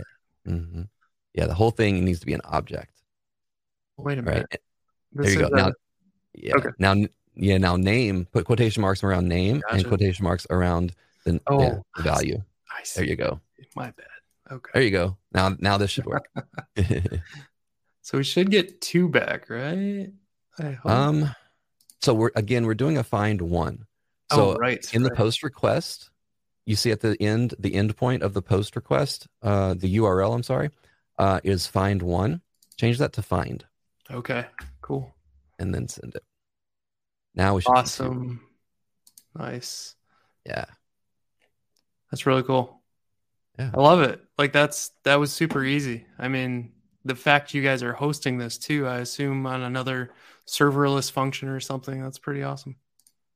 Mm-hmm. 0.47 0.83
Yeah, 1.33 1.47
the 1.47 1.53
whole 1.53 1.71
thing 1.71 2.05
needs 2.05 2.19
to 2.19 2.25
be 2.25 2.33
an 2.33 2.41
object. 2.45 3.01
Wait 3.97 4.17
a 4.17 4.21
minute. 4.21 4.47
Right? 4.51 4.61
There 5.13 5.31
you 5.31 5.39
go. 5.39 5.47
A... 5.47 5.55
Now, 5.55 5.71
yeah. 6.33 6.55
Okay. 6.55 6.69
Now, 6.77 6.95
yeah. 7.35 7.57
Now, 7.57 7.75
name. 7.75 8.27
Put 8.31 8.45
quotation 8.45 8.81
marks 8.81 9.03
around 9.03 9.27
name 9.27 9.61
gotcha. 9.61 9.75
and 9.75 9.87
quotation 9.87 10.23
marks 10.23 10.45
around 10.49 10.93
the, 11.25 11.41
oh, 11.47 11.61
yeah, 11.61 11.77
the 11.95 12.03
value. 12.03 12.43
I 12.71 12.83
see. 12.83 13.01
There 13.01 13.09
you 13.09 13.15
go. 13.15 13.39
My 13.75 13.85
bad. 13.85 14.05
Okay. 14.51 14.71
There 14.73 14.83
you 14.83 14.91
go. 14.91 15.17
Now, 15.33 15.55
now 15.59 15.77
this 15.77 15.91
should 15.91 16.05
work. 16.05 16.29
so 18.09 18.17
we 18.17 18.23
should 18.23 18.49
get 18.49 18.81
two 18.81 19.07
back, 19.07 19.51
right? 19.51 20.09
Um. 20.83 21.29
So 22.01 22.15
we're 22.15 22.31
again 22.35 22.65
we're 22.65 22.73
doing 22.73 22.97
a 22.97 23.03
find 23.03 23.39
one. 23.39 23.85
So 24.33 24.53
oh, 24.53 24.55
right. 24.55 24.83
In 24.95 25.03
right. 25.03 25.09
the 25.11 25.15
post 25.15 25.43
request, 25.43 26.09
you 26.65 26.75
see 26.75 26.89
at 26.89 27.01
the 27.01 27.15
end 27.21 27.53
the 27.59 27.75
end 27.75 27.95
point 27.95 28.23
of 28.23 28.33
the 28.33 28.41
post 28.41 28.75
request, 28.75 29.27
uh, 29.43 29.75
the 29.75 29.97
URL. 29.97 30.33
I'm 30.33 30.41
sorry, 30.41 30.71
uh, 31.19 31.39
is 31.43 31.67
find 31.67 32.01
one. 32.01 32.41
Change 32.79 32.97
that 32.97 33.13
to 33.13 33.21
find. 33.21 33.63
Okay. 34.09 34.47
Cool. 34.81 35.13
And 35.59 35.71
then 35.71 35.87
send 35.87 36.15
it. 36.15 36.23
Now 37.35 37.53
we 37.53 37.61
should. 37.61 37.77
Awesome. 37.77 38.41
Nice. 39.37 39.93
Yeah. 40.47 40.65
That's 42.09 42.25
really 42.25 42.41
cool. 42.41 42.81
Yeah. 43.59 43.69
I 43.71 43.79
love 43.79 44.01
it. 44.01 44.19
Like 44.35 44.51
that's 44.51 44.89
that 45.03 45.19
was 45.19 45.31
super 45.31 45.63
easy. 45.63 46.07
I 46.17 46.27
mean, 46.27 46.71
the 47.09 47.15
fact 47.15 47.53
you 47.53 47.61
guys 47.61 47.83
are 47.83 47.93
hosting 47.93 48.37
this 48.37 48.57
too, 48.57 48.87
I 48.87 48.99
assume 48.99 49.45
on 49.45 49.63
another 49.63 50.11
serverless 50.47 51.11
function 51.11 51.49
or 51.49 51.59
something, 51.59 52.01
that's 52.01 52.19
pretty 52.19 52.43
awesome. 52.43 52.77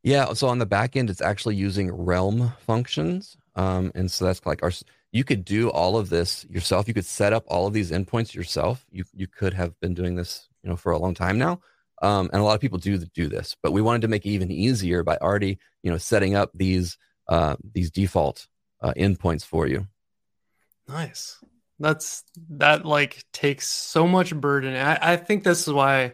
Yeah. 0.04 0.34
So 0.34 0.48
on 0.48 0.60
the 0.60 0.66
back 0.66 0.96
end, 0.96 1.10
it's 1.10 1.22
actually 1.22 1.56
using 1.56 1.92
Realm 1.92 2.54
functions. 2.60 3.38
Um, 3.56 3.92
and 3.96 4.10
so 4.10 4.26
that's 4.26 4.46
like 4.46 4.64
our, 4.64 4.72
you 5.12 5.24
could 5.24 5.44
do 5.46 5.70
all 5.70 5.98
of 5.98 6.10
this 6.10 6.46
yourself. 6.50 6.88
You 6.88 6.94
could 6.94 7.06
set 7.06 7.34
up 7.34 7.44
all 7.48 7.68
of 7.68 7.74
these 7.74 7.92
endpoints 7.92 8.34
yourself. 8.34 8.86
You, 8.92 9.04
you 9.14 9.28
could 9.28 9.54
have 9.54 9.80
been 9.80 9.94
doing 9.94 10.16
this, 10.16 10.50
you 10.64 10.70
know, 10.70 10.76
for 10.76 10.92
a 10.92 10.98
long 10.98 11.14
time 11.14 11.38
now. 11.38 11.62
Um, 12.02 12.30
and 12.34 12.42
a 12.42 12.44
lot 12.44 12.56
of 12.56 12.62
people 12.62 12.80
do 12.80 12.98
do 12.98 13.30
this, 13.30 13.56
but 13.64 13.72
we 13.72 13.82
wanted 13.82 14.02
to 14.02 14.08
make 14.10 14.26
it 14.26 14.30
even 14.30 14.52
easier 14.52 15.04
by 15.04 15.18
already, 15.18 15.58
you 15.84 15.92
know, 15.92 15.98
setting 15.98 16.36
up 16.36 16.52
these, 16.54 16.98
uh, 17.30 17.56
these 17.74 17.92
default 17.92 18.48
uh, 18.82 18.94
endpoints 18.98 19.46
for 19.46 19.68
you. 19.68 19.88
Nice. 20.88 21.40
That's 21.80 22.24
that 22.52 22.86
like 22.86 23.24
takes 23.34 23.68
so 23.68 24.08
much 24.08 24.36
burden. 24.36 24.76
I, 24.76 25.14
I 25.14 25.18
think 25.18 25.44
this 25.44 25.68
is 25.68 25.74
why 25.74 26.14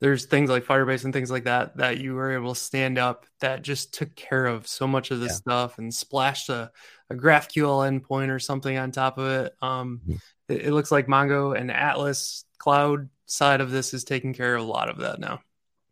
there's 0.00 0.24
things 0.24 0.48
like 0.48 0.64
Firebase 0.64 1.04
and 1.04 1.12
things 1.12 1.30
like 1.30 1.44
that 1.44 1.76
that 1.76 1.98
you 1.98 2.14
were 2.14 2.32
able 2.32 2.54
to 2.54 2.60
stand 2.60 2.98
up 2.98 3.26
that 3.40 3.62
just 3.62 3.92
took 3.92 4.14
care 4.16 4.46
of 4.46 4.66
so 4.66 4.86
much 4.86 5.10
of 5.10 5.20
this 5.20 5.32
yeah. 5.32 5.36
stuff 5.36 5.78
and 5.78 5.92
splashed 5.92 6.48
a, 6.48 6.70
a 7.10 7.14
GraphQL 7.14 8.00
endpoint 8.00 8.30
or 8.30 8.38
something 8.38 8.78
on 8.78 8.92
top 8.92 9.18
of 9.18 9.26
it. 9.26 9.54
Um, 9.60 10.00
mm-hmm. 10.02 10.52
it, 10.52 10.66
it, 10.66 10.72
looks 10.72 10.90
like 10.90 11.06
Mongo 11.06 11.58
and 11.58 11.70
Atlas 11.70 12.46
cloud 12.58 13.10
side 13.26 13.60
of 13.60 13.70
this 13.70 13.92
is 13.92 14.04
taking 14.04 14.32
care 14.32 14.54
of 14.54 14.62
a 14.62 14.66
lot 14.66 14.88
of 14.88 14.98
that 14.98 15.20
now. 15.20 15.40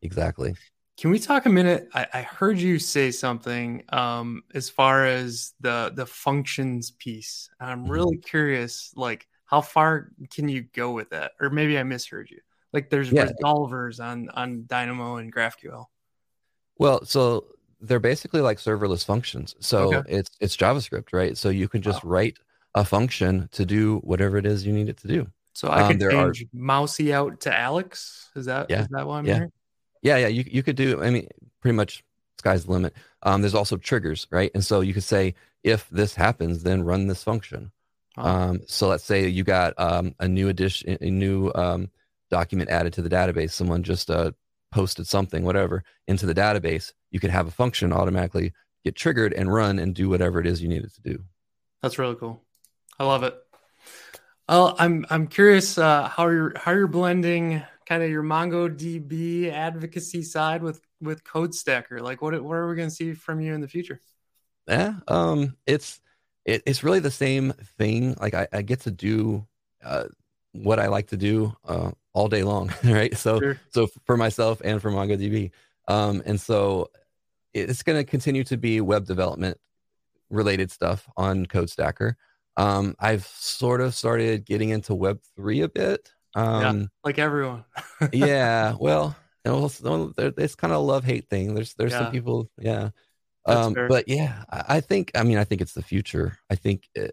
Exactly. 0.00 0.54
Can 0.99 1.11
we 1.11 1.20
talk 1.20 1.46
a 1.46 1.49
minute? 1.49 1.88
I, 1.94 2.07
I 2.12 2.22
heard 2.22 2.59
you 2.59 2.80
say 2.80 3.12
something 3.12 3.84
um, 3.90 4.42
as 4.53 4.68
far 4.68 5.07
as 5.07 5.55
the 5.61 5.92
the 5.94 6.05
functions 6.05 6.90
piece. 6.90 7.49
I'm 7.61 7.84
mm-hmm. 7.84 7.92
really 7.92 8.16
curious, 8.16 8.92
like 8.96 9.28
how 9.44 9.61
far 9.61 10.11
can 10.32 10.49
you 10.49 10.62
go 10.62 10.90
with 10.90 11.11
that? 11.11 11.32
Or 11.40 11.51
maybe 11.51 11.78
I 11.78 11.84
misheard 11.84 12.30
you. 12.30 12.40
Like 12.72 12.90
there's 12.90 13.12
yeah. 13.12 13.26
resolvers 13.26 14.03
on 14.05 14.28
on 14.30 14.64
Dynamo 14.66 15.16
and 15.16 15.32
GraphQL. 15.32 15.86
Well, 16.78 17.05
so 17.05 17.44
they're 17.80 18.01
basically 18.01 18.40
like 18.40 18.59
serverless 18.59 19.05
functions. 19.05 19.55
So 19.61 19.94
okay. 19.94 20.16
it's 20.16 20.30
it's 20.40 20.57
JavaScript, 20.57 21.12
right? 21.12 21.38
So 21.38 21.49
you 21.49 21.68
can 21.68 21.80
just 21.80 22.03
wow. 22.03 22.11
write 22.11 22.38
a 22.74 22.84
function 22.84 23.49
to 23.53 23.64
do 23.64 23.99
whatever 23.99 24.36
it 24.36 24.46
is 24.46 24.66
you 24.66 24.72
need 24.72 24.88
it 24.88 24.96
to 24.99 25.07
do. 25.07 25.28
So 25.53 25.68
I 25.68 25.82
um, 25.82 25.92
could 25.92 26.11
change 26.11 26.42
are, 26.42 26.46
mousy 26.53 27.14
out 27.14 27.40
to 27.42 27.57
Alex. 27.57 28.30
Is 28.34 28.46
that 28.46 28.68
yeah, 28.68 28.82
is 28.82 28.88
that 28.88 29.07
what 29.07 29.14
I'm 29.14 29.26
yeah. 29.26 29.34
hearing? 29.34 29.53
Yeah, 30.03 30.16
yeah. 30.18 30.28
You 30.28 30.44
you 30.46 30.62
could 30.62 30.76
do. 30.76 31.03
I 31.03 31.11
mean, 31.11 31.28
pretty 31.61 31.76
much 31.76 32.05
sky's 32.38 32.64
the 32.64 32.72
limit. 32.72 32.94
Um, 33.22 33.42
there's 33.42 33.55
also 33.55 33.76
triggers, 33.76 34.26
right? 34.30 34.51
And 34.55 34.64
so 34.64 34.80
you 34.80 34.94
could 34.94 35.05
say 35.05 35.34
if 35.64 35.88
this 35.90 36.14
happens, 36.14 36.62
then 36.62 36.84
run 36.84 37.07
this 37.07 37.22
function. 37.22 37.72
Um, 38.16 38.61
so 38.66 38.88
let's 38.88 39.05
say 39.05 39.28
you 39.28 39.44
got 39.44 39.74
um, 39.78 40.14
a 40.18 40.28
new 40.28 40.49
addition, 40.49 40.99
a 41.01 41.11
new 41.11 41.53
um, 41.55 41.90
document 42.30 42.70
added 42.70 42.92
to 42.94 43.03
the 43.03 43.09
database. 43.09 43.53
Someone 43.53 43.82
just 43.82 44.11
uh, 44.11 44.32
posted 44.72 45.07
something, 45.07 45.44
whatever, 45.44 45.84
into 46.07 46.26
the 46.26 46.34
database. 46.34 46.92
You 47.11 47.20
could 47.20 47.30
have 47.30 47.49
a 47.49 47.53
function 47.53 47.92
automatically 47.92 48.53
get 48.84 48.96
triggered 48.96 49.32
and 49.32 49.53
run 49.53 49.78
and 49.78 49.94
do 49.94 50.09
whatever 50.09 50.40
it 50.40 50.46
is 50.46 50.62
you 50.62 50.68
need 50.68 50.84
it 50.84 50.94
to 50.94 51.01
do. 51.01 51.22
That's 51.82 51.99
really 51.99 52.16
cool. 52.16 52.42
I 52.99 53.05
love 53.05 53.22
it. 53.22 53.36
Well, 54.49 54.74
I'm 54.78 55.05
I'm 55.11 55.26
curious 55.26 55.78
uh, 55.78 56.09
how 56.09 56.28
you're 56.28 56.59
how 56.59 56.72
you're 56.72 56.88
blending 56.88 57.62
kind 57.89 58.03
of 58.03 58.11
your 58.11 58.22
MongoDB 58.22 59.51
advocacy 59.51 60.22
side 60.22 60.62
with 60.62 60.80
with 61.01 61.24
codeSTACKr. 61.24 62.01
Like, 62.01 62.20
what 62.20 62.41
what 62.43 62.55
are 62.55 62.68
we 62.68 62.76
going 62.76 62.91
to 62.91 62.95
see 62.95 63.14
from 63.14 63.41
you 63.41 63.55
in 63.55 63.61
the 63.61 63.68
future? 63.68 64.01
Yeah, 64.68 64.95
um, 65.09 65.57
it's 65.66 66.01
it, 66.45 66.62
it's 66.66 66.84
really 66.84 67.01
the 67.01 67.11
same 67.11 67.53
thing. 67.78 68.14
Like, 68.20 68.34
I, 68.34 68.47
I 68.53 68.62
get 68.62 68.80
to 68.80 68.91
do 68.91 69.47
uh, 69.82 70.05
what 70.53 70.78
I 70.78 70.89
like 70.89 71.09
to 71.09 71.16
do 71.16 71.57
uh, 71.66 71.93
all 72.12 72.28
day 72.28 72.43
long, 72.43 72.72
right? 72.84 73.16
So 73.16 73.41
sure. 73.41 73.61
so 73.70 73.89
for 74.05 74.16
myself 74.16 74.61
and 74.62 74.82
for 74.82 74.91
MongoDB, 74.91 75.51
um, 75.89 76.22
and 76.26 76.39
so 76.39 76.91
it's 77.55 77.82
going 77.82 77.99
to 77.99 78.05
continue 78.05 78.45
to 78.45 78.59
be 78.59 78.82
web 78.82 79.07
development 79.07 79.59
related 80.28 80.70
stuff 80.70 81.09
on 81.16 81.47
codeSTACKr. 81.47 82.14
Um, 82.59 82.97
I've 82.99 83.26
sort 83.26 83.80
of 83.80 83.95
started 83.95 84.45
getting 84.45 84.70
into 84.70 84.95
Web 84.95 85.20
three 85.36 85.62
a 85.62 85.68
bit. 85.68 86.12
Um, 86.35 86.81
yeah, 86.81 86.87
like 87.05 87.18
everyone. 87.18 87.64
yeah, 88.12 88.74
well, 88.79 89.16
it's 89.45 90.55
kind 90.55 90.72
of 90.72 90.79
a 90.79 90.83
love 90.83 91.05
hate 91.05 91.29
thing. 91.29 91.55
There's 91.55 91.74
there's 91.74 91.93
yeah. 91.93 91.99
some 92.01 92.12
people, 92.12 92.51
yeah. 92.59 92.91
Um, 93.47 93.74
but 93.89 94.09
yeah, 94.09 94.45
I 94.51 94.81
think 94.81 95.11
I 95.14 95.22
mean 95.22 95.39
I 95.39 95.45
think 95.45 95.61
it's 95.61 95.72
the 95.72 95.83
future. 95.83 96.39
I 96.51 96.55
think 96.55 96.89
uh, 96.99 97.09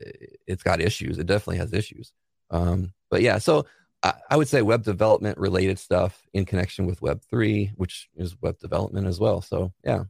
it's 0.46 0.64
got 0.64 0.82
issues. 0.82 1.18
It 1.18 1.28
definitely 1.28 1.58
has 1.58 1.72
issues. 1.72 2.12
Um, 2.52 2.94
but 3.10 3.22
yeah, 3.22 3.38
so 3.38 3.66
I, 4.04 4.14
I 4.30 4.38
would 4.38 4.50
say 4.50 4.62
web 4.62 4.84
development 4.84 5.38
related 5.38 5.80
stuff 5.80 6.22
in 6.34 6.46
connection 6.46 6.86
with 6.86 7.02
Web 7.02 7.22
three, 7.30 7.72
which 7.76 8.10
is 8.16 8.36
web 8.42 8.60
development 8.60 9.08
as 9.08 9.20
well. 9.20 9.42
So 9.42 9.72
yeah. 9.84 10.04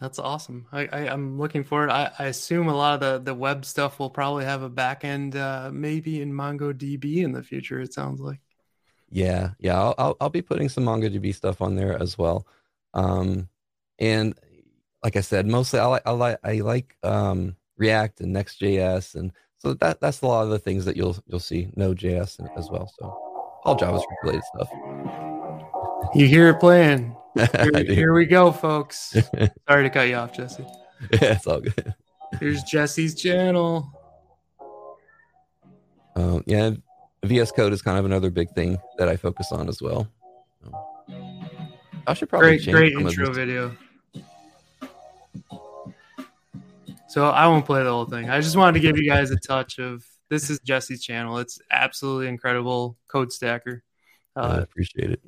That's 0.00 0.18
awesome. 0.18 0.66
I, 0.72 0.86
I 0.86 1.00
am 1.12 1.38
looking 1.38 1.62
forward. 1.62 1.90
I, 1.90 2.10
I 2.18 2.26
assume 2.26 2.68
a 2.68 2.74
lot 2.74 2.94
of 2.94 3.00
the 3.00 3.32
the 3.32 3.34
web 3.34 3.66
stuff 3.66 3.98
will 3.98 4.08
probably 4.08 4.46
have 4.46 4.62
a 4.62 4.70
backend, 4.70 5.36
uh, 5.36 5.70
maybe 5.70 6.22
in 6.22 6.32
MongoDB 6.32 7.18
in 7.18 7.32
the 7.32 7.42
future. 7.42 7.80
It 7.80 7.92
sounds 7.92 8.18
like. 8.20 8.40
Yeah, 9.10 9.50
yeah. 9.58 9.78
I'll 9.78 9.94
I'll, 9.98 10.16
I'll 10.20 10.30
be 10.30 10.40
putting 10.40 10.70
some 10.70 10.84
MongoDB 10.84 11.34
stuff 11.34 11.60
on 11.60 11.76
there 11.76 12.00
as 12.00 12.16
well. 12.16 12.46
Um, 12.94 13.48
and 13.98 14.34
like 15.04 15.16
I 15.16 15.20
said, 15.20 15.46
mostly 15.46 15.80
I 15.80 15.86
like 15.86 16.02
I 16.06 16.10
like 16.12 16.38
I 16.42 16.52
like 16.60 16.96
um 17.02 17.56
React 17.76 18.22
and 18.22 18.32
Next.js, 18.32 19.16
and 19.16 19.32
so 19.58 19.74
that 19.74 20.00
that's 20.00 20.22
a 20.22 20.26
lot 20.26 20.44
of 20.44 20.50
the 20.50 20.58
things 20.58 20.86
that 20.86 20.96
you'll 20.96 21.16
you'll 21.26 21.40
see 21.40 21.70
Node.js 21.76 22.40
as 22.56 22.70
well. 22.70 22.90
So 22.98 23.06
all 23.64 23.76
JavaScript 23.76 24.22
related 24.22 24.44
stuff. 24.44 24.70
You 26.14 26.26
hear 26.26 26.48
it 26.48 26.58
playing. 26.58 27.14
Here, 27.36 27.84
here 27.86 28.14
we 28.14 28.26
go, 28.26 28.50
folks. 28.50 29.16
Sorry 29.68 29.84
to 29.84 29.90
cut 29.90 30.08
you 30.08 30.16
off, 30.16 30.32
Jesse. 30.32 30.64
Yeah, 31.12 31.18
it's 31.22 31.46
all 31.46 31.60
good. 31.60 31.94
Here's 32.40 32.62
Jesse's 32.64 33.14
channel. 33.14 33.92
Um, 36.16 36.42
yeah, 36.46 36.72
VS 37.24 37.52
Code 37.52 37.72
is 37.72 37.82
kind 37.82 37.98
of 37.98 38.04
another 38.04 38.30
big 38.30 38.50
thing 38.50 38.78
that 38.98 39.08
I 39.08 39.16
focus 39.16 39.52
on 39.52 39.68
as 39.68 39.80
well. 39.80 40.08
I 42.06 42.14
should 42.14 42.28
probably 42.28 42.58
great, 42.58 42.70
great 42.70 42.92
intro 42.94 43.32
video. 43.32 43.76
So 47.08 47.28
I 47.28 47.46
won't 47.46 47.66
play 47.66 47.82
the 47.82 47.90
whole 47.90 48.06
thing. 48.06 48.30
I 48.30 48.40
just 48.40 48.56
wanted 48.56 48.74
to 48.74 48.80
give 48.80 48.96
you 48.96 49.08
guys 49.08 49.30
a 49.30 49.36
touch 49.36 49.78
of 49.78 50.04
this 50.28 50.48
is 50.48 50.60
Jesse's 50.60 51.02
channel. 51.02 51.38
It's 51.38 51.60
absolutely 51.70 52.28
incredible 52.28 52.96
codeSTACKr. 53.08 53.80
Uh, 54.36 54.40
I 54.40 54.58
appreciate 54.58 55.10
it. 55.10 55.20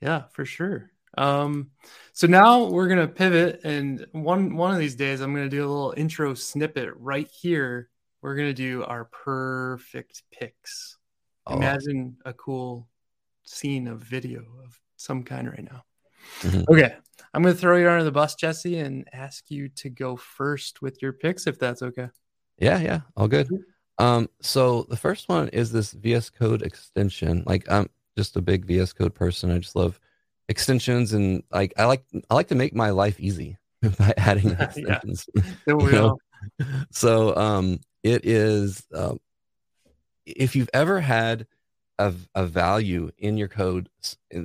Yeah, 0.00 0.24
for 0.32 0.44
sure. 0.44 0.89
Um, 1.18 1.70
so 2.12 2.26
now 2.26 2.64
we're 2.64 2.88
gonna 2.88 3.08
pivot, 3.08 3.60
and 3.64 4.06
one 4.12 4.56
one 4.56 4.72
of 4.72 4.78
these 4.78 4.94
days 4.94 5.20
I'm 5.20 5.34
gonna 5.34 5.48
do 5.48 5.60
a 5.60 5.68
little 5.68 5.94
intro 5.96 6.34
snippet 6.34 6.90
right 6.96 7.28
here. 7.28 7.88
We're 8.22 8.36
gonna 8.36 8.52
do 8.52 8.84
our 8.84 9.06
Purrfect 9.06 10.22
picks. 10.30 10.98
Oh. 11.46 11.56
Imagine 11.56 12.16
a 12.24 12.32
cool 12.32 12.88
scene 13.44 13.88
of 13.88 14.00
video 14.00 14.40
of 14.64 14.78
some 14.96 15.22
kind 15.22 15.48
right 15.48 15.64
now. 15.64 15.84
Mm-hmm. 16.40 16.72
Okay, 16.72 16.94
I'm 17.34 17.42
gonna 17.42 17.54
throw 17.54 17.76
you 17.76 17.88
under 17.88 18.04
the 18.04 18.12
bus, 18.12 18.34
Jesse, 18.34 18.78
and 18.78 19.08
ask 19.12 19.50
you 19.50 19.68
to 19.70 19.90
go 19.90 20.16
first 20.16 20.82
with 20.82 21.02
your 21.02 21.12
picks, 21.12 21.46
if 21.46 21.58
that's 21.58 21.82
okay. 21.82 22.08
Yeah, 22.58 22.78
yeah, 22.78 23.00
all 23.16 23.28
good. 23.28 23.48
Um, 23.98 24.28
so 24.40 24.86
the 24.88 24.96
first 24.96 25.28
one 25.28 25.48
is 25.48 25.72
this 25.72 25.92
VS 25.92 26.30
Code 26.30 26.62
extension. 26.62 27.42
Like, 27.46 27.70
I'm 27.70 27.88
just 28.16 28.36
a 28.36 28.42
big 28.42 28.64
VS 28.64 28.92
Code 28.92 29.14
person. 29.14 29.50
I 29.50 29.58
just 29.58 29.76
love 29.76 29.98
extensions 30.50 31.12
and 31.12 31.42
like 31.50 31.72
I 31.78 31.86
like 31.86 32.04
I 32.28 32.34
like 32.34 32.48
to 32.48 32.54
make 32.54 32.74
my 32.74 32.90
life 32.90 33.18
easy 33.18 33.56
by 33.98 34.12
adding 34.18 34.50
extensions. 34.60 35.26
yeah. 35.66 36.10
So 36.90 37.34
um, 37.36 37.80
it 38.02 38.26
is 38.26 38.84
uh, 38.94 39.14
if 40.26 40.56
you've 40.56 40.70
ever 40.74 41.00
had 41.00 41.46
a, 41.98 42.12
a 42.34 42.46
value 42.46 43.10
in 43.18 43.38
your 43.38 43.48
code 43.48 43.88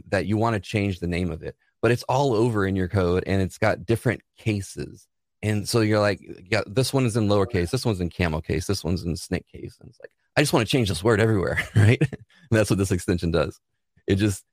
that 0.08 0.26
you 0.26 0.38
want 0.38 0.54
to 0.54 0.60
change 0.60 1.00
the 1.00 1.08
name 1.08 1.32
of 1.32 1.42
it, 1.42 1.56
but 1.82 1.92
it's 1.92 2.04
all 2.04 2.34
over 2.34 2.66
in 2.68 2.76
your 2.76 2.88
code 2.88 3.24
and 3.26 3.42
it's 3.42 3.58
got 3.58 3.86
different 3.86 4.22
cases. 4.38 5.08
And 5.42 5.68
so 5.68 5.82
you're 5.82 6.00
like, 6.00 6.20
yeah, 6.50 6.62
this 6.68 6.94
one 6.94 7.06
is 7.06 7.16
in 7.16 7.28
lowercase, 7.28 7.70
this 7.70 7.86
one's 7.86 8.02
in 8.02 8.10
camel 8.10 8.42
case, 8.42 8.68
this 8.68 8.84
one's 8.84 9.04
in 9.04 9.16
snake 9.16 9.48
case. 9.48 9.78
And 9.80 9.90
it's 9.90 10.00
like, 10.00 10.12
I 10.36 10.42
just 10.42 10.54
want 10.54 10.68
to 10.68 10.72
change 10.72 10.90
this 10.90 11.04
word 11.04 11.22
everywhere, 11.22 11.60
right? 11.76 12.02
and 12.02 12.20
that's 12.52 12.70
what 12.70 12.80
this 12.80 12.92
extension 12.92 13.32
does. 13.32 13.60
It 14.08 14.16
just 14.16 14.44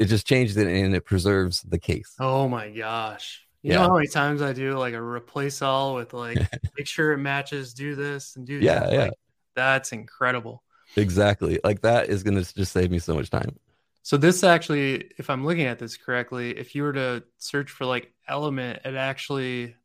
it 0.00 0.06
just 0.06 0.26
changes 0.26 0.56
it 0.56 0.66
and 0.66 0.96
it 0.96 1.04
preserves 1.04 1.60
the 1.62 1.78
case. 1.78 2.14
Oh 2.18 2.48
my 2.48 2.70
gosh. 2.70 3.46
You 3.62 3.72
yeah. 3.72 3.76
know 3.76 3.88
how 3.88 3.94
many 3.96 4.08
times 4.08 4.40
I 4.40 4.54
do 4.54 4.72
like 4.72 4.94
a 4.94 5.02
replace 5.02 5.60
all 5.60 5.94
with 5.94 6.14
like 6.14 6.38
make 6.76 6.86
sure 6.86 7.12
it 7.12 7.18
matches, 7.18 7.74
do 7.74 7.94
this 7.94 8.34
and 8.34 8.46
do 8.46 8.54
yeah, 8.54 8.80
that. 8.80 8.92
Yeah, 8.92 9.02
like, 9.04 9.12
that's 9.54 9.92
incredible. 9.92 10.62
Exactly. 10.96 11.60
Like 11.62 11.82
that 11.82 12.08
is 12.08 12.22
gonna 12.22 12.42
just 12.42 12.72
save 12.72 12.90
me 12.90 12.98
so 12.98 13.14
much 13.14 13.28
time. 13.28 13.58
So 14.02 14.16
this 14.16 14.42
actually, 14.42 15.10
if 15.18 15.28
I'm 15.28 15.44
looking 15.44 15.66
at 15.66 15.78
this 15.78 15.98
correctly, 15.98 16.56
if 16.56 16.74
you 16.74 16.82
were 16.82 16.94
to 16.94 17.22
search 17.36 17.70
for 17.70 17.84
like 17.84 18.10
element, 18.26 18.80
it 18.86 18.94
actually 18.94 19.76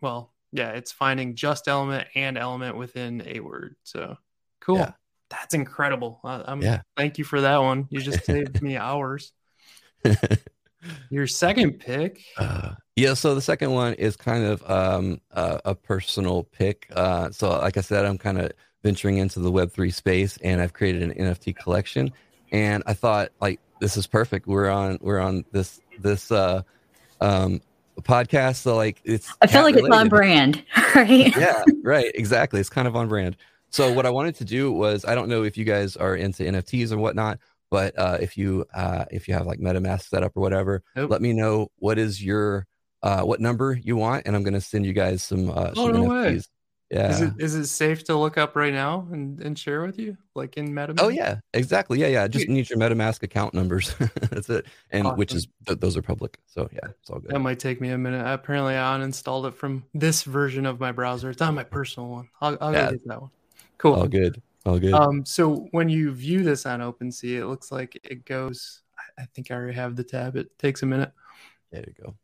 well, 0.00 0.32
yeah, 0.52 0.70
it's 0.70 0.90
finding 0.90 1.34
just 1.34 1.68
element 1.68 2.08
and 2.14 2.38
element 2.38 2.78
within 2.78 3.22
a 3.26 3.40
word. 3.40 3.76
So 3.82 4.16
cool. 4.60 4.78
Yeah. 4.78 4.92
That's 5.30 5.54
incredible. 5.54 6.20
I, 6.24 6.52
am 6.52 6.62
yeah. 6.62 6.82
Thank 6.96 7.18
you 7.18 7.24
for 7.24 7.40
that 7.40 7.58
one. 7.58 7.86
You 7.90 8.00
just 8.00 8.24
saved 8.24 8.62
me 8.62 8.76
hours. 8.76 9.32
Your 11.10 11.26
second 11.26 11.80
pick. 11.80 12.22
Uh, 12.36 12.74
yeah, 12.96 13.14
so 13.14 13.34
the 13.34 13.42
second 13.42 13.72
one 13.72 13.94
is 13.94 14.16
kind 14.16 14.44
of 14.44 14.70
um, 14.70 15.20
uh, 15.32 15.58
a 15.64 15.74
personal 15.74 16.44
pick. 16.44 16.86
Uh, 16.94 17.30
so, 17.30 17.50
like 17.50 17.76
I 17.76 17.80
said, 17.80 18.04
I'm 18.04 18.18
kind 18.18 18.38
of 18.38 18.52
venturing 18.82 19.18
into 19.18 19.40
the 19.40 19.50
Web3 19.50 19.92
space, 19.92 20.38
and 20.38 20.60
I've 20.60 20.72
created 20.72 21.02
an 21.02 21.12
NFT 21.14 21.56
collection. 21.56 22.12
And 22.52 22.82
I 22.86 22.94
thought, 22.94 23.30
like, 23.40 23.60
this 23.80 23.96
is 23.96 24.06
perfect. 24.06 24.46
We're 24.46 24.70
on 24.70 24.98
we're 25.00 25.20
on 25.20 25.44
this 25.52 25.80
this 25.98 26.30
uh, 26.30 26.62
um, 27.20 27.60
podcast, 28.00 28.56
so 28.56 28.76
like 28.76 29.00
it's. 29.04 29.32
I 29.40 29.46
feel 29.46 29.62
like 29.62 29.74
related. 29.74 29.92
it's 29.92 30.00
on 30.00 30.08
brand, 30.08 30.64
right? 30.94 31.36
yeah, 31.36 31.64
right. 31.82 32.10
Exactly. 32.14 32.60
It's 32.60 32.70
kind 32.70 32.88
of 32.88 32.96
on 32.96 33.08
brand. 33.08 33.36
So 33.70 33.92
what 33.92 34.06
I 34.06 34.10
wanted 34.10 34.36
to 34.36 34.44
do 34.44 34.72
was, 34.72 35.04
I 35.04 35.14
don't 35.14 35.28
know 35.28 35.42
if 35.42 35.56
you 35.56 35.64
guys 35.64 35.96
are 35.96 36.16
into 36.16 36.42
NFTs 36.42 36.92
or 36.92 36.98
whatnot, 36.98 37.38
but 37.70 37.98
uh, 37.98 38.18
if 38.20 38.36
you 38.36 38.64
uh, 38.74 39.04
if 39.10 39.28
you 39.28 39.34
have 39.34 39.46
like 39.46 39.60
MetaMask 39.60 40.08
set 40.08 40.22
up 40.22 40.32
or 40.36 40.40
whatever, 40.40 40.82
nope. 40.96 41.10
let 41.10 41.20
me 41.20 41.32
know 41.32 41.68
what 41.78 41.98
is 41.98 42.22
your 42.22 42.66
uh, 43.02 43.22
what 43.22 43.40
number 43.40 43.78
you 43.82 43.96
want, 43.96 44.26
and 44.26 44.34
I'm 44.34 44.42
going 44.42 44.54
to 44.54 44.60
send 44.60 44.86
you 44.86 44.92
guys 44.92 45.22
some, 45.22 45.50
uh, 45.50 45.72
oh, 45.76 45.86
some 45.86 45.92
no 45.92 46.04
NFTs. 46.04 46.36
Way. 46.36 46.42
Yeah. 46.90 47.10
Is 47.10 47.20
it 47.20 47.32
is 47.38 47.54
it 47.54 47.66
safe 47.66 48.04
to 48.04 48.16
look 48.16 48.38
up 48.38 48.56
right 48.56 48.72
now 48.72 49.06
and, 49.12 49.38
and 49.42 49.58
share 49.58 49.82
with 49.82 49.98
you, 49.98 50.16
like 50.34 50.56
in 50.56 50.70
MetaMask? 50.70 51.00
Oh 51.00 51.08
yeah, 51.08 51.40
exactly. 51.52 52.00
Yeah, 52.00 52.06
yeah. 52.06 52.26
Just 52.28 52.48
need 52.48 52.70
your 52.70 52.78
MetaMask 52.78 53.22
account 53.22 53.52
numbers. 53.52 53.94
That's 54.30 54.48
it, 54.48 54.64
and 54.90 55.06
awesome. 55.06 55.18
which 55.18 55.34
is 55.34 55.48
th- 55.66 55.80
those 55.80 55.98
are 55.98 56.02
public. 56.02 56.38
So 56.46 56.66
yeah, 56.72 56.88
it's 56.98 57.10
all 57.10 57.18
good. 57.18 57.30
That 57.30 57.40
might 57.40 57.58
take 57.58 57.82
me 57.82 57.90
a 57.90 57.98
minute. 57.98 58.26
Apparently, 58.26 58.74
I 58.74 58.96
uninstalled 58.96 59.46
it 59.48 59.54
from 59.54 59.84
this 59.92 60.22
version 60.22 60.64
of 60.64 60.80
my 60.80 60.92
browser. 60.92 61.28
It's 61.28 61.42
on 61.42 61.54
my 61.54 61.62
personal 61.62 62.08
one. 62.08 62.30
I'll, 62.40 62.56
I'll 62.58 62.72
yeah. 62.72 62.90
get 62.92 63.06
that 63.06 63.20
one. 63.20 63.30
Cool. 63.78 63.94
All 63.94 64.08
good. 64.08 64.42
All 64.66 64.78
good. 64.78 64.92
Um, 64.92 65.24
so 65.24 65.68
when 65.70 65.88
you 65.88 66.12
view 66.12 66.42
this 66.42 66.66
on 66.66 66.80
OpenSea, 66.80 67.38
it 67.38 67.46
looks 67.46 67.72
like 67.72 67.98
it 68.04 68.24
goes. 68.24 68.82
I 69.18 69.24
think 69.34 69.50
I 69.50 69.54
already 69.54 69.74
have 69.74 69.96
the 69.96 70.04
tab. 70.04 70.36
It 70.36 70.58
takes 70.58 70.82
a 70.82 70.86
minute. 70.86 71.12
There 71.70 71.84
you 71.86 71.94
go. 72.04 72.14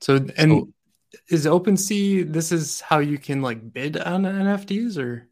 So 0.00 0.26
and 0.36 0.72
is 1.28 1.46
OpenSea 1.46 2.32
this 2.32 2.52
is 2.52 2.80
how 2.80 2.98
you 2.98 3.18
can 3.18 3.42
like 3.42 3.72
bid 3.72 3.96
on 3.96 4.22
NFTs 4.22 4.98
or? 4.98 5.28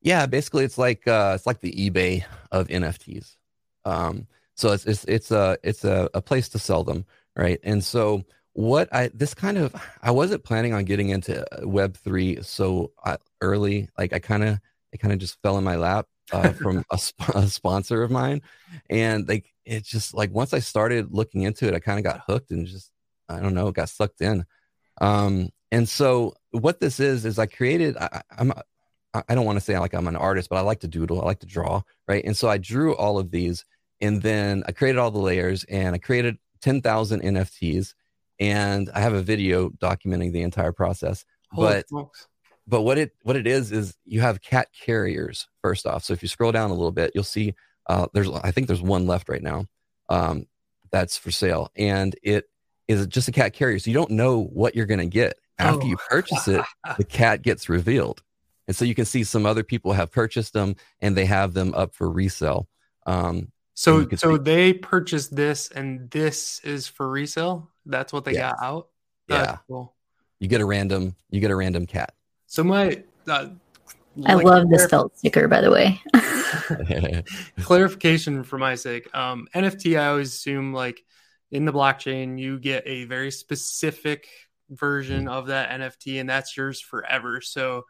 Yeah, 0.00 0.26
basically 0.26 0.64
it's 0.64 0.78
like 0.78 1.06
uh, 1.08 1.32
it's 1.34 1.46
like 1.46 1.60
the 1.60 1.72
eBay 1.72 2.24
of 2.52 2.68
NFTs. 2.68 3.36
Um, 3.84 4.26
so 4.54 4.72
it's 4.72 4.86
it's 4.86 5.04
it's 5.04 5.30
a 5.30 5.58
it's 5.62 5.84
a, 5.84 6.08
a 6.14 6.22
place 6.22 6.48
to 6.50 6.58
sell 6.58 6.84
them, 6.84 7.04
right? 7.36 7.58
And 7.62 7.82
so 7.82 8.24
what 8.52 8.88
I 8.92 9.10
this 9.12 9.34
kind 9.34 9.58
of 9.58 9.74
I 10.02 10.10
wasn't 10.10 10.44
planning 10.44 10.72
on 10.72 10.84
getting 10.84 11.10
into 11.10 11.44
Web 11.62 11.96
three 11.96 12.42
so 12.42 12.92
uh, 13.04 13.16
early. 13.40 13.88
Like 13.98 14.12
I 14.12 14.18
kind 14.18 14.44
of 14.44 14.60
it 14.92 14.98
kind 14.98 15.12
of 15.12 15.18
just 15.18 15.40
fell 15.42 15.58
in 15.58 15.64
my 15.64 15.76
lap 15.76 16.06
uh, 16.32 16.52
from 16.52 16.84
a, 16.90 16.98
sp- 16.98 17.34
a, 17.34 17.46
sponsor 17.48 18.02
of 18.02 18.10
mine, 18.10 18.42
and 18.90 19.28
like 19.28 19.52
it 19.64 19.84
just 19.84 20.14
like 20.14 20.32
once 20.32 20.52
I 20.52 20.58
started 20.58 21.12
looking 21.12 21.42
into 21.42 21.66
it, 21.66 21.74
I 21.74 21.80
kind 21.80 21.98
of 21.98 22.04
got 22.04 22.22
hooked 22.26 22.50
and 22.50 22.66
just 22.66 22.90
I 23.28 23.40
don't 23.40 23.54
know, 23.54 23.70
got 23.72 23.88
sucked 23.88 24.20
in. 24.20 24.44
Um, 25.00 25.50
and 25.70 25.88
so 25.88 26.34
what 26.52 26.80
this 26.80 27.00
is 27.00 27.24
is 27.24 27.38
I 27.38 27.46
created. 27.46 27.96
I, 27.96 28.22
I'm 28.36 28.52
I 29.28 29.34
don't 29.34 29.46
want 29.46 29.56
to 29.56 29.64
say 29.64 29.78
like 29.78 29.94
I'm 29.94 30.08
an 30.08 30.16
artist, 30.16 30.50
but 30.50 30.56
I 30.56 30.60
like 30.60 30.80
to 30.80 30.88
doodle. 30.88 31.20
I 31.20 31.24
like 31.24 31.40
to 31.40 31.46
draw, 31.46 31.82
right? 32.06 32.24
And 32.24 32.36
so 32.36 32.48
I 32.48 32.58
drew 32.58 32.94
all 32.94 33.18
of 33.18 33.30
these, 33.30 33.64
and 34.00 34.20
then 34.20 34.62
I 34.66 34.72
created 34.72 34.98
all 34.98 35.10
the 35.10 35.18
layers, 35.18 35.64
and 35.64 35.94
I 35.94 35.98
created 35.98 36.38
ten 36.60 36.82
thousand 36.82 37.22
NFTs, 37.22 37.94
and 38.38 38.90
I 38.94 39.00
have 39.00 39.14
a 39.14 39.22
video 39.22 39.70
documenting 39.70 40.32
the 40.32 40.42
entire 40.42 40.72
process. 40.72 41.24
Holy 41.50 41.68
but 41.68 41.88
smokes 41.88 42.26
but 42.66 42.82
what 42.82 42.98
it 42.98 43.12
what 43.22 43.36
it 43.36 43.46
is 43.46 43.72
is 43.72 43.96
you 44.04 44.20
have 44.20 44.42
cat 44.42 44.68
carriers 44.72 45.48
first 45.62 45.86
off. 45.86 46.04
So 46.04 46.12
if 46.12 46.22
you 46.22 46.28
scroll 46.28 46.52
down 46.52 46.70
a 46.70 46.74
little 46.74 46.92
bit, 46.92 47.12
you'll 47.14 47.24
see 47.24 47.54
uh, 47.88 48.06
there's 48.12 48.28
I 48.28 48.50
think 48.50 48.66
there's 48.66 48.82
one 48.82 49.06
left 49.06 49.28
right 49.28 49.42
now 49.42 49.66
um, 50.08 50.46
that's 50.90 51.16
for 51.16 51.30
sale, 51.30 51.70
and 51.76 52.16
it 52.22 52.48
is 52.88 53.06
just 53.06 53.28
a 53.28 53.32
cat 53.32 53.52
carrier. 53.52 53.78
So 53.78 53.90
you 53.90 53.96
don't 53.96 54.12
know 54.12 54.42
what 54.42 54.74
you're 54.74 54.86
going 54.86 55.00
to 55.00 55.06
get 55.06 55.38
after 55.58 55.84
oh. 55.84 55.86
you 55.86 55.96
purchase 56.08 56.48
it. 56.48 56.64
the 56.98 57.04
cat 57.08 57.42
gets 57.42 57.68
revealed, 57.68 58.22
and 58.66 58.76
so 58.76 58.84
you 58.84 58.94
can 58.94 59.04
see 59.04 59.22
some 59.22 59.46
other 59.46 59.62
people 59.62 59.92
have 59.92 60.10
purchased 60.10 60.52
them 60.52 60.74
and 61.00 61.16
they 61.16 61.26
have 61.26 61.54
them 61.54 61.72
up 61.74 61.94
for 61.94 62.10
resale. 62.10 62.68
Um, 63.06 63.52
so 63.74 64.08
so 64.16 64.36
see- 64.36 64.42
they 64.42 64.72
purchased 64.72 65.36
this, 65.36 65.70
and 65.70 66.10
this 66.10 66.60
is 66.64 66.88
for 66.88 67.08
resale. 67.08 67.70
That's 67.84 68.12
what 68.12 68.24
they 68.24 68.32
got 68.32 68.56
out. 68.60 68.88
That's 69.28 69.50
yeah. 69.50 69.58
Cool. 69.68 69.94
You 70.40 70.48
get 70.48 70.60
a 70.60 70.66
random. 70.66 71.14
You 71.30 71.40
get 71.40 71.52
a 71.52 71.56
random 71.56 71.86
cat. 71.86 72.12
So 72.46 72.64
my 72.64 73.02
uh, 73.28 73.48
I 74.24 74.34
like 74.34 74.46
love 74.46 74.70
this 74.70 74.86
felt 74.86 75.16
sticker, 75.18 75.48
by 75.48 75.60
the 75.60 75.70
way. 75.70 76.00
clarification 77.64 78.44
for 78.44 78.58
my 78.58 78.74
sake. 78.74 79.14
Um, 79.14 79.48
NFT, 79.54 79.98
I 79.98 80.08
always 80.08 80.32
assume 80.32 80.72
like 80.72 81.04
in 81.50 81.64
the 81.64 81.72
blockchain, 81.72 82.38
you 82.38 82.58
get 82.58 82.84
a 82.86 83.04
very 83.04 83.30
specific 83.30 84.28
version 84.70 85.24
mm-hmm. 85.24 85.34
of 85.34 85.46
that 85.48 85.70
NFT, 85.70 86.20
and 86.20 86.28
that's 86.28 86.56
yours 86.56 86.80
forever. 86.80 87.40
So, 87.40 87.84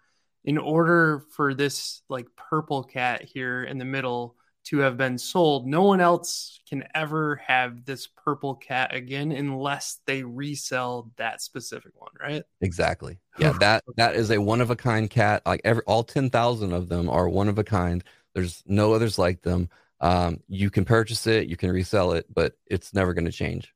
in 0.44 0.58
order 0.58 1.24
for 1.32 1.54
this 1.54 2.02
like 2.08 2.26
purple 2.36 2.84
cat 2.84 3.22
here 3.22 3.64
in 3.64 3.78
the 3.78 3.84
middle 3.84 4.36
to 4.66 4.78
have 4.78 4.96
been 4.96 5.16
sold, 5.16 5.66
no 5.66 5.82
one 5.82 6.00
else 6.00 6.60
can 6.68 6.84
ever 6.94 7.36
have 7.46 7.84
this 7.84 8.08
purple 8.08 8.54
cat 8.54 8.94
again 8.94 9.30
unless 9.30 10.00
they 10.06 10.22
resell 10.24 11.10
that 11.16 11.40
specific 11.40 11.92
one, 11.94 12.10
right? 12.20 12.42
Exactly. 12.60 13.18
Yeah, 13.38 13.52
that 13.60 13.84
that 13.96 14.16
is 14.16 14.30
a 14.30 14.40
one 14.40 14.60
of 14.60 14.70
a 14.70 14.76
kind 14.76 15.08
cat. 15.08 15.42
Like 15.46 15.60
every 15.64 15.82
all 15.86 16.02
10,000 16.02 16.72
of 16.72 16.88
them 16.88 17.08
are 17.08 17.28
one 17.28 17.48
of 17.48 17.58
a 17.58 17.64
kind. 17.64 18.02
There's 18.34 18.62
no 18.66 18.92
others 18.92 19.18
like 19.18 19.42
them. 19.42 19.70
Um, 20.00 20.40
you 20.48 20.68
can 20.68 20.84
purchase 20.84 21.26
it, 21.26 21.48
you 21.48 21.56
can 21.56 21.70
resell 21.70 22.12
it, 22.12 22.26
but 22.32 22.56
it's 22.66 22.92
never 22.92 23.14
going 23.14 23.24
to 23.24 23.32
change. 23.32 23.72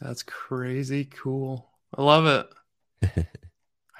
That's 0.00 0.22
crazy 0.22 1.04
cool. 1.04 1.68
I 1.94 2.02
love 2.02 2.26
it. 2.26 2.46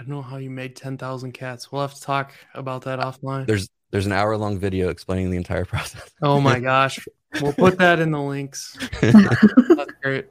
I 0.00 0.02
don't 0.02 0.08
know 0.08 0.22
how 0.22 0.38
you 0.38 0.48
made 0.48 0.74
10,000 0.74 1.32
cats. 1.32 1.70
We'll 1.70 1.82
have 1.82 1.94
to 1.94 2.00
talk 2.00 2.32
about 2.54 2.82
that 2.84 3.00
offline. 3.00 3.46
There's 3.46 3.68
there's 3.90 4.06
an 4.06 4.12
hour 4.12 4.36
long 4.36 4.58
video 4.58 4.88
explaining 4.88 5.30
the 5.30 5.36
entire 5.36 5.64
process. 5.66 6.10
oh 6.22 6.40
my 6.40 6.60
gosh. 6.70 6.98
We'll 7.40 7.52
put 7.52 7.78
that 7.78 8.00
in 8.00 8.10
the 8.10 8.20
links. 8.20 8.76
That's 9.00 9.92
great. 10.02 10.26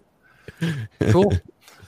Cool. 1.12 1.32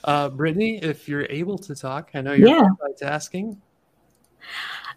Uh, 0.03 0.29
Brittany, 0.29 0.77
if 0.81 1.09
you're 1.09 1.27
able 1.29 1.57
to 1.59 1.75
talk, 1.75 2.11
I 2.13 2.21
know 2.21 2.31
you're 2.31 2.47
yeah. 2.47 2.67
multitasking. 2.81 3.57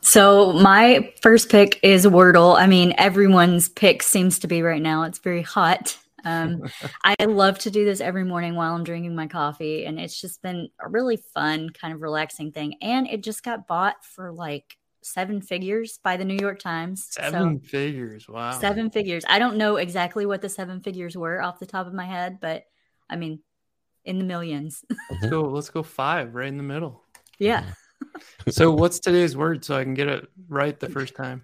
So 0.00 0.52
my 0.52 1.12
first 1.20 1.50
pick 1.50 1.80
is 1.82 2.06
Wordle. 2.06 2.56
I 2.58 2.66
mean, 2.66 2.94
everyone's 2.96 3.68
pick 3.68 4.02
seems 4.02 4.38
to 4.40 4.46
be 4.46 4.62
right 4.62 4.80
now. 4.80 5.02
It's 5.04 5.18
very 5.18 5.42
hot. 5.42 5.98
Um, 6.24 6.62
I 7.04 7.16
love 7.24 7.58
to 7.60 7.70
do 7.70 7.84
this 7.84 8.00
every 8.00 8.24
morning 8.24 8.54
while 8.54 8.74
I'm 8.74 8.84
drinking 8.84 9.14
my 9.14 9.26
coffee, 9.26 9.84
and 9.84 9.98
it's 9.98 10.20
just 10.20 10.42
been 10.42 10.68
a 10.80 10.88
really 10.88 11.16
fun, 11.16 11.70
kind 11.70 11.94
of 11.94 12.02
relaxing 12.02 12.52
thing. 12.52 12.76
And 12.82 13.06
it 13.06 13.22
just 13.22 13.42
got 13.42 13.66
bought 13.66 14.04
for 14.04 14.32
like 14.32 14.76
seven 15.04 15.40
figures 15.40 15.98
by 16.02 16.16
the 16.16 16.24
New 16.24 16.38
York 16.40 16.58
Times. 16.58 17.08
Seven 17.10 17.60
so, 17.62 17.68
figures. 17.68 18.28
Wow. 18.28 18.58
Seven 18.58 18.90
figures. 18.90 19.24
I 19.28 19.38
don't 19.38 19.56
know 19.56 19.76
exactly 19.76 20.26
what 20.26 20.40
the 20.40 20.48
seven 20.48 20.80
figures 20.80 21.16
were 21.16 21.42
off 21.42 21.60
the 21.60 21.66
top 21.66 21.86
of 21.86 21.92
my 21.92 22.06
head, 22.06 22.38
but 22.40 22.64
I 23.08 23.16
mean, 23.16 23.40
in 24.04 24.18
the 24.18 24.24
1000000s 24.24 24.84
mm-hmm. 24.84 24.94
let's 25.10 25.26
go. 25.26 25.42
Let's 25.42 25.70
go 25.70 25.82
five 25.82 26.34
right 26.34 26.48
in 26.48 26.56
the 26.56 26.62
middle. 26.62 27.02
Yeah. 27.38 27.64
Mm-hmm. 28.02 28.50
so 28.50 28.70
what's 28.72 28.98
today's 28.98 29.36
word 29.36 29.64
so 29.64 29.76
I 29.76 29.84
can 29.84 29.94
get 29.94 30.08
it 30.08 30.28
right 30.48 30.78
the 30.78 30.88
first 30.88 31.14
time? 31.14 31.42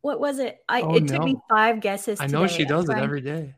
What 0.00 0.20
was 0.20 0.38
it? 0.38 0.58
I 0.68 0.82
oh, 0.82 0.96
it 0.96 1.04
no. 1.04 1.16
took 1.16 1.24
me 1.24 1.36
five 1.48 1.80
guesses. 1.80 2.20
I 2.20 2.26
know 2.26 2.46
she 2.46 2.64
does 2.64 2.88
it 2.88 2.96
every 2.96 3.22
day. 3.22 3.54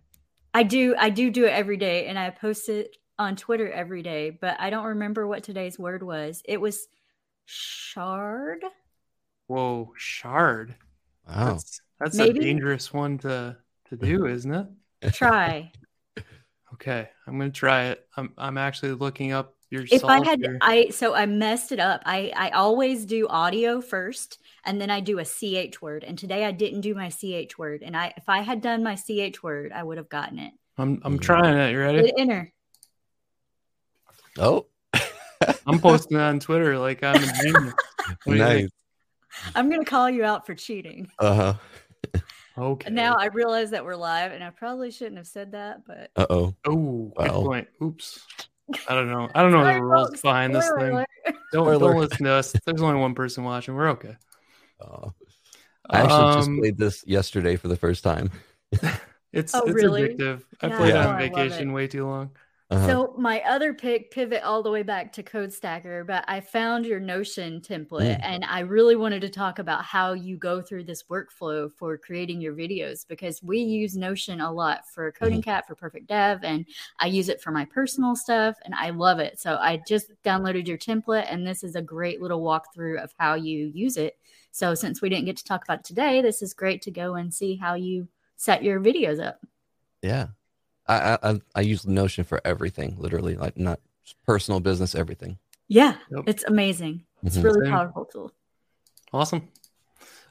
I 0.54 0.62
do. 0.62 0.94
I 0.96 1.10
do 1.10 1.28
do 1.30 1.44
it 1.44 1.50
every 1.50 1.76
day, 1.76 2.06
and 2.06 2.16
I 2.16 2.30
post 2.30 2.68
it 2.68 2.96
on 3.18 3.34
Twitter 3.34 3.70
every 3.70 4.02
day. 4.02 4.30
But 4.30 4.56
I 4.60 4.70
don't 4.70 4.84
remember 4.84 5.26
what 5.26 5.42
today's 5.42 5.76
word 5.76 6.04
was. 6.04 6.42
It 6.44 6.60
was 6.60 6.86
shard. 7.46 8.64
Whoa, 9.46 9.92
shard. 9.96 10.74
Wow. 11.28 11.52
That's, 11.52 11.80
that's 11.98 12.18
a 12.18 12.32
dangerous 12.32 12.92
one 12.92 13.18
to 13.18 13.56
to 13.88 13.96
do, 13.96 14.26
isn't 14.28 14.52
it? 14.52 15.14
Try. 15.14 15.72
okay, 16.74 17.08
I'm 17.26 17.38
gonna 17.38 17.50
try 17.50 17.86
it. 17.86 18.06
I'm 18.16 18.32
I'm 18.36 18.58
actually 18.58 18.92
looking 18.92 19.32
up 19.32 19.54
your. 19.70 19.84
If 19.90 20.04
I 20.04 20.24
had, 20.24 20.40
here. 20.40 20.58
I 20.60 20.88
so 20.90 21.14
I 21.14 21.26
messed 21.26 21.72
it 21.72 21.80
up. 21.80 22.02
I 22.04 22.32
I 22.36 22.50
always 22.50 23.04
do 23.04 23.26
audio 23.28 23.80
first, 23.80 24.38
and 24.64 24.80
then 24.80 24.90
I 24.90 25.00
do 25.00 25.18
a 25.18 25.24
ch 25.24 25.80
word. 25.80 26.04
And 26.04 26.18
today 26.18 26.44
I 26.44 26.52
didn't 26.52 26.82
do 26.82 26.94
my 26.94 27.08
ch 27.08 27.58
word. 27.58 27.82
And 27.82 27.96
I 27.96 28.12
if 28.16 28.28
I 28.28 28.40
had 28.40 28.60
done 28.60 28.82
my 28.82 28.96
ch 28.96 29.42
word, 29.42 29.72
I 29.72 29.82
would 29.82 29.98
have 29.98 30.08
gotten 30.08 30.38
it. 30.38 30.52
I'm 30.78 31.00
I'm 31.04 31.18
mm. 31.18 31.22
trying 31.22 31.56
it. 31.56 31.72
You 31.72 31.78
ready? 31.78 32.12
enter. 32.18 32.52
Oh. 34.38 34.66
I'm 35.66 35.80
posting 35.80 36.16
that 36.16 36.28
on 36.28 36.40
Twitter 36.40 36.78
like 36.78 37.02
I'm 37.02 37.22
a 37.22 37.32
genius. 37.42 37.74
nice. 38.26 38.68
I'm 39.54 39.70
gonna 39.70 39.84
call 39.84 40.08
you 40.08 40.24
out 40.24 40.46
for 40.46 40.54
cheating. 40.54 41.10
Uh 41.18 41.34
huh. 41.34 42.20
Okay. 42.58 42.90
Now 42.90 43.16
I 43.18 43.26
realize 43.26 43.70
that 43.70 43.84
we're 43.84 43.96
live, 43.96 44.32
and 44.32 44.42
I 44.42 44.50
probably 44.50 44.90
shouldn't 44.90 45.18
have 45.18 45.26
said 45.26 45.52
that, 45.52 45.86
but 45.86 46.10
uh 46.16 46.26
oh. 46.30 46.54
Oh, 46.64 47.12
good 47.16 47.30
point. 47.30 47.68
Oops. 47.82 48.26
I 48.88 48.94
don't 48.94 49.10
know. 49.10 49.28
I 49.34 49.42
don't 49.42 49.52
know 49.52 49.64
the 49.64 49.82
rules 49.82 50.20
behind 50.20 50.54
this 50.54 50.68
thing. 50.78 51.04
Don't, 51.52 51.78
don't 51.78 51.96
listen 51.96 52.24
to 52.24 52.32
us. 52.32 52.52
There's 52.64 52.82
only 52.82 52.98
one 52.98 53.14
person 53.14 53.44
watching. 53.44 53.74
We're 53.74 53.90
okay. 53.90 54.16
Oh. 54.80 55.12
I 55.88 56.00
actually 56.00 56.14
um, 56.14 56.34
just 56.34 56.50
played 56.58 56.78
this 56.78 57.04
yesterday 57.06 57.54
for 57.56 57.68
the 57.68 57.76
first 57.76 58.02
time. 58.02 58.30
It's 59.36 59.54
oh, 59.54 59.64
it's 59.66 59.74
really? 59.74 60.14
addictive. 60.14 60.44
I 60.62 60.68
yeah. 60.68 60.76
played 60.78 60.94
yeah. 60.94 61.08
on 61.08 61.18
vacation 61.18 61.74
way 61.74 61.88
too 61.88 62.06
long. 62.06 62.30
Uh-huh. 62.68 62.86
So 62.86 63.14
my 63.16 63.40
other 63.42 63.72
pick 63.72 64.10
pivot 64.10 64.42
all 64.42 64.60
the 64.60 64.72
way 64.72 64.82
back 64.82 65.12
to 65.12 65.22
codeSTACKr, 65.22 66.04
but 66.04 66.24
I 66.26 66.40
found 66.40 66.84
your 66.84 66.98
Notion 66.98 67.60
template 67.60 68.16
mm. 68.16 68.20
and 68.20 68.44
I 68.44 68.60
really 68.60 68.96
wanted 68.96 69.20
to 69.20 69.28
talk 69.28 69.60
about 69.60 69.84
how 69.84 70.14
you 70.14 70.36
go 70.36 70.60
through 70.60 70.82
this 70.82 71.04
workflow 71.04 71.72
for 71.72 71.96
creating 71.96 72.40
your 72.40 72.54
videos 72.54 73.06
because 73.06 73.40
we 73.40 73.58
use 73.58 73.96
Notion 73.96 74.40
a 74.40 74.50
lot 74.50 74.80
for 74.88 75.12
Coding 75.12 75.40
mm-hmm. 75.40 75.50
Cat 75.50 75.68
for 75.68 75.76
Purrfect.dev 75.76 76.42
and 76.42 76.66
I 76.98 77.06
use 77.06 77.28
it 77.28 77.40
for 77.40 77.52
my 77.52 77.64
personal 77.66 78.16
stuff 78.16 78.56
and 78.64 78.74
I 78.74 78.90
love 78.90 79.20
it. 79.20 79.38
So 79.38 79.54
I 79.54 79.80
just 79.86 80.10
downloaded 80.24 80.66
your 80.66 80.78
template 80.78 81.26
and 81.30 81.46
this 81.46 81.62
is 81.62 81.76
a 81.76 81.82
great 81.82 82.20
little 82.20 82.42
walkthrough 82.42 83.00
of 83.00 83.14
how 83.16 83.34
you 83.34 83.70
use 83.72 83.96
it. 83.96 84.18
So 84.50 84.74
since 84.74 85.00
we 85.00 85.08
didn't 85.08 85.26
get 85.26 85.36
to 85.36 85.44
talk 85.44 85.62
about 85.62 85.80
it 85.80 85.84
today, 85.84 86.20
this 86.20 86.42
is 86.42 86.52
great 86.52 86.82
to 86.82 86.90
go 86.90 87.14
and 87.14 87.32
see 87.32 87.54
how 87.54 87.74
you 87.74 88.08
set 88.36 88.64
your 88.64 88.80
videos 88.80 89.24
up. 89.24 89.38
Yeah. 90.02 90.28
I, 90.88 91.18
I 91.22 91.40
I 91.54 91.60
use 91.62 91.86
Notion 91.86 92.24
for 92.24 92.40
everything, 92.44 92.96
literally, 92.98 93.36
like 93.36 93.56
not 93.56 93.80
personal 94.24 94.60
business, 94.60 94.94
everything. 94.94 95.38
Yeah, 95.68 95.96
yep. 96.10 96.24
it's 96.26 96.44
amazing. 96.44 97.04
It's 97.22 97.36
mm-hmm. 97.36 97.46
really 97.46 97.66
Same. 97.66 97.72
powerful 97.72 98.04
tool. 98.04 98.32
Awesome. 99.12 99.48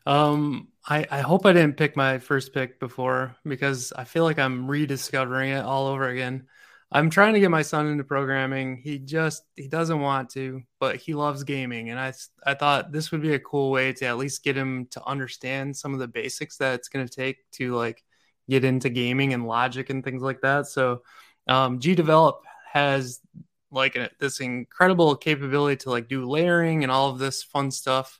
Um, 0.05 0.69
I 0.87 1.05
I 1.09 1.21
hope 1.21 1.45
I 1.45 1.53
didn't 1.53 1.77
pick 1.77 1.97
my 1.97 2.19
first 2.19 2.53
pick 2.53 2.79
before 2.79 3.35
because 3.45 3.91
I 3.95 4.03
feel 4.03 4.23
like 4.23 4.39
I'm 4.39 4.67
rediscovering 4.67 5.51
it 5.51 5.65
all 5.65 5.87
over 5.87 6.07
again. 6.07 6.47
I'm 6.91 7.09
trying 7.09 7.33
to 7.33 7.39
get 7.39 7.51
my 7.51 7.63
son 7.63 7.87
into 7.87 8.03
programming. 8.03 8.77
He 8.77 8.99
just 8.99 9.43
he 9.55 9.67
doesn't 9.67 9.99
want 9.99 10.29
to, 10.31 10.61
but 10.79 10.97
he 10.97 11.13
loves 11.13 11.43
gaming, 11.43 11.89
and 11.89 11.99
I 11.99 12.13
I 12.45 12.53
thought 12.53 12.91
this 12.91 13.11
would 13.11 13.21
be 13.21 13.33
a 13.33 13.39
cool 13.39 13.71
way 13.71 13.91
to 13.93 14.05
at 14.05 14.17
least 14.17 14.43
get 14.43 14.55
him 14.55 14.87
to 14.91 15.03
understand 15.05 15.75
some 15.75 15.93
of 15.93 15.99
the 15.99 16.07
basics 16.07 16.57
that 16.57 16.75
it's 16.75 16.87
going 16.87 17.05
to 17.05 17.13
take 17.13 17.49
to 17.53 17.75
like 17.75 18.03
get 18.49 18.63
into 18.63 18.89
gaming 18.89 19.33
and 19.33 19.47
logic 19.47 19.89
and 19.89 20.03
things 20.03 20.21
like 20.21 20.41
that. 20.41 20.67
So 20.67 21.01
um, 21.47 21.79
GDevelop 21.79 22.39
has 22.71 23.19
like 23.71 23.97
this 24.19 24.39
incredible 24.39 25.15
capability 25.15 25.77
to 25.77 25.89
like 25.89 26.07
do 26.07 26.29
layering 26.29 26.83
and 26.83 26.91
all 26.91 27.09
of 27.09 27.19
this 27.19 27.43
fun 27.43 27.71
stuff 27.71 28.19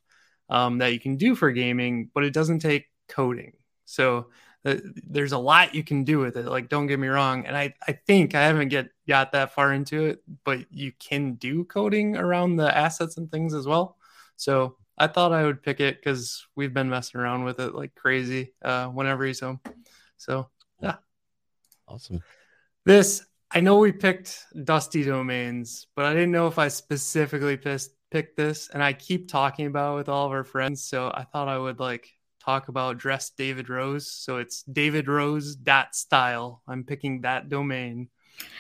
um, 0.50 0.80
that 0.80 0.94
you 0.94 1.00
can 1.00 1.18
do 1.18 1.36
for 1.36 1.52
gaming, 1.52 2.10
but 2.14 2.24
it 2.24 2.34
doesn't 2.34 2.60
take 2.60 2.86
coding. 3.08 3.54
So 3.86 4.28
uh, 4.66 4.78
there's 5.08 5.32
a 5.32 5.38
lot 5.38 5.76
you 5.76 5.84
can 5.84 6.04
do 6.04 6.20
with 6.20 6.38
it. 6.38 6.46
Like, 6.46 6.70
don't 6.70 6.88
get 6.88 7.00
me 7.00 7.08
wrong. 7.08 7.46
And 7.46 7.56
I, 7.56 7.74
I 7.88 7.94
think 7.94 8.34
I 8.34 8.44
haven't 8.44 8.70
get 8.70 8.90
got 9.08 9.32
that 9.34 9.54
far 9.54 9.74
into 9.74 10.06
it, 10.06 10.24
but 10.44 10.66
you 10.72 10.92
can 11.00 11.36
do 11.36 11.64
coding 11.66 12.18
around 12.18 12.56
the 12.56 12.76
assets 12.76 13.18
and 13.18 13.32
things 13.32 13.54
as 13.54 13.68
well. 13.68 13.98
So 14.38 14.78
I 14.98 15.08
thought 15.08 15.34
I 15.34 15.44
would 15.44 15.62
pick 15.62 15.80
it 15.80 15.98
because 15.98 16.48
we've 16.56 16.74
been 16.74 16.90
messing 16.90 17.20
around 17.20 17.44
with 17.44 17.60
it 17.60 17.76
like 17.76 17.94
crazy 17.96 18.54
uh, 18.64 18.88
whenever 18.88 19.26
he's 19.26 19.40
home. 19.40 19.60
So 20.18 20.50
yeah, 20.82 20.96
awesome. 21.88 22.22
This 22.86 23.26
I 23.52 23.62
know 23.62 23.78
we 23.78 23.92
picked 23.92 24.44
Dusty 24.66 25.04
Domains, 25.04 25.88
but 25.96 26.06
I 26.06 26.14
didn't 26.14 26.32
know 26.32 26.48
if 26.48 26.60
I 26.60 26.68
specifically 26.68 27.58
pissed, 27.58 27.92
picked 28.12 28.36
this, 28.36 28.70
and 28.70 28.84
I 28.84 28.94
keep 28.94 29.30
talking 29.30 29.68
about 29.68 29.94
it 29.94 29.98
with 29.98 30.10
all 30.10 30.26
of 30.26 30.32
our 30.32 30.44
friends. 30.44 30.84
So 30.84 31.08
I 31.08 31.24
thought 31.24 31.48
I 31.48 31.58
would 31.58 31.80
like 31.80 32.10
talk 32.44 32.68
about 32.68 32.98
dress 32.98 33.30
David 33.30 33.70
Rose. 33.70 34.12
So 34.12 34.38
it's 34.38 34.64
David 34.64 35.08
Rose 35.08 35.56
dot 35.56 35.96
style. 35.96 36.62
I'm 36.68 36.84
picking 36.84 37.22
that 37.22 37.50
domain. 37.50 38.10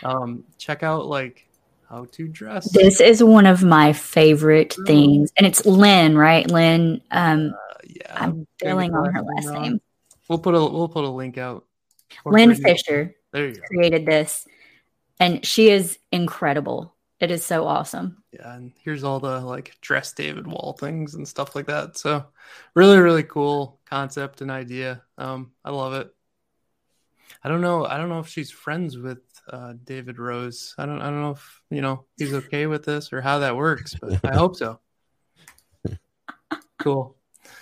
Um, 0.03 0.45
check 0.57 0.83
out 0.83 1.07
like 1.07 1.47
how 1.89 2.05
to 2.13 2.27
dress. 2.27 2.71
This 2.71 3.01
is 3.01 3.23
one 3.23 3.45
of 3.45 3.63
my 3.63 3.93
favorite 3.93 4.75
things, 4.85 5.31
and 5.37 5.45
it's 5.45 5.65
Lynn, 5.65 6.17
right? 6.17 6.49
Lynn. 6.49 7.01
Um, 7.11 7.53
uh, 7.53 7.77
yeah, 7.83 8.13
I'm 8.15 8.47
failing 8.59 8.93
on 8.93 9.13
her 9.13 9.21
last 9.21 9.49
name. 9.49 9.81
We'll 10.29 10.39
put 10.39 10.55
a 10.55 10.59
we'll 10.59 10.89
put 10.89 11.03
a 11.03 11.09
link 11.09 11.37
out. 11.37 11.65
Lynn 12.25 12.55
Fisher 12.55 13.15
there 13.31 13.49
you 13.49 13.61
created 13.67 14.05
this, 14.05 14.47
and 15.19 15.45
she 15.45 15.69
is 15.69 15.99
incredible. 16.11 16.95
It 17.19 17.31
is 17.31 17.45
so 17.45 17.65
awesome. 17.65 18.23
Yeah, 18.31 18.55
and 18.55 18.73
here's 18.81 19.03
all 19.03 19.19
the 19.19 19.39
like 19.41 19.75
dress 19.81 20.13
David 20.13 20.47
Wall 20.47 20.75
things 20.79 21.15
and 21.15 21.27
stuff 21.27 21.55
like 21.55 21.67
that. 21.67 21.97
So, 21.97 22.25
really, 22.73 22.97
really 22.99 23.23
cool 23.23 23.79
concept 23.85 24.41
and 24.41 24.51
idea. 24.51 25.03
Um, 25.17 25.51
I 25.63 25.71
love 25.71 25.93
it. 25.93 26.09
I 27.43 27.49
don't 27.49 27.61
know. 27.61 27.85
I 27.85 27.97
don't 27.97 28.09
know 28.09 28.19
if 28.19 28.27
she's 28.27 28.51
friends 28.51 28.97
with 28.97 29.19
uh, 29.49 29.73
David 29.83 30.17
Rose. 30.17 30.73
I 30.77 30.85
don't. 30.85 31.01
I 31.01 31.05
don't 31.05 31.21
know 31.21 31.31
if 31.31 31.61
you 31.69 31.81
know 31.81 32.05
he's 32.17 32.33
okay 32.33 32.67
with 32.67 32.85
this 32.85 33.13
or 33.13 33.21
how 33.21 33.39
that 33.39 33.55
works, 33.55 33.95
but 33.95 34.19
I 34.23 34.33
hope 34.33 34.55
so. 34.55 34.79
Cool. 36.77 37.14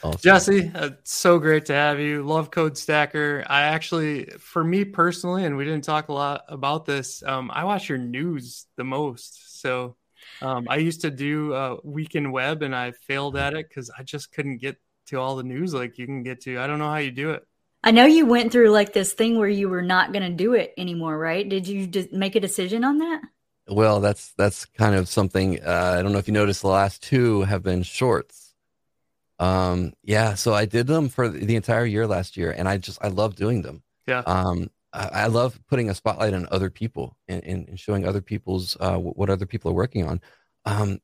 Awesome. 0.04 0.20
Jesse, 0.22 0.72
it's 0.74 1.14
so 1.14 1.40
great 1.40 1.66
to 1.68 1.74
have 1.74 2.00
you. 2.00 2.24
Love 2.24 2.52
codeSTACKr. 2.52 3.46
I 3.48 3.64
actually, 3.64 4.26
for 4.38 4.64
me 4.64 4.84
personally, 4.84 5.46
and 5.46 5.56
we 5.56 5.64
didn't 5.64 5.86
talk 5.86 6.10
a 6.10 6.14
lot 6.14 6.44
about 6.50 6.86
this, 6.86 7.24
um, 7.24 7.50
I 7.54 7.64
watch 7.64 7.88
your 7.88 7.98
news 7.98 8.66
the 8.76 8.84
most. 8.84 9.62
So 9.62 9.96
um, 10.42 10.68
I 10.70 10.78
used 10.78 11.02
to 11.02 11.12
do 11.12 11.54
uh, 11.54 11.78
Weekend 11.84 12.34
Web 12.34 12.64
and 12.64 12.76
I 12.76 12.92
failed 12.92 13.38
at 13.38 13.54
it 13.54 13.70
because 13.70 13.90
I 13.98 14.04
just 14.04 14.34
couldn't 14.34 14.58
get 14.58 14.78
to 15.08 15.20
all 15.20 15.36
the 15.36 15.44
news 15.44 15.74
like 15.74 15.98
you 15.98 16.06
can 16.06 16.24
get 16.24 16.42
to. 16.42 16.60
I 16.60 16.68
don't 16.68 16.80
know 16.80 16.90
how 16.90 16.98
you 16.98 17.12
do 17.12 17.32
it. 17.32 17.48
I 17.82 17.92
know 17.92 18.06
you 18.06 18.26
went 18.26 18.52
through 18.52 18.70
like 18.70 18.94
this 18.94 19.14
thing 19.14 19.38
where 19.38 19.50
you 19.50 19.70
were 19.70 19.82
not 19.82 20.12
going 20.12 20.24
to 20.24 20.36
do 20.36 20.54
it 20.54 20.74
anymore, 20.78 21.18
right? 21.18 21.48
Did 21.48 21.68
you 21.68 21.88
just 21.88 22.12
make 22.12 22.36
a 22.36 22.40
decision 22.40 22.84
on 22.84 22.98
that? 23.00 23.22
Well, 23.68 24.02
that's 24.02 24.34
that's 24.38 24.66
kind 24.66 24.96
of 24.96 25.08
something. 25.08 25.62
Uh, 25.64 25.96
I 25.98 26.02
don't 26.02 26.12
know 26.12 26.18
if 26.18 26.28
you 26.28 26.34
noticed. 26.34 26.62
The 26.62 26.68
last 26.68 27.02
two 27.02 27.44
have 27.44 27.64
been 27.64 27.84
shorts 27.84 28.43
um, 29.40 29.94
yeah, 30.04 30.36
so 30.36 30.54
I 30.54 30.66
did 30.66 30.88
them 30.88 31.10
for 31.10 31.28
the 31.28 31.56
entire 31.56 31.86
year 31.86 32.08
last 32.08 32.38
year, 32.38 32.52
and 32.52 32.68
I 32.68 32.78
just 32.78 33.00
I 33.04 33.08
love 33.08 33.36
doing 33.36 33.62
them. 33.62 33.84
Yeah. 34.08 34.20
Um, 34.26 34.70
I, 34.92 35.10
I 35.14 35.28
love 35.28 35.60
putting 35.68 35.90
a 35.90 35.96
spotlight 35.96 36.34
on 36.34 36.48
other 36.52 36.70
people 36.70 37.18
and, 37.28 37.44
and 37.44 37.80
showing 37.80 38.08
other 38.08 38.22
people's 38.22 38.78
uh, 38.80 38.98
what 38.98 39.30
other 39.30 39.46
people 39.46 39.72
are 39.72 39.76
working 39.76 40.08
on. 40.08 40.22
Um, 40.66 41.00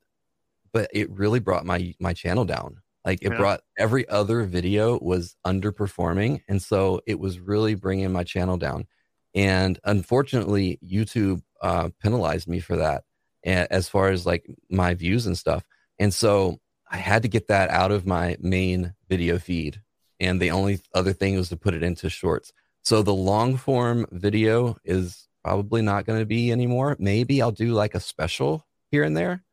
but 0.71 0.89
it 0.93 1.09
really 1.09 1.39
brought 1.39 1.65
my 1.65 1.93
my 1.99 2.13
channel 2.13 2.45
down. 2.45 2.81
Like 3.03 3.19
it 3.21 3.31
yeah. 3.31 3.37
brought 3.37 3.61
every 3.77 4.07
other 4.07 4.43
video 4.43 4.99
was 4.99 5.35
underperforming, 5.45 6.41
and 6.47 6.61
so 6.61 7.01
it 7.07 7.19
was 7.19 7.39
really 7.39 7.75
bringing 7.75 8.11
my 8.11 8.23
channel 8.23 8.57
down. 8.57 8.85
And 9.33 9.79
unfortunately, 9.83 10.79
YouTube 10.85 11.41
uh, 11.61 11.89
penalized 12.01 12.47
me 12.47 12.59
for 12.59 12.77
that, 12.77 13.03
as 13.43 13.89
far 13.89 14.09
as 14.09 14.25
like 14.25 14.45
my 14.69 14.93
views 14.93 15.25
and 15.25 15.37
stuff. 15.37 15.63
And 15.97 16.13
so 16.13 16.59
I 16.89 16.97
had 16.97 17.21
to 17.21 17.27
get 17.27 17.47
that 17.47 17.69
out 17.69 17.91
of 17.91 18.05
my 18.05 18.37
main 18.39 18.93
video 19.07 19.37
feed. 19.37 19.81
And 20.19 20.41
the 20.41 20.51
only 20.51 20.81
other 20.93 21.13
thing 21.13 21.35
was 21.35 21.49
to 21.49 21.57
put 21.57 21.73
it 21.73 21.83
into 21.83 22.09
shorts. 22.09 22.51
So 22.83 23.01
the 23.01 23.13
long 23.13 23.57
form 23.57 24.05
video 24.11 24.77
is 24.83 25.27
probably 25.43 25.81
not 25.81 26.05
going 26.05 26.19
to 26.19 26.25
be 26.25 26.51
anymore. 26.51 26.95
Maybe 26.99 27.41
I'll 27.41 27.51
do 27.51 27.73
like 27.73 27.95
a 27.95 27.99
special 27.99 28.65
here 28.91 29.03
and 29.03 29.15
there. 29.15 29.43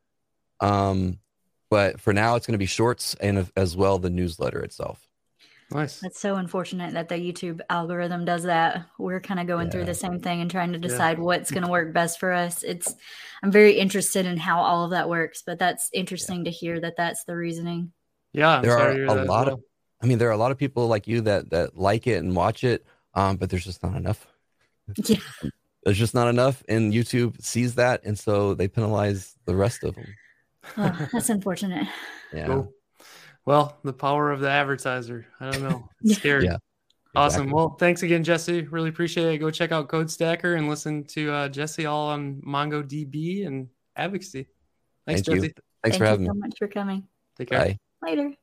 Um, 0.59 1.19
but 1.69 1.99
for 1.99 2.13
now, 2.13 2.35
it's 2.35 2.47
going 2.47 2.53
to 2.53 2.57
be 2.57 2.65
shorts 2.65 3.15
and 3.15 3.49
as 3.55 3.75
well 3.75 3.99
the 3.99 4.09
newsletter 4.09 4.61
itself. 4.61 5.06
Nice. 5.69 5.99
That's 5.99 6.19
so 6.19 6.35
unfortunate 6.35 6.93
that 6.93 7.09
the 7.09 7.15
YouTube 7.15 7.59
algorithm 7.69 8.23
does 8.23 8.43
that. 8.43 8.85
We're 8.97 9.19
kind 9.19 9.39
of 9.39 9.47
going 9.47 9.67
yeah. 9.67 9.71
through 9.71 9.85
the 9.85 9.93
same 9.93 10.19
thing 10.19 10.39
and 10.39 10.49
trying 10.49 10.71
to 10.71 10.79
decide 10.79 11.17
yeah. 11.17 11.23
what's 11.23 11.51
going 11.51 11.63
to 11.65 11.71
work 11.71 11.93
best 11.93 12.19
for 12.19 12.31
us. 12.31 12.63
It's 12.63 12.95
I'm 13.43 13.51
very 13.51 13.73
interested 13.73 14.25
in 14.25 14.37
how 14.37 14.59
all 14.61 14.85
of 14.85 14.91
that 14.91 15.09
works, 15.09 15.43
but 15.45 15.59
that's 15.59 15.89
interesting 15.93 16.39
yeah. 16.39 16.43
to 16.45 16.51
hear 16.51 16.79
that 16.79 16.95
that's 16.95 17.25
the 17.25 17.35
reasoning. 17.35 17.91
Yeah, 18.31 18.57
I'm 18.57 18.61
there 18.61 18.77
are 18.77 18.91
a 19.03 19.25
lot 19.25 19.47
well. 19.47 19.55
of 19.55 19.63
I 20.01 20.05
mean 20.05 20.19
there 20.19 20.29
are 20.29 20.33
a 20.33 20.37
lot 20.37 20.51
of 20.51 20.57
people 20.57 20.87
like 20.87 21.07
you 21.07 21.21
that 21.21 21.49
that 21.49 21.77
like 21.77 22.07
it 22.07 22.23
and 22.23 22.35
watch 22.35 22.63
it, 22.63 22.85
um, 23.13 23.35
but 23.35 23.49
there's 23.49 23.65
just 23.65 23.83
not 23.83 23.95
enough. 23.95 24.25
Yeah. 25.03 25.17
There's 25.83 25.97
just 25.97 26.13
not 26.13 26.27
enough 26.27 26.63
and 26.67 26.91
YouTube 26.91 27.41
sees 27.41 27.75
that 27.75 28.03
and 28.03 28.19
so 28.19 28.53
they 28.53 28.67
penalize 28.67 29.35
the 29.45 29.55
rest 29.55 29.85
of 29.85 29.95
them. 29.95 30.15
Oh, 30.77 31.07
that's 31.13 31.29
unfortunate. 31.29 31.87
Yeah. 32.33 32.47
Cool. 32.47 32.73
Well, 33.47 33.77
the 33.81 33.93
power 33.93 34.29
of 34.29 34.41
the 34.41 34.49
advertiser. 34.49 35.25
I 35.39 35.49
don't 35.49 35.63
know. 35.63 35.89
It's 36.01 36.17
scary. 36.17 36.43
yeah. 36.43 36.57
Awesome. 37.15 37.43
Exactly. 37.43 37.53
Well, 37.53 37.69
thanks 37.79 38.03
again, 38.03 38.23
Jesse. 38.23 38.63
Really 38.63 38.89
appreciate 38.89 39.33
it. 39.33 39.37
Go 39.37 39.49
check 39.49 39.71
out 39.71 39.87
codeSTACKr 39.87 40.57
and 40.57 40.67
listen 40.67 41.05
to 41.05 41.31
uh, 41.31 41.47
Jesse 41.47 41.85
all 41.85 42.09
on 42.09 42.41
MongoDB 42.45 43.47
and 43.47 43.69
advocacy. 43.95 44.47
Thanks, 45.05 45.21
Thank 45.21 45.37
Jesse. 45.37 45.47
You. 45.47 45.53
Thanks 45.81 45.97
Thank 45.97 45.97
for 45.97 46.05
having 46.05 46.21
me. 46.23 46.27
so 46.27 46.33
much 46.33 46.55
for 46.59 46.67
coming. 46.67 47.07
Take 47.37 47.49
care. 47.49 47.59
Bye. 47.59 47.79
Later. 48.03 48.33